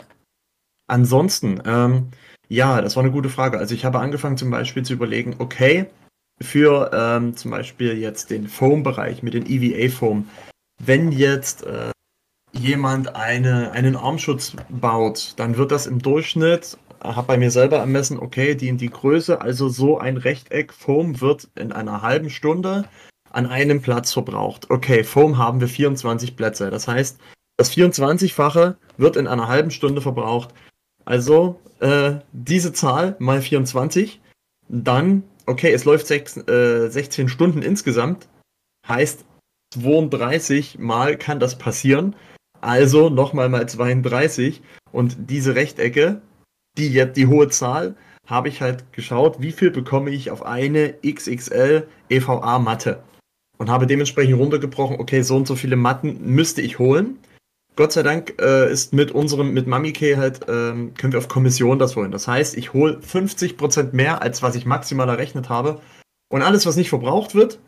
[0.88, 2.12] ansonsten, ähm,
[2.48, 3.58] ja, das war eine gute Frage.
[3.58, 5.88] Also ich habe angefangen zum Beispiel zu überlegen, okay,
[6.42, 10.30] für ähm, zum Beispiel jetzt den Foam-Bereich mit den EVA-Foam,
[10.82, 11.92] wenn jetzt äh,
[12.54, 18.20] jemand eine, einen Armschutz baut, dann wird das im Durchschnitt habe bei mir selber ermessen,
[18.20, 22.86] okay, die in die Größe, also so ein Rechteck Foam wird in einer halben Stunde
[23.30, 24.70] an einem Platz verbraucht.
[24.70, 26.70] Okay, Foam haben wir 24 Plätze.
[26.70, 27.20] Das heißt,
[27.58, 30.54] das 24-fache wird in einer halben Stunde verbraucht.
[31.06, 34.22] Also äh, diese Zahl mal 24,
[34.70, 38.28] dann, okay, es läuft 6, äh, 16 Stunden insgesamt,
[38.88, 39.26] heißt
[39.74, 42.16] 32 Mal kann das passieren.
[42.62, 46.22] Also nochmal mal 32 und diese Rechtecke
[46.78, 47.96] die, jetzt die hohe Zahl,
[48.28, 53.04] habe ich halt geschaut, wie viel bekomme ich auf eine XXL EVA Matte.
[53.58, 57.20] Und habe dementsprechend runtergebrochen, okay, so und so viele Matten müsste ich holen.
[57.76, 61.80] Gott sei Dank äh, ist mit unserem, mit MamiK halt, ähm, können wir auf Kommission
[61.80, 62.12] das holen.
[62.12, 65.82] Das heißt, ich hole 50% mehr, als was ich maximal errechnet habe.
[66.30, 67.60] Und alles, was nicht verbraucht wird,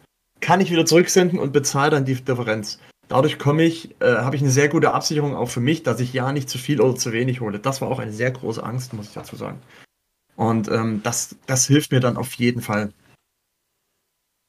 [0.41, 2.79] kann ich wieder zurücksenden und bezahle dann die Differenz.
[3.07, 6.13] Dadurch komme ich, äh, habe ich eine sehr gute Absicherung auch für mich, dass ich
[6.13, 7.59] ja nicht zu viel oder zu wenig hole.
[7.59, 9.59] Das war auch eine sehr große Angst, muss ich dazu sagen.
[10.35, 12.91] Und ähm, das, das hilft mir dann auf jeden Fall.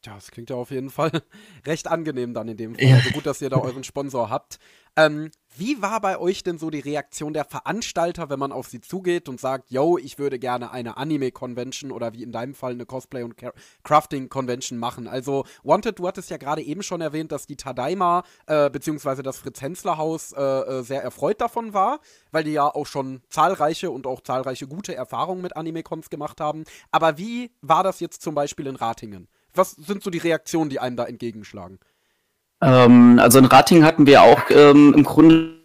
[0.05, 1.11] Ja, das klingt ja auf jeden Fall
[1.65, 2.85] recht angenehm dann in dem Fall.
[2.85, 2.95] Ja.
[2.95, 4.59] Also gut, dass ihr da euren Sponsor habt.
[4.95, 8.81] Ähm, wie war bei euch denn so die Reaktion der Veranstalter, wenn man auf sie
[8.81, 12.85] zugeht und sagt, yo, ich würde gerne eine Anime-Convention oder wie in deinem Fall eine
[12.85, 13.35] Cosplay- und
[13.83, 15.07] Crafting-Convention machen?
[15.07, 19.21] Also, Wanted, du hattest ja gerade eben schon erwähnt, dass die Tadaima äh, bzw.
[19.23, 21.99] das Fritz-Hensler-Haus äh, äh, sehr erfreut davon war,
[22.31, 26.63] weil die ja auch schon zahlreiche und auch zahlreiche gute Erfahrungen mit Anime-Cons gemacht haben.
[26.91, 29.27] Aber wie war das jetzt zum Beispiel in Ratingen?
[29.53, 31.79] Was sind so die Reaktionen, die einem da entgegenschlagen?
[32.61, 35.57] Ähm, also in Rating hatten wir auch ähm, im Grunde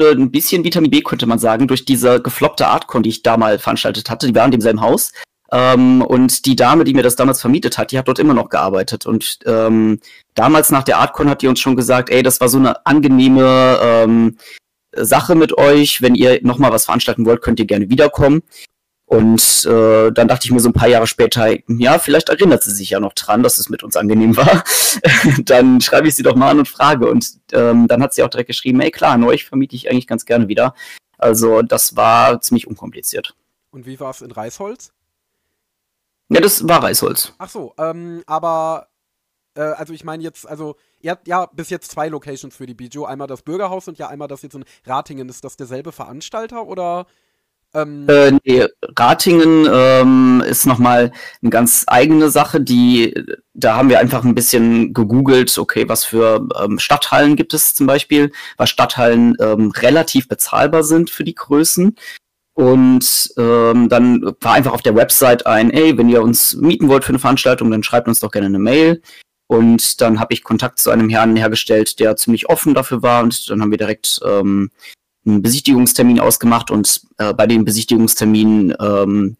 [0.00, 3.58] ein bisschen Vitamin B, könnte man sagen, durch diese gefloppte Artcon, die ich da mal
[3.58, 4.26] veranstaltet hatte.
[4.26, 5.12] Die waren in demselben Haus.
[5.52, 8.48] Ähm, und die Dame, die mir das damals vermietet hat, die hat dort immer noch
[8.48, 9.04] gearbeitet.
[9.04, 10.00] Und ähm,
[10.34, 13.78] damals nach der Artcon hat die uns schon gesagt, ey, das war so eine angenehme,
[13.82, 14.36] ähm,
[14.92, 16.02] Sache mit euch.
[16.02, 18.42] Wenn ihr nochmal was veranstalten wollt, könnt ihr gerne wiederkommen.
[19.10, 22.70] Und äh, dann dachte ich mir so ein paar Jahre später, ja, vielleicht erinnert sie
[22.70, 24.62] sich ja noch dran, dass es mit uns angenehm war.
[25.44, 27.10] dann schreibe ich sie doch mal an und frage.
[27.10, 30.26] Und ähm, dann hat sie auch direkt geschrieben, ey klar, euch vermiete ich eigentlich ganz
[30.26, 30.74] gerne wieder.
[31.18, 33.34] Also das war ziemlich unkompliziert.
[33.72, 34.92] Und wie war es in Reisholz?
[36.28, 37.32] Ja, das war Reisholz.
[37.38, 38.90] Ach so, ähm, aber
[39.56, 42.74] äh, also ich meine jetzt, also ihr habt ja bis jetzt zwei Locations für die
[42.74, 45.28] Bijou, einmal das Bürgerhaus und ja einmal das jetzt in Ratingen.
[45.28, 47.06] Ist das derselbe Veranstalter oder
[47.72, 48.66] ähm, äh, nee,
[48.96, 53.14] Ratingen ähm, ist nochmal eine ganz eigene Sache, die,
[53.54, 57.86] da haben wir einfach ein bisschen gegoogelt, okay, was für ähm, Stadthallen gibt es zum
[57.86, 61.94] Beispiel, was Stadthallen ähm, relativ bezahlbar sind für die Größen.
[62.54, 67.04] Und ähm, dann war einfach auf der Website ein, ey, wenn ihr uns mieten wollt
[67.04, 69.00] für eine Veranstaltung, dann schreibt uns doch gerne eine Mail.
[69.46, 73.22] Und dann habe ich Kontakt zu einem Herrn hergestellt, der ziemlich offen dafür war.
[73.22, 74.70] Und dann haben wir direkt ähm,
[75.30, 79.36] einen Besichtigungstermin ausgemacht und äh, bei den Besichtigungsterminen ähm,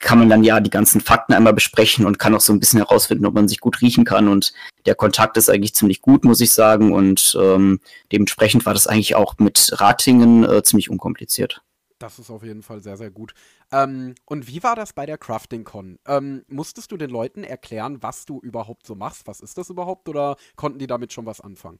[0.00, 2.78] kann man dann ja die ganzen Fakten einmal besprechen und kann auch so ein bisschen
[2.78, 4.28] herausfinden, ob man sich gut riechen kann.
[4.28, 4.52] Und
[4.86, 6.92] der Kontakt ist eigentlich ziemlich gut, muss ich sagen.
[6.92, 11.62] Und ähm, dementsprechend war das eigentlich auch mit Ratingen äh, ziemlich unkompliziert.
[11.98, 13.34] Das ist auf jeden Fall sehr, sehr gut.
[13.70, 15.98] Ähm, und wie war das bei der Crafting Con?
[16.06, 19.26] Ähm, musstest du den Leuten erklären, was du überhaupt so machst?
[19.26, 20.08] Was ist das überhaupt?
[20.08, 21.78] Oder konnten die damit schon was anfangen?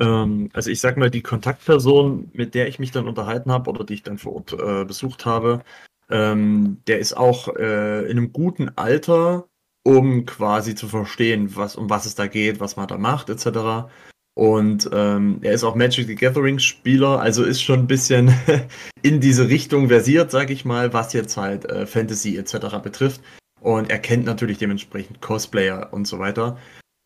[0.00, 3.84] Ähm, also ich sag mal, die Kontaktperson, mit der ich mich dann unterhalten habe oder
[3.84, 5.62] die ich dann vor Ort äh, besucht habe,
[6.10, 9.48] ähm, der ist auch äh, in einem guten Alter,
[9.84, 13.88] um quasi zu verstehen, was, um was es da geht, was man da macht, etc.
[14.34, 18.34] Und ähm, er ist auch Magic the Gathering Spieler, also ist schon ein bisschen
[19.02, 22.78] in diese Richtung versiert, sag ich mal, was jetzt halt äh, Fantasy etc.
[22.82, 23.22] betrifft.
[23.60, 26.58] Und er kennt natürlich dementsprechend Cosplayer und so weiter.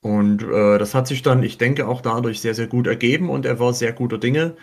[0.02, 3.44] Und äh, das hat sich dann, ich denke, auch dadurch sehr, sehr gut ergeben und
[3.44, 4.56] er war sehr guter Dinge.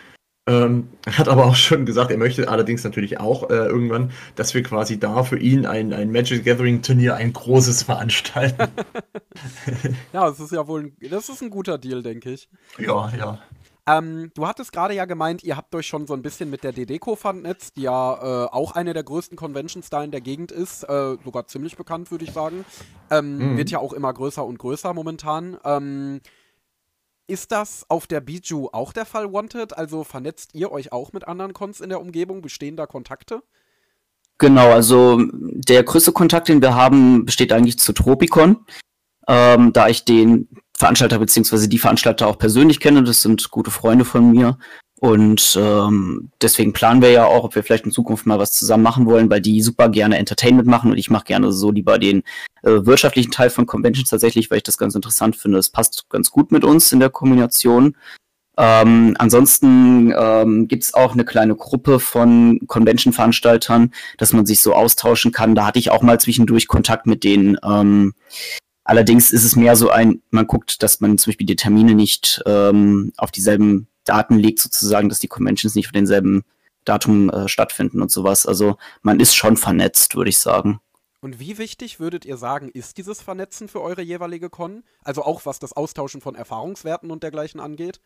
[0.47, 4.53] Ähm, er hat aber auch schon gesagt, er möchte allerdings natürlich auch äh, irgendwann, dass
[4.53, 8.71] wir quasi da für ihn ein, ein Magic Gathering Turnier, ein großes veranstalten.
[10.13, 12.49] ja, das ist ja wohl, das ist ein guter Deal, denke ich.
[12.79, 13.39] Ja, ja.
[13.87, 16.73] Ähm, du hattest gerade ja gemeint, ihr habt euch schon so ein bisschen mit der
[16.73, 20.83] DDCO vernetzt, die ja äh, auch eine der größten Conventions da in der Gegend ist,
[20.83, 22.65] äh, sogar ziemlich bekannt, würde ich sagen.
[23.09, 23.57] Ähm, mhm.
[23.57, 25.57] Wird ja auch immer größer und größer momentan.
[25.63, 26.19] Ähm,
[27.27, 29.77] ist das auf der Biju auch der Fall, Wanted?
[29.77, 32.41] Also vernetzt ihr euch auch mit anderen Cons in der Umgebung?
[32.41, 33.41] Bestehen da Kontakte?
[34.37, 38.65] Genau, also der größte Kontakt, den wir haben, besteht eigentlich zu Tropicon.
[39.27, 43.03] Ähm, da ich den Veranstalter beziehungsweise die Veranstalter auch persönlich kenne.
[43.03, 44.57] Das sind gute Freunde von mir.
[44.99, 48.83] Und ähm, deswegen planen wir ja auch, ob wir vielleicht in Zukunft mal was zusammen
[48.83, 52.23] machen wollen, weil die super gerne Entertainment machen und ich mache gerne so lieber den
[52.63, 55.59] äh, wirtschaftlichen Teil von Conventions tatsächlich, weil ich das ganz interessant finde.
[55.59, 57.95] Es passt ganz gut mit uns in der Kombination.
[58.57, 64.73] Ähm, ansonsten ähm, gibt es auch eine kleine Gruppe von Convention-Veranstaltern, dass man sich so
[64.73, 65.53] austauschen kann.
[65.53, 68.15] Da hatte ich auch mal zwischendurch Kontakt mit den ähm,
[68.87, 72.41] Allerdings ist es mehr so ein, man guckt, dass man zum Beispiel die Termine nicht
[72.45, 76.45] ähm, auf dieselben Daten legt, sozusagen, dass die Conventions nicht für denselben
[76.85, 78.45] Datum äh, stattfinden und sowas.
[78.45, 80.79] Also man ist schon vernetzt, würde ich sagen.
[81.19, 84.83] Und wie wichtig würdet ihr sagen, ist dieses Vernetzen für eure jeweilige Con?
[85.03, 87.99] Also auch was das Austauschen von Erfahrungswerten und dergleichen angeht?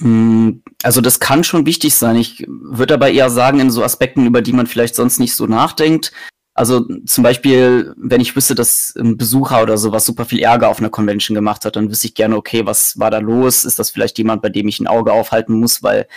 [0.00, 2.16] Mm, also das kann schon wichtig sein.
[2.16, 5.46] Ich würde aber eher sagen, in so Aspekten, über die man vielleicht sonst nicht so
[5.46, 6.10] nachdenkt,
[6.58, 10.80] also zum Beispiel, wenn ich wüsste, dass ein Besucher oder sowas super viel Ärger auf
[10.80, 13.64] einer Convention gemacht hat, dann wüsste ich gerne, okay, was war da los?
[13.64, 15.84] Ist das vielleicht jemand, bei dem ich ein Auge aufhalten muss?
[15.84, 16.08] Weil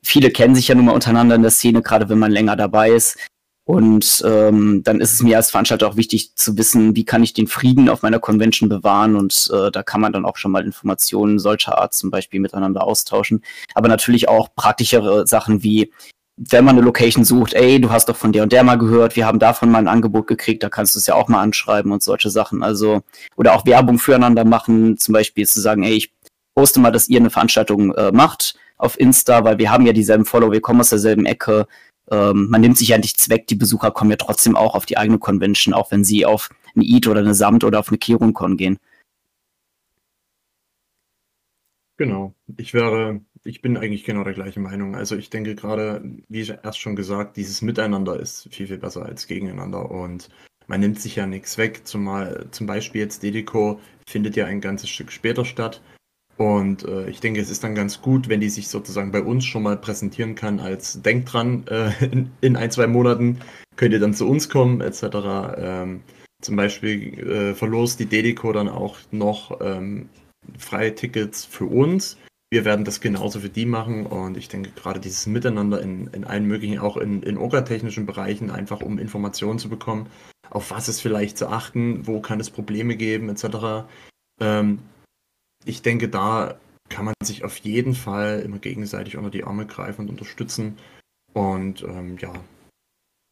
[0.00, 2.92] viele kennen sich ja nun mal untereinander in der Szene, gerade wenn man länger dabei
[2.92, 3.18] ist.
[3.64, 7.34] Und ähm, dann ist es mir als Veranstalter auch wichtig zu wissen, wie kann ich
[7.34, 9.16] den Frieden auf meiner Convention bewahren.
[9.16, 12.84] Und äh, da kann man dann auch schon mal Informationen solcher Art zum Beispiel miteinander
[12.84, 13.42] austauschen.
[13.74, 15.92] Aber natürlich auch praktischere Sachen wie,
[16.38, 19.16] wenn man eine Location sucht, ey, du hast doch von der und der mal gehört,
[19.16, 21.90] wir haben davon mal ein Angebot gekriegt, da kannst du es ja auch mal anschreiben
[21.90, 22.62] und solche Sachen.
[22.62, 23.02] Also,
[23.36, 26.12] oder auch Werbung füreinander machen, zum Beispiel zu sagen, ey, ich
[26.54, 30.24] poste mal, dass ihr eine Veranstaltung äh, macht auf Insta, weil wir haben ja dieselben
[30.24, 31.66] Follower, wir kommen aus derselben Ecke.
[32.10, 34.96] Ähm, man nimmt sich ja nichts weg, die Besucher kommen ja trotzdem auch auf die
[34.96, 38.56] eigene Convention, auch wenn sie auf eine EAT oder eine Samt oder auf eine Kirun-Con
[38.56, 38.78] gehen.
[41.98, 42.32] Genau.
[42.56, 44.94] Ich wäre ich bin eigentlich genau der gleichen Meinung.
[44.94, 49.26] Also ich denke gerade, wie erst schon gesagt, dieses Miteinander ist viel, viel besser als
[49.26, 50.28] gegeneinander und
[50.66, 51.82] man nimmt sich ja nichts weg.
[51.84, 55.80] Zumal zum Beispiel jetzt Dedico findet ja ein ganzes Stück später statt.
[56.36, 59.44] Und äh, ich denke, es ist dann ganz gut, wenn die sich sozusagen bei uns
[59.44, 63.40] schon mal präsentieren kann, als denkt dran, äh, in, in, ein, zwei Monaten
[63.74, 65.02] könnt ihr dann zu uns kommen, etc.
[65.56, 66.02] Ähm,
[66.40, 70.08] zum Beispiel äh, verlost die Dedico dann auch noch ähm,
[70.56, 72.16] freie Tickets für uns
[72.50, 76.24] wir werden das genauso für die machen und ich denke gerade dieses Miteinander in, in
[76.24, 80.08] allen möglichen, auch in, in orgatechnischen Bereichen, einfach um Informationen zu bekommen,
[80.50, 83.86] auf was ist vielleicht zu achten, wo kann es Probleme geben, etc.
[84.40, 84.78] Ähm,
[85.64, 86.58] ich denke, da
[86.88, 90.78] kann man sich auf jeden Fall immer gegenseitig unter die Arme greifen und unterstützen.
[91.34, 92.32] Und ähm, ja,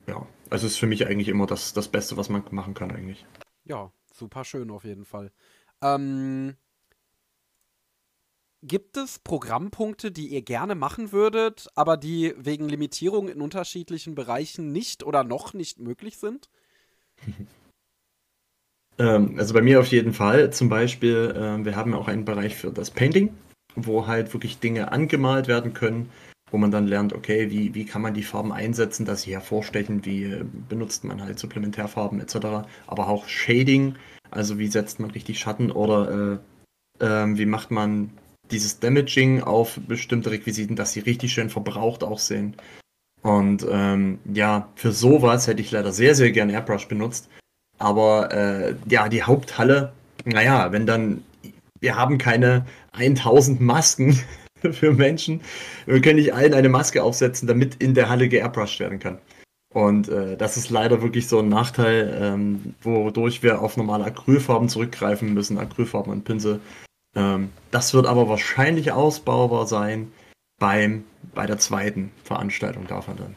[0.06, 3.24] ja, also ist für mich eigentlich immer das, das Beste, was man machen kann eigentlich.
[3.64, 5.32] Ja, super schön auf jeden Fall.
[5.82, 6.56] Ähm,
[8.66, 14.72] Gibt es Programmpunkte, die ihr gerne machen würdet, aber die wegen Limitierung in unterschiedlichen Bereichen
[14.72, 16.48] nicht oder noch nicht möglich sind?
[18.98, 20.50] Ähm, also bei mir auf jeden Fall.
[20.54, 23.28] Zum Beispiel, äh, wir haben auch einen Bereich für das Painting,
[23.74, 26.08] wo halt wirklich Dinge angemalt werden können,
[26.50, 30.06] wo man dann lernt, okay, wie, wie kann man die Farben einsetzen, dass sie hervorstechen,
[30.06, 32.36] wie äh, benutzt man halt Supplementärfarben etc.
[32.86, 33.96] Aber auch Shading,
[34.30, 36.40] also wie setzt man richtig Schatten oder
[37.00, 38.12] äh, äh, wie macht man
[38.50, 42.56] dieses Damaging auf bestimmte Requisiten, dass sie richtig schön verbraucht aussehen.
[43.22, 47.28] Und ähm, ja, für sowas hätte ich leider sehr, sehr gern Airbrush benutzt.
[47.78, 49.92] Aber äh, ja, die Haupthalle,
[50.24, 51.24] naja, wenn dann,
[51.80, 54.18] wir haben keine 1000 Masken
[54.72, 55.40] für Menschen,
[55.86, 59.18] wir können nicht allen eine Maske aufsetzen, damit in der Halle geairbrushed werden kann.
[59.74, 64.70] Und äh, das ist leider wirklich so ein Nachteil, ähm, wodurch wir auf normale Acrylfarben
[64.70, 66.60] zurückgreifen müssen, Acrylfarben und Pinsel.
[67.16, 70.12] Ähm, das wird aber wahrscheinlich ausbaubar sein
[70.60, 73.34] beim, bei der zweiten Veranstaltung davon dann.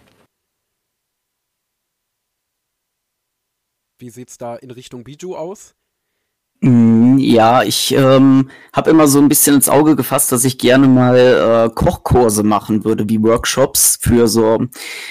[3.98, 5.76] Wie sieht es da in Richtung Biju aus?
[6.62, 6.89] Mm,
[7.20, 11.18] ja, ich ähm, habe immer so ein bisschen ins Auge gefasst, dass ich gerne mal
[11.18, 14.66] äh, Kochkurse machen würde, wie Workshops für so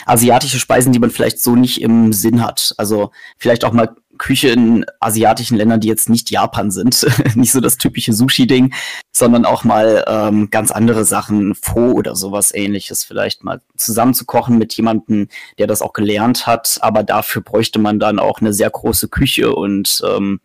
[0.06, 2.74] asiatische Speisen, die man vielleicht so nicht im Sinn hat.
[2.78, 7.06] Also vielleicht auch mal Küche in asiatischen Ländern, die jetzt nicht Japan sind.
[7.36, 8.74] nicht so das typische Sushi-Ding,
[9.12, 14.26] sondern auch mal ähm, ganz andere Sachen, Pho oder sowas ähnliches, vielleicht mal zusammen zu
[14.26, 15.28] kochen mit jemandem,
[15.58, 16.78] der das auch gelernt hat.
[16.82, 20.40] Aber dafür bräuchte man dann auch eine sehr große Küche und ähm,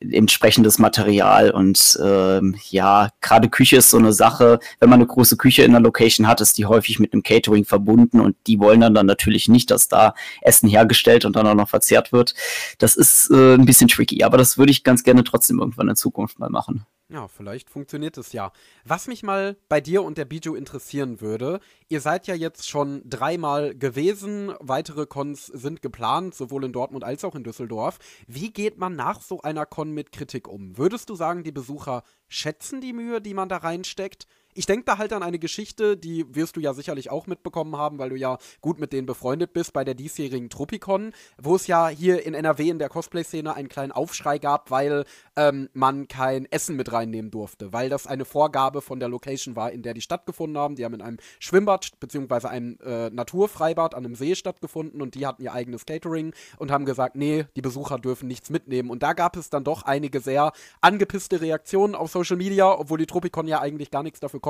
[0.00, 4.58] entsprechendes Material und ähm, ja, gerade Küche ist so eine Sache.
[4.78, 7.64] Wenn man eine große Küche in der Location hat, ist die häufig mit einem Catering
[7.64, 11.54] verbunden und die wollen dann, dann natürlich nicht, dass da Essen hergestellt und dann auch
[11.54, 12.34] noch verzehrt wird.
[12.78, 15.96] Das ist äh, ein bisschen tricky, aber das würde ich ganz gerne trotzdem irgendwann in
[15.96, 16.86] Zukunft mal machen.
[17.12, 18.52] Ja, vielleicht funktioniert es ja.
[18.84, 21.58] Was mich mal bei dir und der Biju interessieren würde,
[21.88, 27.24] ihr seid ja jetzt schon dreimal gewesen, weitere Cons sind geplant, sowohl in Dortmund als
[27.24, 27.98] auch in Düsseldorf.
[28.28, 30.78] Wie geht man nach so einer Con mit Kritik um?
[30.78, 34.28] Würdest du sagen, die Besucher schätzen die Mühe, die man da reinsteckt?
[34.60, 37.98] Ich denke da halt an eine Geschichte, die wirst du ja sicherlich auch mitbekommen haben,
[37.98, 41.88] weil du ja gut mit denen befreundet bist bei der diesjährigen Tropicon, wo es ja
[41.88, 45.06] hier in NRW in der Cosplay-Szene einen kleinen Aufschrei gab, weil
[45.36, 49.72] ähm, man kein Essen mit reinnehmen durfte, weil das eine Vorgabe von der Location war,
[49.72, 50.76] in der die stattgefunden haben.
[50.76, 52.48] Die haben in einem Schwimmbad bzw.
[52.48, 56.84] einem äh, Naturfreibad an einem See stattgefunden und die hatten ihr eigenes Catering und haben
[56.84, 58.90] gesagt, nee, die Besucher dürfen nichts mitnehmen.
[58.90, 63.06] Und da gab es dann doch einige sehr angepisste Reaktionen auf Social Media, obwohl die
[63.06, 64.49] Tropicon ja eigentlich gar nichts dafür konnte.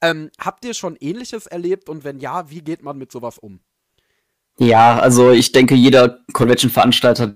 [0.00, 3.60] Ähm, habt ihr schon Ähnliches erlebt und wenn ja, wie geht man mit sowas um?
[4.58, 7.34] Ja, also ich denke, jeder Convention-Veranstalter,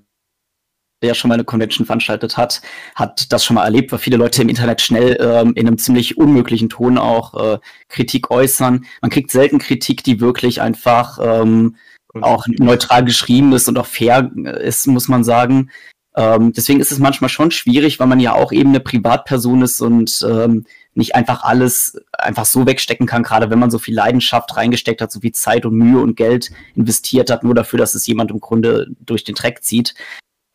[1.03, 2.63] der schon mal eine Convention veranstaltet hat,
[2.95, 6.17] hat das schon mal erlebt, weil viele Leute im Internet schnell ähm, in einem ziemlich
[6.17, 7.59] unmöglichen Ton auch äh,
[7.89, 8.85] Kritik äußern.
[9.01, 11.77] Man kriegt selten Kritik, die wirklich einfach ähm,
[12.21, 14.31] auch neutral geschrieben ist und auch fair
[14.61, 15.71] ist, muss man sagen.
[16.17, 19.81] Ähm, deswegen ist es manchmal schon schwierig, weil man ja auch eben eine Privatperson ist
[19.81, 20.65] und ähm,
[20.99, 25.13] nicht einfach alles einfach so wegstecken kann, gerade wenn man so viel Leidenschaft reingesteckt hat,
[25.13, 28.41] so viel Zeit und Mühe und Geld investiert hat, nur dafür, dass es jemand im
[28.41, 29.95] Grunde durch den Dreck zieht.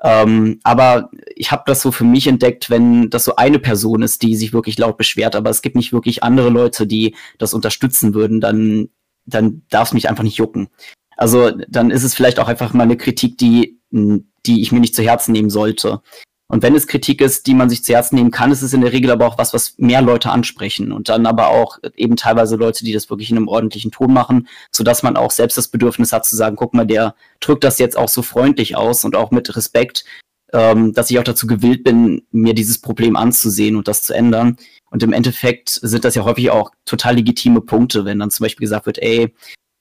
[0.03, 4.21] Ähm, aber ich habe das so für mich entdeckt, wenn das so eine Person ist,
[4.21, 8.13] die sich wirklich laut beschwert, aber es gibt nicht wirklich andere Leute, die das unterstützen
[8.13, 8.89] würden, dann,
[9.25, 10.67] dann darf es mich einfach nicht jucken.
[11.15, 14.95] Also dann ist es vielleicht auch einfach mal eine Kritik, die, die ich mir nicht
[14.95, 16.01] zu Herzen nehmen sollte.
[16.47, 18.81] Und wenn es Kritik ist, die man sich zu Herzen nehmen kann, ist es in
[18.81, 22.57] der Regel aber auch was, was mehr Leute ansprechen und dann aber auch eben teilweise
[22.57, 26.13] Leute, die das wirklich in einem ordentlichen Ton machen, sodass man auch selbst das Bedürfnis
[26.13, 29.31] hat zu sagen, guck mal, der drückt das jetzt auch so freundlich aus und auch
[29.31, 30.05] mit Respekt,
[30.51, 34.57] ähm, dass ich auch dazu gewillt bin, mir dieses Problem anzusehen und das zu ändern.
[34.91, 38.65] Und im Endeffekt sind das ja häufig auch total legitime Punkte, wenn dann zum Beispiel
[38.65, 39.33] gesagt wird, ey,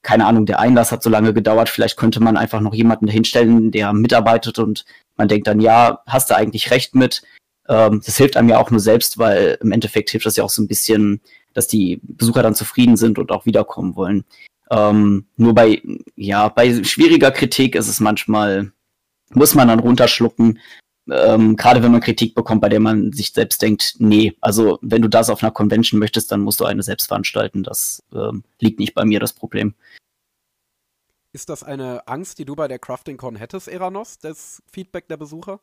[0.03, 3.71] keine Ahnung, der Einlass hat so lange gedauert, vielleicht könnte man einfach noch jemanden hinstellen,
[3.71, 4.85] der mitarbeitet und
[5.17, 7.23] man denkt dann, ja, hast du eigentlich recht mit.
[7.69, 10.51] Ähm, das hilft einem ja auch nur selbst, weil im Endeffekt hilft das ja auch
[10.51, 11.21] so ein bisschen,
[11.55, 14.25] dass die Besucher dann zufrieden sind und auch wiederkommen wollen.
[14.71, 15.83] Ähm, nur bei,
[16.17, 18.73] ja, bei schwieriger Kritik ist es manchmal,
[19.31, 20.59] muss man dann runterschlucken
[21.11, 25.03] ähm, gerade wenn man Kritik bekommt, bei der man sich selbst denkt, nee, also wenn
[25.03, 27.63] du das auf einer Convention möchtest, dann musst du eine selbst veranstalten.
[27.63, 29.75] Das ähm, liegt nicht bei mir, das Problem.
[31.33, 35.61] Ist das eine Angst, die du bei der CraftingCon hättest, Eranos, das Feedback der Besucher?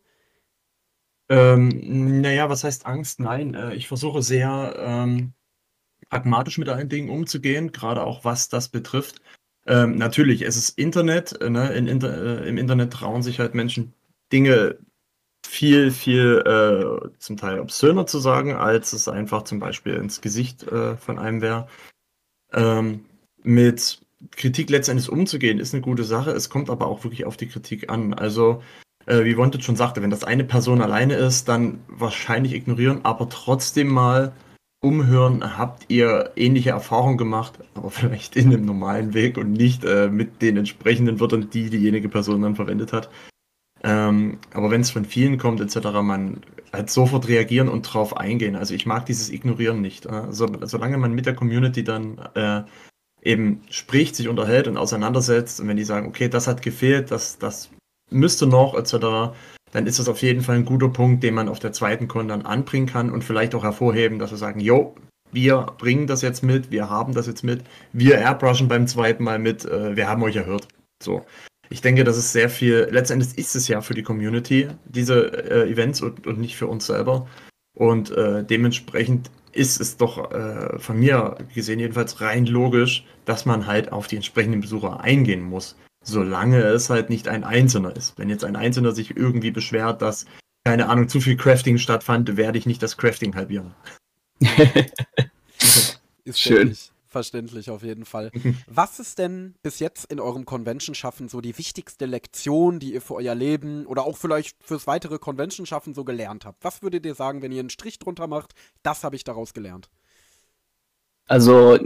[1.29, 3.19] Ähm, naja, was heißt Angst?
[3.19, 5.33] Nein, äh, ich versuche sehr ähm,
[6.09, 9.21] pragmatisch mit allen Dingen umzugehen, gerade auch was das betrifft.
[9.67, 11.39] Ähm, natürlich, es ist Internet.
[11.39, 11.71] Äh, ne?
[11.73, 13.93] In Inter äh, Im Internet trauen sich halt Menschen
[14.31, 14.79] Dinge
[15.47, 20.63] viel, viel äh, zum Teil obszöner zu sagen, als es einfach zum Beispiel ins Gesicht
[20.63, 21.67] äh, von einem wäre.
[22.53, 23.05] Ähm,
[23.43, 24.01] mit
[24.31, 26.31] Kritik letztendlich umzugehen, ist eine gute Sache.
[26.31, 28.13] Es kommt aber auch wirklich auf die Kritik an.
[28.13, 28.61] Also,
[29.05, 33.29] äh, wie Wanted schon sagte, wenn das eine Person alleine ist, dann wahrscheinlich ignorieren, aber
[33.29, 34.33] trotzdem mal
[34.81, 40.09] umhören, habt ihr ähnliche Erfahrungen gemacht, aber vielleicht in dem normalen Weg und nicht äh,
[40.09, 43.09] mit den entsprechenden Wörtern, die diejenige Person dann verwendet hat.
[43.83, 46.41] Ähm, aber wenn es von vielen kommt, etc., man
[46.73, 48.55] halt sofort reagieren und drauf eingehen.
[48.55, 50.07] Also ich mag dieses Ignorieren nicht.
[50.07, 52.61] Also, solange man mit der Community dann äh,
[53.21, 57.37] eben spricht, sich unterhält und auseinandersetzt und wenn die sagen, okay, das hat gefehlt, das,
[57.37, 57.69] das
[58.09, 59.35] müsste noch, etc.,
[59.71, 62.27] dann ist das auf jeden Fall ein guter Punkt, den man auf der zweiten Con
[62.27, 64.95] dann anbringen kann und vielleicht auch hervorheben, dass wir sagen, jo,
[65.31, 69.37] wir bringen das jetzt mit, wir haben das jetzt mit, wir airbrushen beim zweiten Mal
[69.37, 70.67] mit, äh, wir haben euch erhört.
[71.03, 71.23] So.
[71.69, 75.69] Ich denke, das ist sehr viel, letztendlich ist es ja für die Community, diese äh,
[75.69, 77.27] Events und, und nicht für uns selber.
[77.77, 83.67] Und äh, dementsprechend ist es doch äh, von mir gesehen jedenfalls rein logisch, dass man
[83.67, 88.17] halt auf die entsprechenden Besucher eingehen muss, solange es halt nicht ein Einzelner ist.
[88.17, 90.25] Wenn jetzt ein Einzelner sich irgendwie beschwert, dass,
[90.65, 93.73] keine Ahnung, zu viel Crafting stattfand, werde ich nicht das Crafting halbieren.
[96.23, 96.75] ist Schön.
[97.09, 98.31] Verständlich auf jeden Fall.
[98.67, 103.15] Was ist denn bis jetzt in eurem Convention-Schaffen so die wichtigste Lektion, die ihr für
[103.15, 106.63] euer Leben oder auch vielleicht fürs weitere Convention-Schaffen so gelernt habt?
[106.63, 108.53] Was würdet ihr sagen, wenn ihr einen Strich drunter macht?
[108.83, 109.89] Das habe ich daraus gelernt.
[111.25, 111.79] Also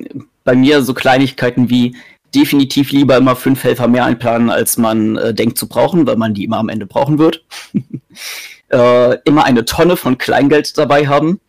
[0.44, 1.95] bei mir so Kleinigkeiten wie
[2.36, 6.34] definitiv lieber immer fünf Helfer mehr einplanen, als man äh, denkt zu brauchen, weil man
[6.34, 7.45] die immer am Ende brauchen wird.
[8.70, 11.40] äh, immer eine Tonne von Kleingeld dabei haben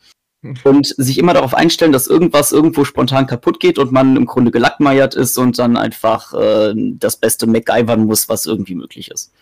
[0.64, 4.50] und sich immer darauf einstellen, dass irgendwas irgendwo spontan kaputt geht und man im Grunde
[4.50, 9.32] gelackmeiert ist und dann einfach äh, das Beste MacGyvern muss, was irgendwie möglich ist.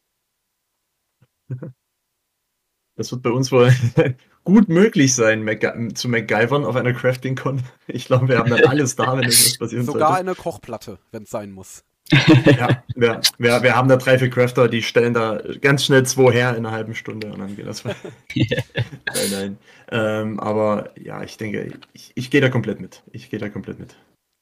[2.94, 3.72] Das wird bei uns wohl
[4.44, 7.62] gut möglich sein, Mac zu MacGyvern auf einer Crafting-Con.
[7.86, 10.20] Ich glaube, wir haben dann alles da, wenn etwas passieren Sogar sollte.
[10.20, 11.84] eine Kochplatte, wenn es sein muss
[12.46, 16.32] ja, wir, wir, wir haben da drei, vier Crafter, die stellen da ganz schnell zwei
[16.32, 17.84] her in einer halben Stunde und dann geht das.
[17.84, 17.96] nein,
[19.30, 19.58] nein.
[19.90, 23.02] Ähm, aber ja, ich denke, ich, ich gehe da komplett mit.
[23.12, 23.96] Ich gehe da komplett mit.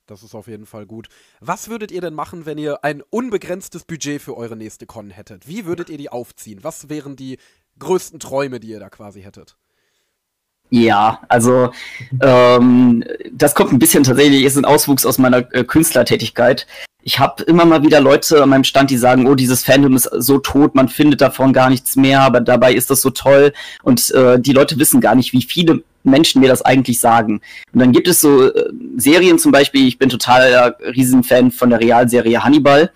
[0.06, 1.08] Das ist auf jeden Fall gut.
[1.38, 5.46] Was würdet ihr denn machen, wenn ihr ein unbegrenztes Budget für eure nächste Con hättet?
[5.46, 6.64] Wie würdet ihr die aufziehen?
[6.64, 7.38] Was wären die
[7.78, 9.56] größten Träume, die ihr da quasi hättet?
[10.70, 11.70] Ja, also
[12.22, 16.66] ähm, das kommt ein bisschen tatsächlich, ist ein Auswuchs aus meiner äh, Künstlertätigkeit
[17.02, 20.08] ich habe immer mal wieder Leute an meinem Stand, die sagen, oh, dieses Fandom ist
[20.18, 23.52] so tot, man findet davon gar nichts mehr, aber dabei ist das so toll.
[23.82, 27.40] Und äh, die Leute wissen gar nicht, wie viele Menschen mir das eigentlich sagen.
[27.72, 31.80] Und dann gibt es so äh, Serien zum Beispiel, ich bin total Riesenfan von der
[31.80, 32.90] Realserie Hannibal.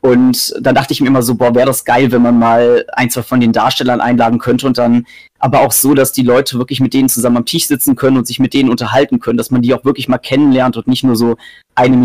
[0.00, 3.10] Und dann dachte ich mir immer so, boah, wäre das geil, wenn man mal ein,
[3.10, 5.06] zwei von den Darstellern einladen könnte und dann
[5.38, 8.26] aber auch so, dass die Leute wirklich mit denen zusammen am Tisch sitzen können und
[8.26, 11.16] sich mit denen unterhalten können, dass man die auch wirklich mal kennenlernt und nicht nur
[11.16, 11.36] so
[11.74, 11.96] eine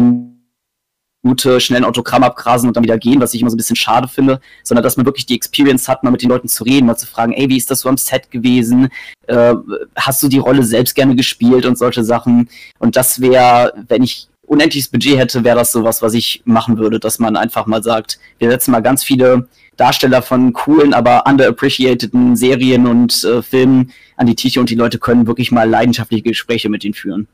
[1.25, 3.75] Minute schnell ein Autogramm abgrasen und dann wieder gehen, was ich immer so ein bisschen
[3.75, 6.85] schade finde, sondern dass man wirklich die Experience hat, mal mit den Leuten zu reden,
[6.85, 8.89] mal zu fragen, ey, wie ist das so am Set gewesen?
[9.27, 9.55] Äh,
[9.95, 12.49] hast du die Rolle selbst gerne gespielt und solche Sachen?
[12.77, 16.99] Und das wäre, wenn ich unendliches Budget hätte, wäre das sowas, was ich machen würde,
[16.99, 19.47] dass man einfach mal sagt, wir setzen mal ganz viele
[19.77, 24.99] Darsteller von coolen, aber underappreciateden Serien und äh, Filmen an die Tische und die Leute
[24.99, 27.27] können wirklich mal leidenschaftliche Gespräche mit ihnen führen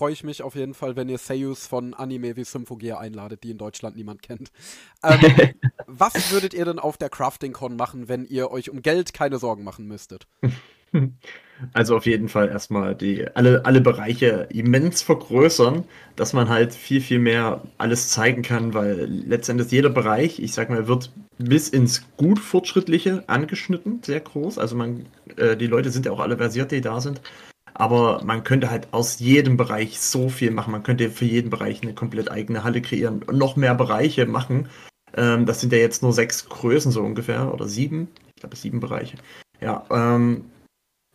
[0.00, 3.50] freue ich mich auf jeden Fall, wenn ihr Seiyus von Anime wie Symphogear einladet, die
[3.50, 4.50] in Deutschland niemand kennt.
[5.02, 5.20] Ähm,
[5.86, 9.38] was würdet ihr denn auf der Crafting Con machen, wenn ihr euch um Geld keine
[9.38, 10.26] Sorgen machen müsstet?
[11.72, 15.84] Also auf jeden Fall erstmal die alle, alle Bereiche immens vergrößern,
[16.16, 20.70] dass man halt viel, viel mehr alles zeigen kann, weil letztendlich jeder Bereich, ich sag
[20.70, 24.58] mal, wird bis ins gut Fortschrittliche angeschnitten, sehr groß.
[24.58, 25.06] Also man,
[25.36, 27.20] äh, die Leute sind ja auch alle versiert, die da sind.
[27.74, 30.72] Aber man könnte halt aus jedem Bereich so viel machen.
[30.72, 34.68] Man könnte für jeden Bereich eine komplett eigene Halle kreieren und noch mehr Bereiche machen.
[35.16, 38.08] Ähm, das sind ja jetzt nur sechs Größen so ungefähr oder sieben.
[38.34, 39.16] Ich glaube sieben Bereiche.
[39.60, 40.59] Ja, ähm, äh,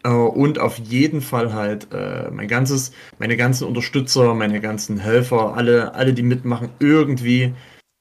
[0.10, 5.96] und auf jeden Fall halt äh, mein ganzes, meine ganzen Unterstützer, meine ganzen Helfer, alle,
[5.96, 7.54] alle, die mitmachen, irgendwie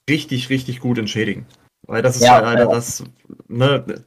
[0.08, 1.46] richtig, richtig gut entschädigen.
[1.86, 2.70] Weil das ist ja, halt leider ja.
[2.70, 3.04] das,
[3.48, 4.04] ne,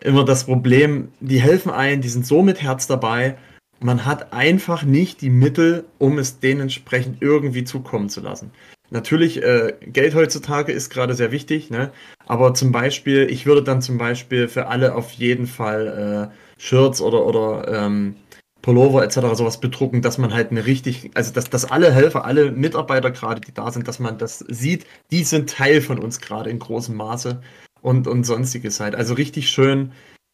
[0.00, 3.36] immer das Problem, die helfen ein, die sind so mit Herz dabei.
[3.80, 8.50] Man hat einfach nicht die Mittel, um es dementsprechend irgendwie zukommen zu lassen.
[8.90, 11.92] Natürlich, äh, Geld heutzutage ist gerade sehr wichtig, ne?
[12.26, 17.00] aber zum Beispiel, ich würde dann zum Beispiel für alle auf jeden Fall äh, Shirts
[17.00, 18.16] oder, oder ähm,
[18.62, 19.34] Pullover etc.
[19.34, 23.40] sowas bedrucken, dass man halt eine richtig, also dass, dass alle Helfer, alle Mitarbeiter gerade,
[23.40, 26.94] die da sind, dass man das sieht, die sind Teil von uns gerade in großem
[26.94, 27.40] Maße
[27.82, 28.94] und, und sonstiges halt.
[28.94, 29.92] Also richtig schön.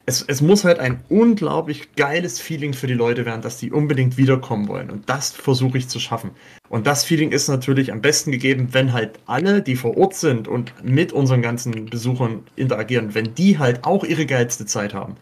[0.09, 4.16] Es, es muss halt ein unglaublich geiles Feeling für die Leute werden, dass die unbedingt
[4.16, 4.91] wiederkommen wollen.
[4.91, 6.31] Und das versuche ich zu schaffen.
[6.69, 10.47] Und das Feeling ist natürlich am besten gegeben, wenn halt alle, die vor Ort sind
[10.47, 15.16] und mit unseren ganzen Besuchern interagieren, wenn die halt auch ihre geilste Zeit haben.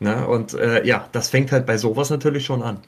[0.00, 0.26] Ne?
[0.26, 2.80] Und äh, ja, das fängt halt bei sowas natürlich schon an.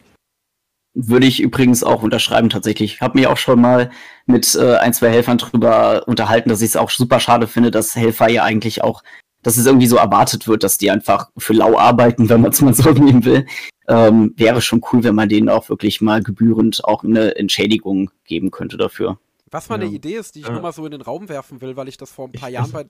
[0.94, 2.94] Würde ich übrigens auch unterschreiben tatsächlich.
[2.94, 3.90] Ich habe mich auch schon mal
[4.26, 7.94] mit äh, ein, zwei Helfern drüber unterhalten, dass ich es auch super schade finde, dass
[7.94, 9.02] Helfer ja eigentlich auch,
[9.42, 12.60] dass es irgendwie so erwartet wird, dass die einfach für lau arbeiten, wenn man es
[12.60, 13.46] mal so nehmen will.
[13.88, 18.50] Ähm, wäre schon cool, wenn man denen auch wirklich mal gebührend auch eine Entschädigung geben
[18.50, 19.18] könnte dafür.
[19.50, 19.86] Was mal ja.
[19.86, 20.52] eine Idee ist, die ich ja.
[20.52, 22.54] nur mal so in den Raum werfen will, weil ich das vor ein paar ich,
[22.54, 22.86] Jahren bei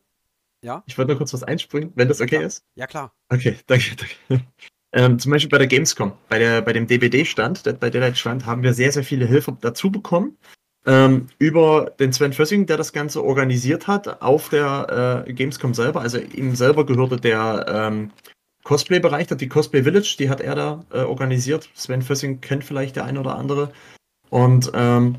[0.62, 0.82] ja?
[0.86, 2.64] Ich wollte nur kurz was einspringen, wenn das okay ja, ist.
[2.74, 3.14] Ja, klar.
[3.28, 4.44] Okay, danke, danke.
[4.92, 8.74] Ähm, zum Beispiel bei der Gamescom, bei, der, bei dem DBD-Stand, bei Daylight-Stand, haben wir
[8.74, 10.36] sehr, sehr viele Hilfe dazu bekommen.
[10.86, 16.00] Ähm, über den Sven Fössing, der das Ganze organisiert hat, auf der äh, Gamescom selber.
[16.00, 18.10] Also ihm selber gehörte der ähm,
[18.64, 21.68] Cosplay-Bereich, die Cosplay Village, die hat er da äh, organisiert.
[21.74, 23.72] Sven Fössing kennt vielleicht der eine oder andere.
[24.30, 25.16] Und ähm,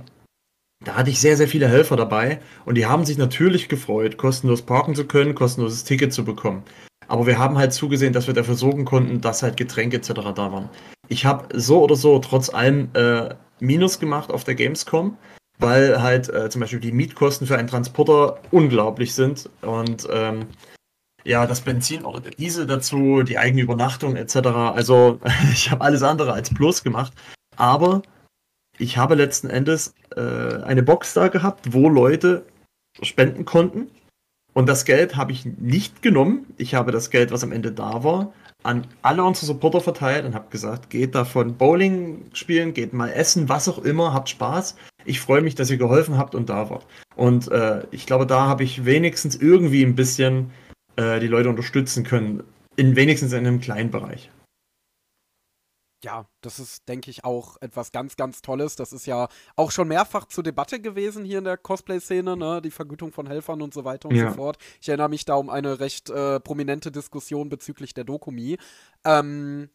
[0.84, 4.64] da hatte ich sehr, sehr viele Helfer dabei und die haben sich natürlich gefreut, kostenlos
[4.64, 6.64] parken zu können, kostenloses Ticket zu bekommen.
[7.08, 10.14] Aber wir haben halt zugesehen, dass wir dafür sorgen konnten, dass halt Getränke etc.
[10.34, 10.70] da waren.
[11.08, 15.18] Ich habe so oder so trotz allem äh, Minus gemacht auf der Gamescom,
[15.62, 20.48] weil halt äh, zum Beispiel die Mietkosten für einen Transporter unglaublich sind und ähm,
[21.24, 24.36] ja, das Benzin oder der Diesel dazu, die eigene Übernachtung etc.
[24.48, 25.20] Also
[25.54, 27.14] ich habe alles andere als Plus gemacht.
[27.58, 28.02] Aber
[28.80, 32.46] ich habe letzten Endes äh, eine Box da gehabt, wo Leute
[33.02, 33.92] spenden konnten.
[34.54, 36.46] Und das Geld habe ich nicht genommen.
[36.58, 38.34] Ich habe das Geld, was am Ende da war,
[38.64, 43.50] an alle unsere Supporter verteilt und habe gesagt, geht davon Bowling spielen, geht mal essen,
[43.50, 44.76] was auch immer, habt Spaß.
[45.06, 46.86] Ich freue mich, dass ihr geholfen habt und da wart.
[47.16, 50.52] Und äh, ich glaube, da habe ich wenigstens irgendwie ein bisschen
[50.96, 52.44] äh, die Leute unterstützen können.
[52.76, 54.30] In wenigstens in einem kleinen Bereich
[56.04, 58.76] ja, das ist, denke ich, auch etwas ganz, ganz Tolles.
[58.76, 62.62] Das ist ja auch schon mehrfach zur Debatte gewesen hier in der Cosplay-Szene, ne?
[62.62, 64.30] die Vergütung von Helfern und so weiter und ja.
[64.30, 64.58] so fort.
[64.82, 68.58] Ich erinnere mich da um eine recht äh, prominente Diskussion bezüglich der Dokumi.
[69.06, 69.70] Ähm,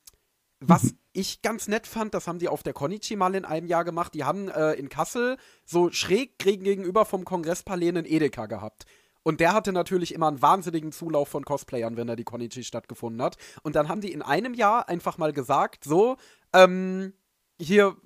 [0.61, 0.98] was mhm.
[1.12, 4.15] ich ganz nett fand, das haben die auf der Konichi mal in einem Jahr gemacht.
[4.15, 8.86] Die haben äh, in Kassel so schräg gegenüber vom Kongresspalais einen Edeka gehabt.
[9.27, 13.20] Und der hatte natürlich immer einen wahnsinnigen Zulauf von Cosplayern, wenn er die Konichi stattgefunden
[13.20, 13.36] hat.
[13.65, 16.16] Und dann haben die in einem Jahr einfach mal gesagt, so,
[16.53, 17.12] ähm,
[17.61, 17.97] hier,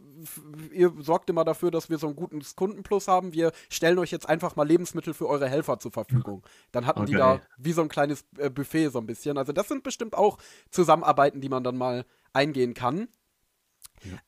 [0.72, 3.34] ihr sorgt immer dafür, dass wir so einen guten Kundenplus haben.
[3.34, 6.42] Wir stellen euch jetzt einfach mal Lebensmittel für eure Helfer zur Verfügung.
[6.72, 7.10] Dann hatten okay.
[7.10, 9.36] die da wie so ein kleines äh, Buffet so ein bisschen.
[9.36, 10.38] Also das sind bestimmt auch
[10.70, 13.08] Zusammenarbeiten, die man dann mal eingehen kann.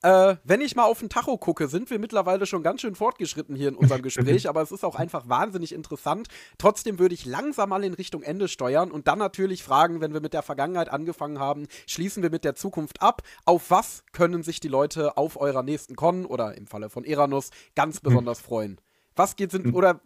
[0.02, 3.56] Äh, wenn ich mal auf den Tacho gucke, sind wir mittlerweile schon ganz schön fortgeschritten
[3.56, 6.28] hier in unserem Gespräch, aber es ist auch einfach wahnsinnig interessant.
[6.58, 10.20] Trotzdem würde ich langsam mal in Richtung Ende steuern und dann natürlich fragen, wenn wir
[10.20, 13.22] mit der Vergangenheit angefangen haben, schließen wir mit der Zukunft ab.
[13.44, 17.50] Auf was können sich die Leute auf eurer nächsten Con oder im Falle von Eranus
[17.74, 18.02] ganz hm.
[18.04, 18.80] besonders freuen?
[19.14, 19.74] Was geht sind hm.
[19.74, 20.00] oder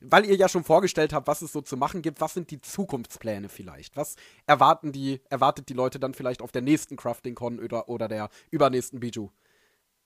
[0.00, 2.60] weil ihr ja schon vorgestellt habt, was es so zu machen gibt, was sind die
[2.60, 3.96] Zukunftspläne vielleicht?
[3.96, 4.16] Was
[4.46, 9.00] erwarten die, erwartet die Leute dann vielleicht auf der nächsten Crafting-Con oder, oder der übernächsten
[9.00, 9.30] Bijou?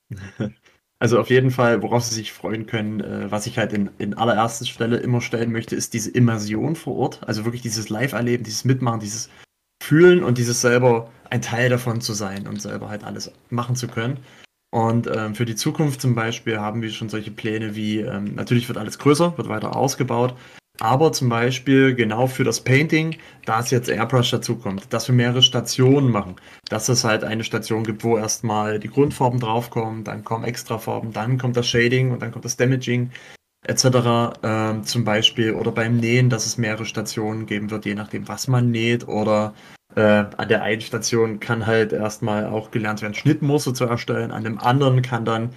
[1.01, 4.13] Also auf jeden Fall, worauf sie sich freuen können, äh, was ich halt in, in
[4.13, 7.27] allererster Stelle immer stellen möchte, ist diese Immersion vor Ort.
[7.27, 9.27] Also wirklich dieses Live-Erleben, dieses Mitmachen, dieses
[9.81, 13.87] Fühlen und dieses selber ein Teil davon zu sein und selber halt alles machen zu
[13.87, 14.19] können.
[14.71, 18.67] Und ähm, für die Zukunft zum Beispiel haben wir schon solche Pläne wie, ähm, natürlich
[18.69, 20.33] wird alles größer, wird weiter ausgebaut,
[20.79, 25.41] aber zum Beispiel genau für das Painting, da es jetzt Airbrush dazukommt, dass wir mehrere
[25.41, 26.37] Stationen machen,
[26.69, 31.37] dass es halt eine Station gibt, wo erstmal die Grundfarben draufkommen, dann kommen Extrafarben, dann
[31.37, 33.11] kommt das Shading und dann kommt das Damaging
[33.67, 34.33] etc.
[34.41, 38.47] Ähm, zum Beispiel oder beim Nähen, dass es mehrere Stationen geben wird, je nachdem, was
[38.47, 39.53] man näht oder
[39.95, 44.31] äh, an der einen Station kann halt erstmal auch gelernt werden, Schnittmuster zu erstellen.
[44.31, 45.49] An dem anderen kann dann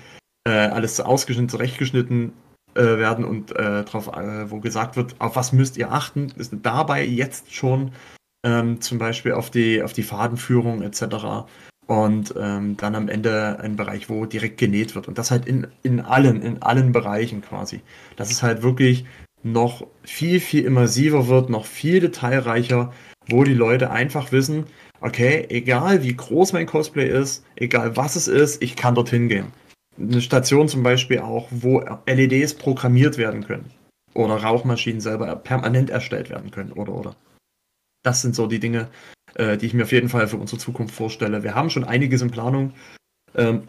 [0.47, 2.33] äh, alles ausgeschnitten, zurechtgeschnitten
[2.75, 6.53] äh, werden und äh, drauf, äh, wo gesagt wird, auf was müsst ihr achten, ist
[6.63, 7.93] dabei jetzt schon
[8.45, 11.47] ähm, zum Beispiel auf die, auf die Fadenführung etc.
[11.87, 15.07] Und ähm, dann am Ende ein Bereich, wo direkt genäht wird.
[15.07, 17.81] Und das halt in, in allen, in allen Bereichen quasi.
[18.17, 19.05] Das ist halt wirklich
[19.43, 22.93] noch viel, viel immersiver wird, noch viel detailreicher
[23.29, 24.65] wo die Leute einfach wissen,
[25.01, 29.53] okay, egal wie groß mein Cosplay ist, egal was es ist, ich kann dorthin gehen.
[29.99, 33.71] Eine Station zum Beispiel auch, wo LEDs programmiert werden können.
[34.15, 37.17] Oder Rauchmaschinen selber permanent erstellt werden können, oder, oder.
[38.03, 38.89] Das sind so die Dinge,
[39.35, 41.43] äh, die ich mir auf jeden Fall für unsere Zukunft vorstelle.
[41.43, 42.73] Wir haben schon einiges in Planung.
[43.35, 43.63] Ähm,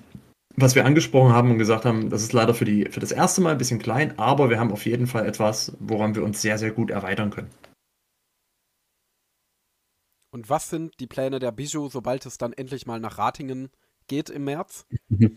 [0.58, 3.42] was wir angesprochen haben und gesagt haben, das ist leider für, die, für das erste
[3.42, 6.58] Mal ein bisschen klein, aber wir haben auf jeden Fall etwas, woran wir uns sehr,
[6.58, 7.50] sehr gut erweitern können.
[10.36, 13.70] Und was sind die Pläne der Bijou, sobald es dann endlich mal nach Ratingen
[14.08, 14.86] geht im März?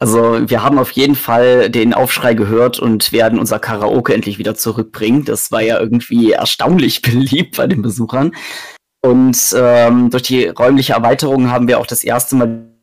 [0.00, 4.56] Also wir haben auf jeden Fall den Aufschrei gehört und werden unser Karaoke endlich wieder
[4.56, 5.24] zurückbringen.
[5.24, 8.34] Das war ja irgendwie erstaunlich beliebt bei den Besuchern.
[9.00, 12.75] Und ähm, durch die räumliche Erweiterung haben wir auch das erste Mal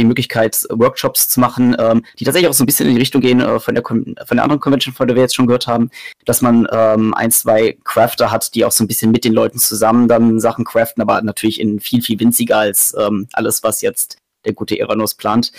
[0.00, 3.20] die Möglichkeit, Workshops zu machen, ähm, die tatsächlich auch so ein bisschen in die Richtung
[3.20, 5.90] gehen äh, von, der von der anderen Convention, von der wir jetzt schon gehört haben,
[6.24, 9.58] dass man ähm, ein, zwei Crafter hat, die auch so ein bisschen mit den Leuten
[9.58, 14.18] zusammen dann Sachen craften, aber natürlich in viel, viel winziger als ähm, alles, was jetzt
[14.44, 15.52] der gute Eranos plant.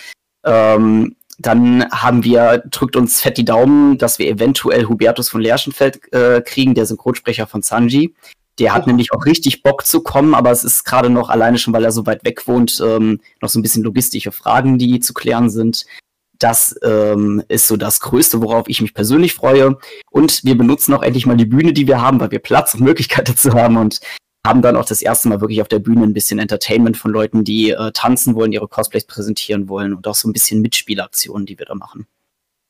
[0.44, 6.12] Ähm, dann haben wir, drückt uns fett die Daumen, dass wir eventuell Hubertus von Lerschenfeld
[6.12, 8.14] äh, kriegen, der Synchronsprecher von Sanji.
[8.58, 8.86] Der hat oh.
[8.86, 11.92] nämlich auch richtig Bock zu kommen, aber es ist gerade noch alleine schon, weil er
[11.92, 15.86] so weit weg wohnt, ähm, noch so ein bisschen logistische Fragen, die zu klären sind.
[16.38, 19.78] Das ähm, ist so das Größte, worauf ich mich persönlich freue.
[20.10, 22.80] Und wir benutzen auch endlich mal die Bühne, die wir haben, weil wir Platz und
[22.80, 24.00] Möglichkeit dazu haben und
[24.44, 27.44] haben dann auch das erste Mal wirklich auf der Bühne ein bisschen Entertainment von Leuten,
[27.44, 31.58] die äh, tanzen wollen, ihre Cosplays präsentieren wollen und auch so ein bisschen Mitspielaktionen, die
[31.58, 32.06] wir da machen.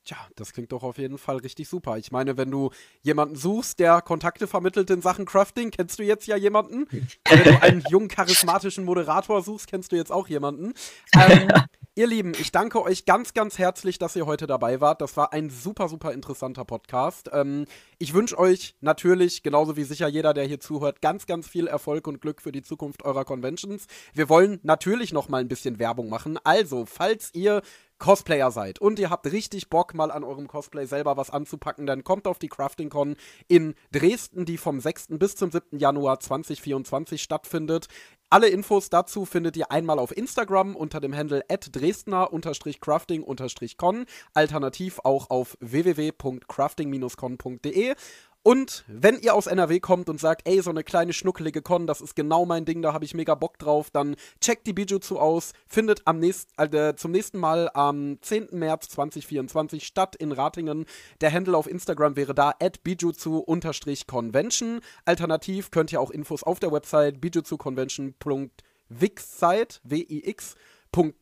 [0.05, 1.97] Tja, das klingt doch auf jeden Fall richtig super.
[1.97, 2.71] Ich meine, wenn du
[3.03, 6.87] jemanden suchst, der Kontakte vermittelt in Sachen Crafting, kennst du jetzt ja jemanden.
[7.29, 10.73] wenn du einen jungen, charismatischen Moderator suchst, kennst du jetzt auch jemanden.
[11.15, 11.47] Ähm,
[11.95, 14.99] ihr Lieben, ich danke euch ganz, ganz herzlich, dass ihr heute dabei wart.
[14.99, 17.29] Das war ein super, super interessanter Podcast.
[17.31, 17.65] Ähm,
[17.97, 22.07] ich wünsche euch natürlich, genauso wie sicher jeder, der hier zuhört, ganz, ganz viel Erfolg
[22.07, 23.87] und Glück für die Zukunft eurer Conventions.
[24.13, 26.37] Wir wollen natürlich noch mal ein bisschen Werbung machen.
[26.43, 27.61] Also, falls ihr
[28.03, 32.03] Cosplayer seid und ihr habt richtig Bock, mal an eurem Cosplay selber was anzupacken, dann
[32.03, 33.15] kommt auf die Crafting Con
[33.47, 35.07] in Dresden, die vom 6.
[35.11, 35.79] bis zum 7.
[35.79, 37.87] Januar 2024 stattfindet.
[38.29, 45.57] Alle Infos dazu findet ihr einmal auf Instagram unter dem Handle dresdner-crafting-con, alternativ auch auf
[45.61, 47.95] www.crafting-con.de.
[48.43, 52.01] Und wenn ihr aus NRW kommt und sagt, ey, so eine kleine schnuckelige Con, das
[52.01, 55.53] ist genau mein Ding, da habe ich mega Bock drauf, dann checkt die Bijutsu aus,
[55.65, 58.49] findet am nächsten, äh, zum nächsten Mal am 10.
[58.51, 60.85] März 2024 statt in Ratingen.
[61.21, 64.81] Der Handle auf Instagram wäre da at bijutsu-convention.
[65.05, 71.13] Alternativ könnt ihr auch Infos auf der Website bijutsuconvention.wixsite, W-I-X.com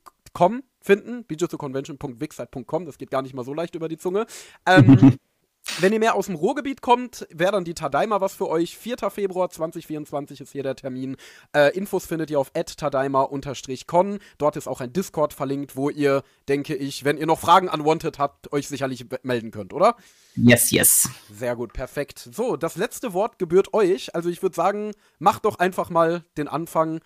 [0.83, 4.25] finden, bijutsuconvention.wixsite.com, das geht gar nicht mal so leicht über die Zunge.
[4.65, 5.19] Ähm,
[5.79, 8.77] Wenn ihr mehr aus dem Ruhrgebiet kommt, wäre dann die Tadaima was für euch.
[8.77, 8.97] 4.
[9.09, 11.17] Februar 2024 ist hier der Termin.
[11.55, 14.19] Äh, Infos findet ihr auf tadaima-con.
[14.37, 17.85] Dort ist auch ein Discord verlinkt, wo ihr, denke ich, wenn ihr noch Fragen an
[17.85, 19.95] Wanted habt, euch sicherlich melden könnt, oder?
[20.35, 21.09] Yes, yes.
[21.31, 22.29] Sehr gut, perfekt.
[22.31, 24.15] So, das letzte Wort gebührt euch.
[24.15, 27.01] Also ich würde sagen, macht doch einfach mal den Anfang,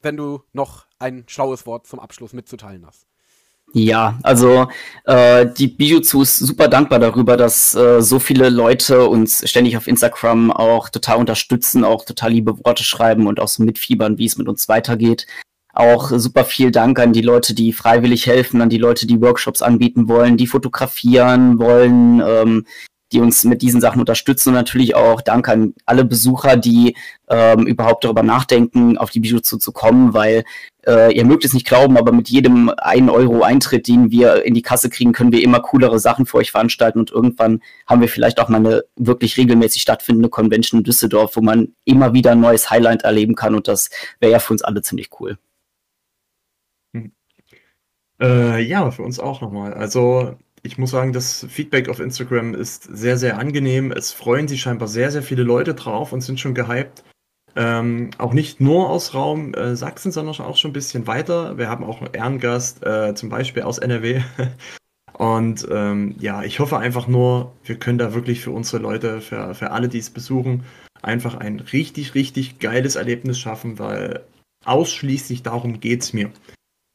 [0.00, 3.09] wenn du noch ein schlaues Wort zum Abschluss mitzuteilen hast.
[3.72, 4.68] Ja, also
[5.04, 9.86] äh, die Bijutsu ist super dankbar darüber, dass äh, so viele Leute uns ständig auf
[9.86, 14.36] Instagram auch total unterstützen, auch total liebe Worte schreiben und auch so mitfiebern, wie es
[14.36, 15.26] mit uns weitergeht.
[15.72, 19.62] Auch super viel Dank an die Leute, die freiwillig helfen, an die Leute, die Workshops
[19.62, 22.66] anbieten wollen, die fotografieren wollen, ähm,
[23.12, 26.96] die uns mit diesen Sachen unterstützen und natürlich auch Dank an alle Besucher, die
[27.28, 30.44] ähm, überhaupt darüber nachdenken, auf die Bijou zu kommen, weil
[30.86, 34.54] äh, ihr mögt es nicht glauben, aber mit jedem 1 Euro Eintritt, den wir in
[34.54, 38.08] die Kasse kriegen, können wir immer coolere Sachen für euch veranstalten und irgendwann haben wir
[38.08, 42.40] vielleicht auch mal eine wirklich regelmäßig stattfindende Convention in Düsseldorf, wo man immer wieder ein
[42.40, 45.38] neues Highlight erleben kann und das wäre ja für uns alle ziemlich cool.
[46.94, 47.12] Hm.
[48.20, 49.74] Äh, ja, für uns auch nochmal.
[49.74, 53.92] Also ich muss sagen, das Feedback auf Instagram ist sehr, sehr angenehm.
[53.92, 57.04] Es freuen sich scheinbar sehr, sehr viele Leute drauf und sind schon gehypt.
[57.56, 61.58] Ähm, auch nicht nur aus Raum äh, Sachsen, sondern auch schon ein bisschen weiter.
[61.58, 64.22] Wir haben auch einen Ehrengast, äh, zum Beispiel aus NRW.
[65.14, 69.54] und ähm, ja, ich hoffe einfach nur, wir können da wirklich für unsere Leute, für,
[69.54, 70.64] für alle, die es besuchen,
[71.02, 74.24] einfach ein richtig, richtig geiles Erlebnis schaffen, weil
[74.64, 76.30] ausschließlich darum geht es mir.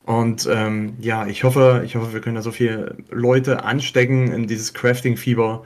[0.06, 4.46] Und ähm, ja, ich hoffe, ich hoffe, wir können da so viele Leute anstecken in
[4.46, 5.66] dieses Crafting-Fieber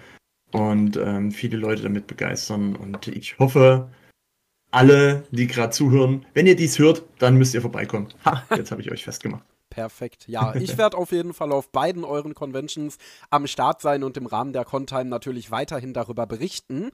[0.52, 2.76] und ähm, viele Leute damit begeistern.
[2.78, 3.90] Und ich hoffe,
[4.72, 8.08] alle, die gerade zuhören, wenn ihr dies hört, dann müsst ihr vorbeikommen.
[8.24, 9.44] Ha, jetzt habe ich euch festgemacht.
[9.70, 10.28] Perfekt.
[10.28, 12.98] Ja, ich werde auf jeden Fall auf beiden euren Conventions
[13.30, 16.90] am Start sein und im Rahmen der Contime natürlich weiterhin darüber berichten.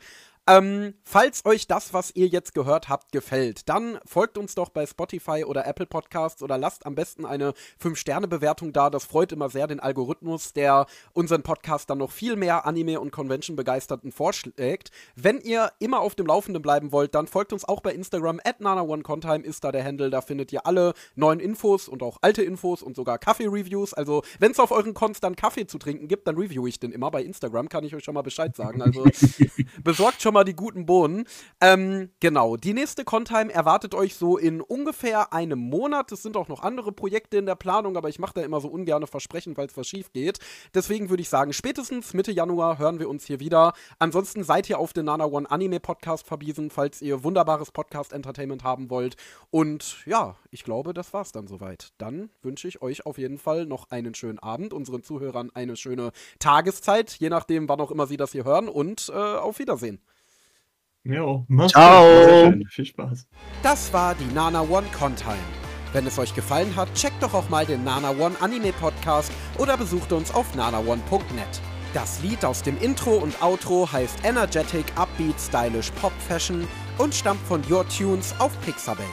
[0.47, 4.85] Ähm, falls euch das, was ihr jetzt gehört habt, gefällt, dann folgt uns doch bei
[4.85, 8.91] Spotify oder Apple Podcasts oder lasst am besten eine 5-Sterne-Bewertung da.
[8.91, 13.11] Das freut immer sehr den Algorithmus, der unseren Podcast dann noch viel mehr Anime- und
[13.11, 14.91] Convention-Begeisterten vorschlägt.
[15.15, 18.39] Wenn ihr immer auf dem Laufenden bleiben wollt, dann folgt uns auch bei Instagram.
[18.43, 20.11] At NanaOneContime ist da der Handle.
[20.11, 23.95] Da findet ihr alle neuen Infos und auch alte Infos und sogar Kaffee-Reviews.
[23.95, 26.91] Also, wenn es auf euren Cons dann Kaffee zu trinken gibt, dann review ich den
[26.91, 27.09] immer.
[27.09, 28.83] Bei Instagram kann ich euch schon mal Bescheid sagen.
[28.83, 29.05] Also,
[29.83, 31.25] besorgt schon mal die guten Bohnen.
[31.61, 36.11] Ähm, genau, die nächste Contime erwartet euch so in ungefähr einem Monat.
[36.11, 38.67] Es sind auch noch andere Projekte in der Planung, aber ich mache da immer so
[38.67, 40.39] ungerne Versprechen, falls was schief geht.
[40.73, 43.73] Deswegen würde ich sagen, spätestens Mitte Januar hören wir uns hier wieder.
[43.97, 48.89] Ansonsten seid ihr auf den Nana One Anime Podcast verwiesen, falls ihr wunderbares Podcast-Entertainment haben
[48.89, 49.15] wollt.
[49.49, 51.93] Und ja, ich glaube, das war's dann soweit.
[51.97, 56.11] Dann wünsche ich euch auf jeden Fall noch einen schönen Abend, unseren Zuhörern eine schöne
[56.39, 58.67] Tageszeit, je nachdem, wann auch immer sie das hier hören.
[58.67, 60.01] Und äh, auf Wiedersehen.
[61.05, 62.51] Ja, mach's Ciao.
[62.51, 62.65] gut.
[62.71, 63.27] Viel Spaß.
[63.61, 65.37] Das war die Nana One Contime.
[65.93, 69.77] Wenn es euch gefallen hat, checkt doch auch mal den Nana One Anime Podcast oder
[69.77, 71.61] besucht uns auf nanaone.net.
[71.93, 76.67] Das Lied aus dem Intro und Outro heißt Energetic Upbeat Stylish Pop Fashion
[76.97, 79.03] und stammt von Your Tunes auf Pixabay.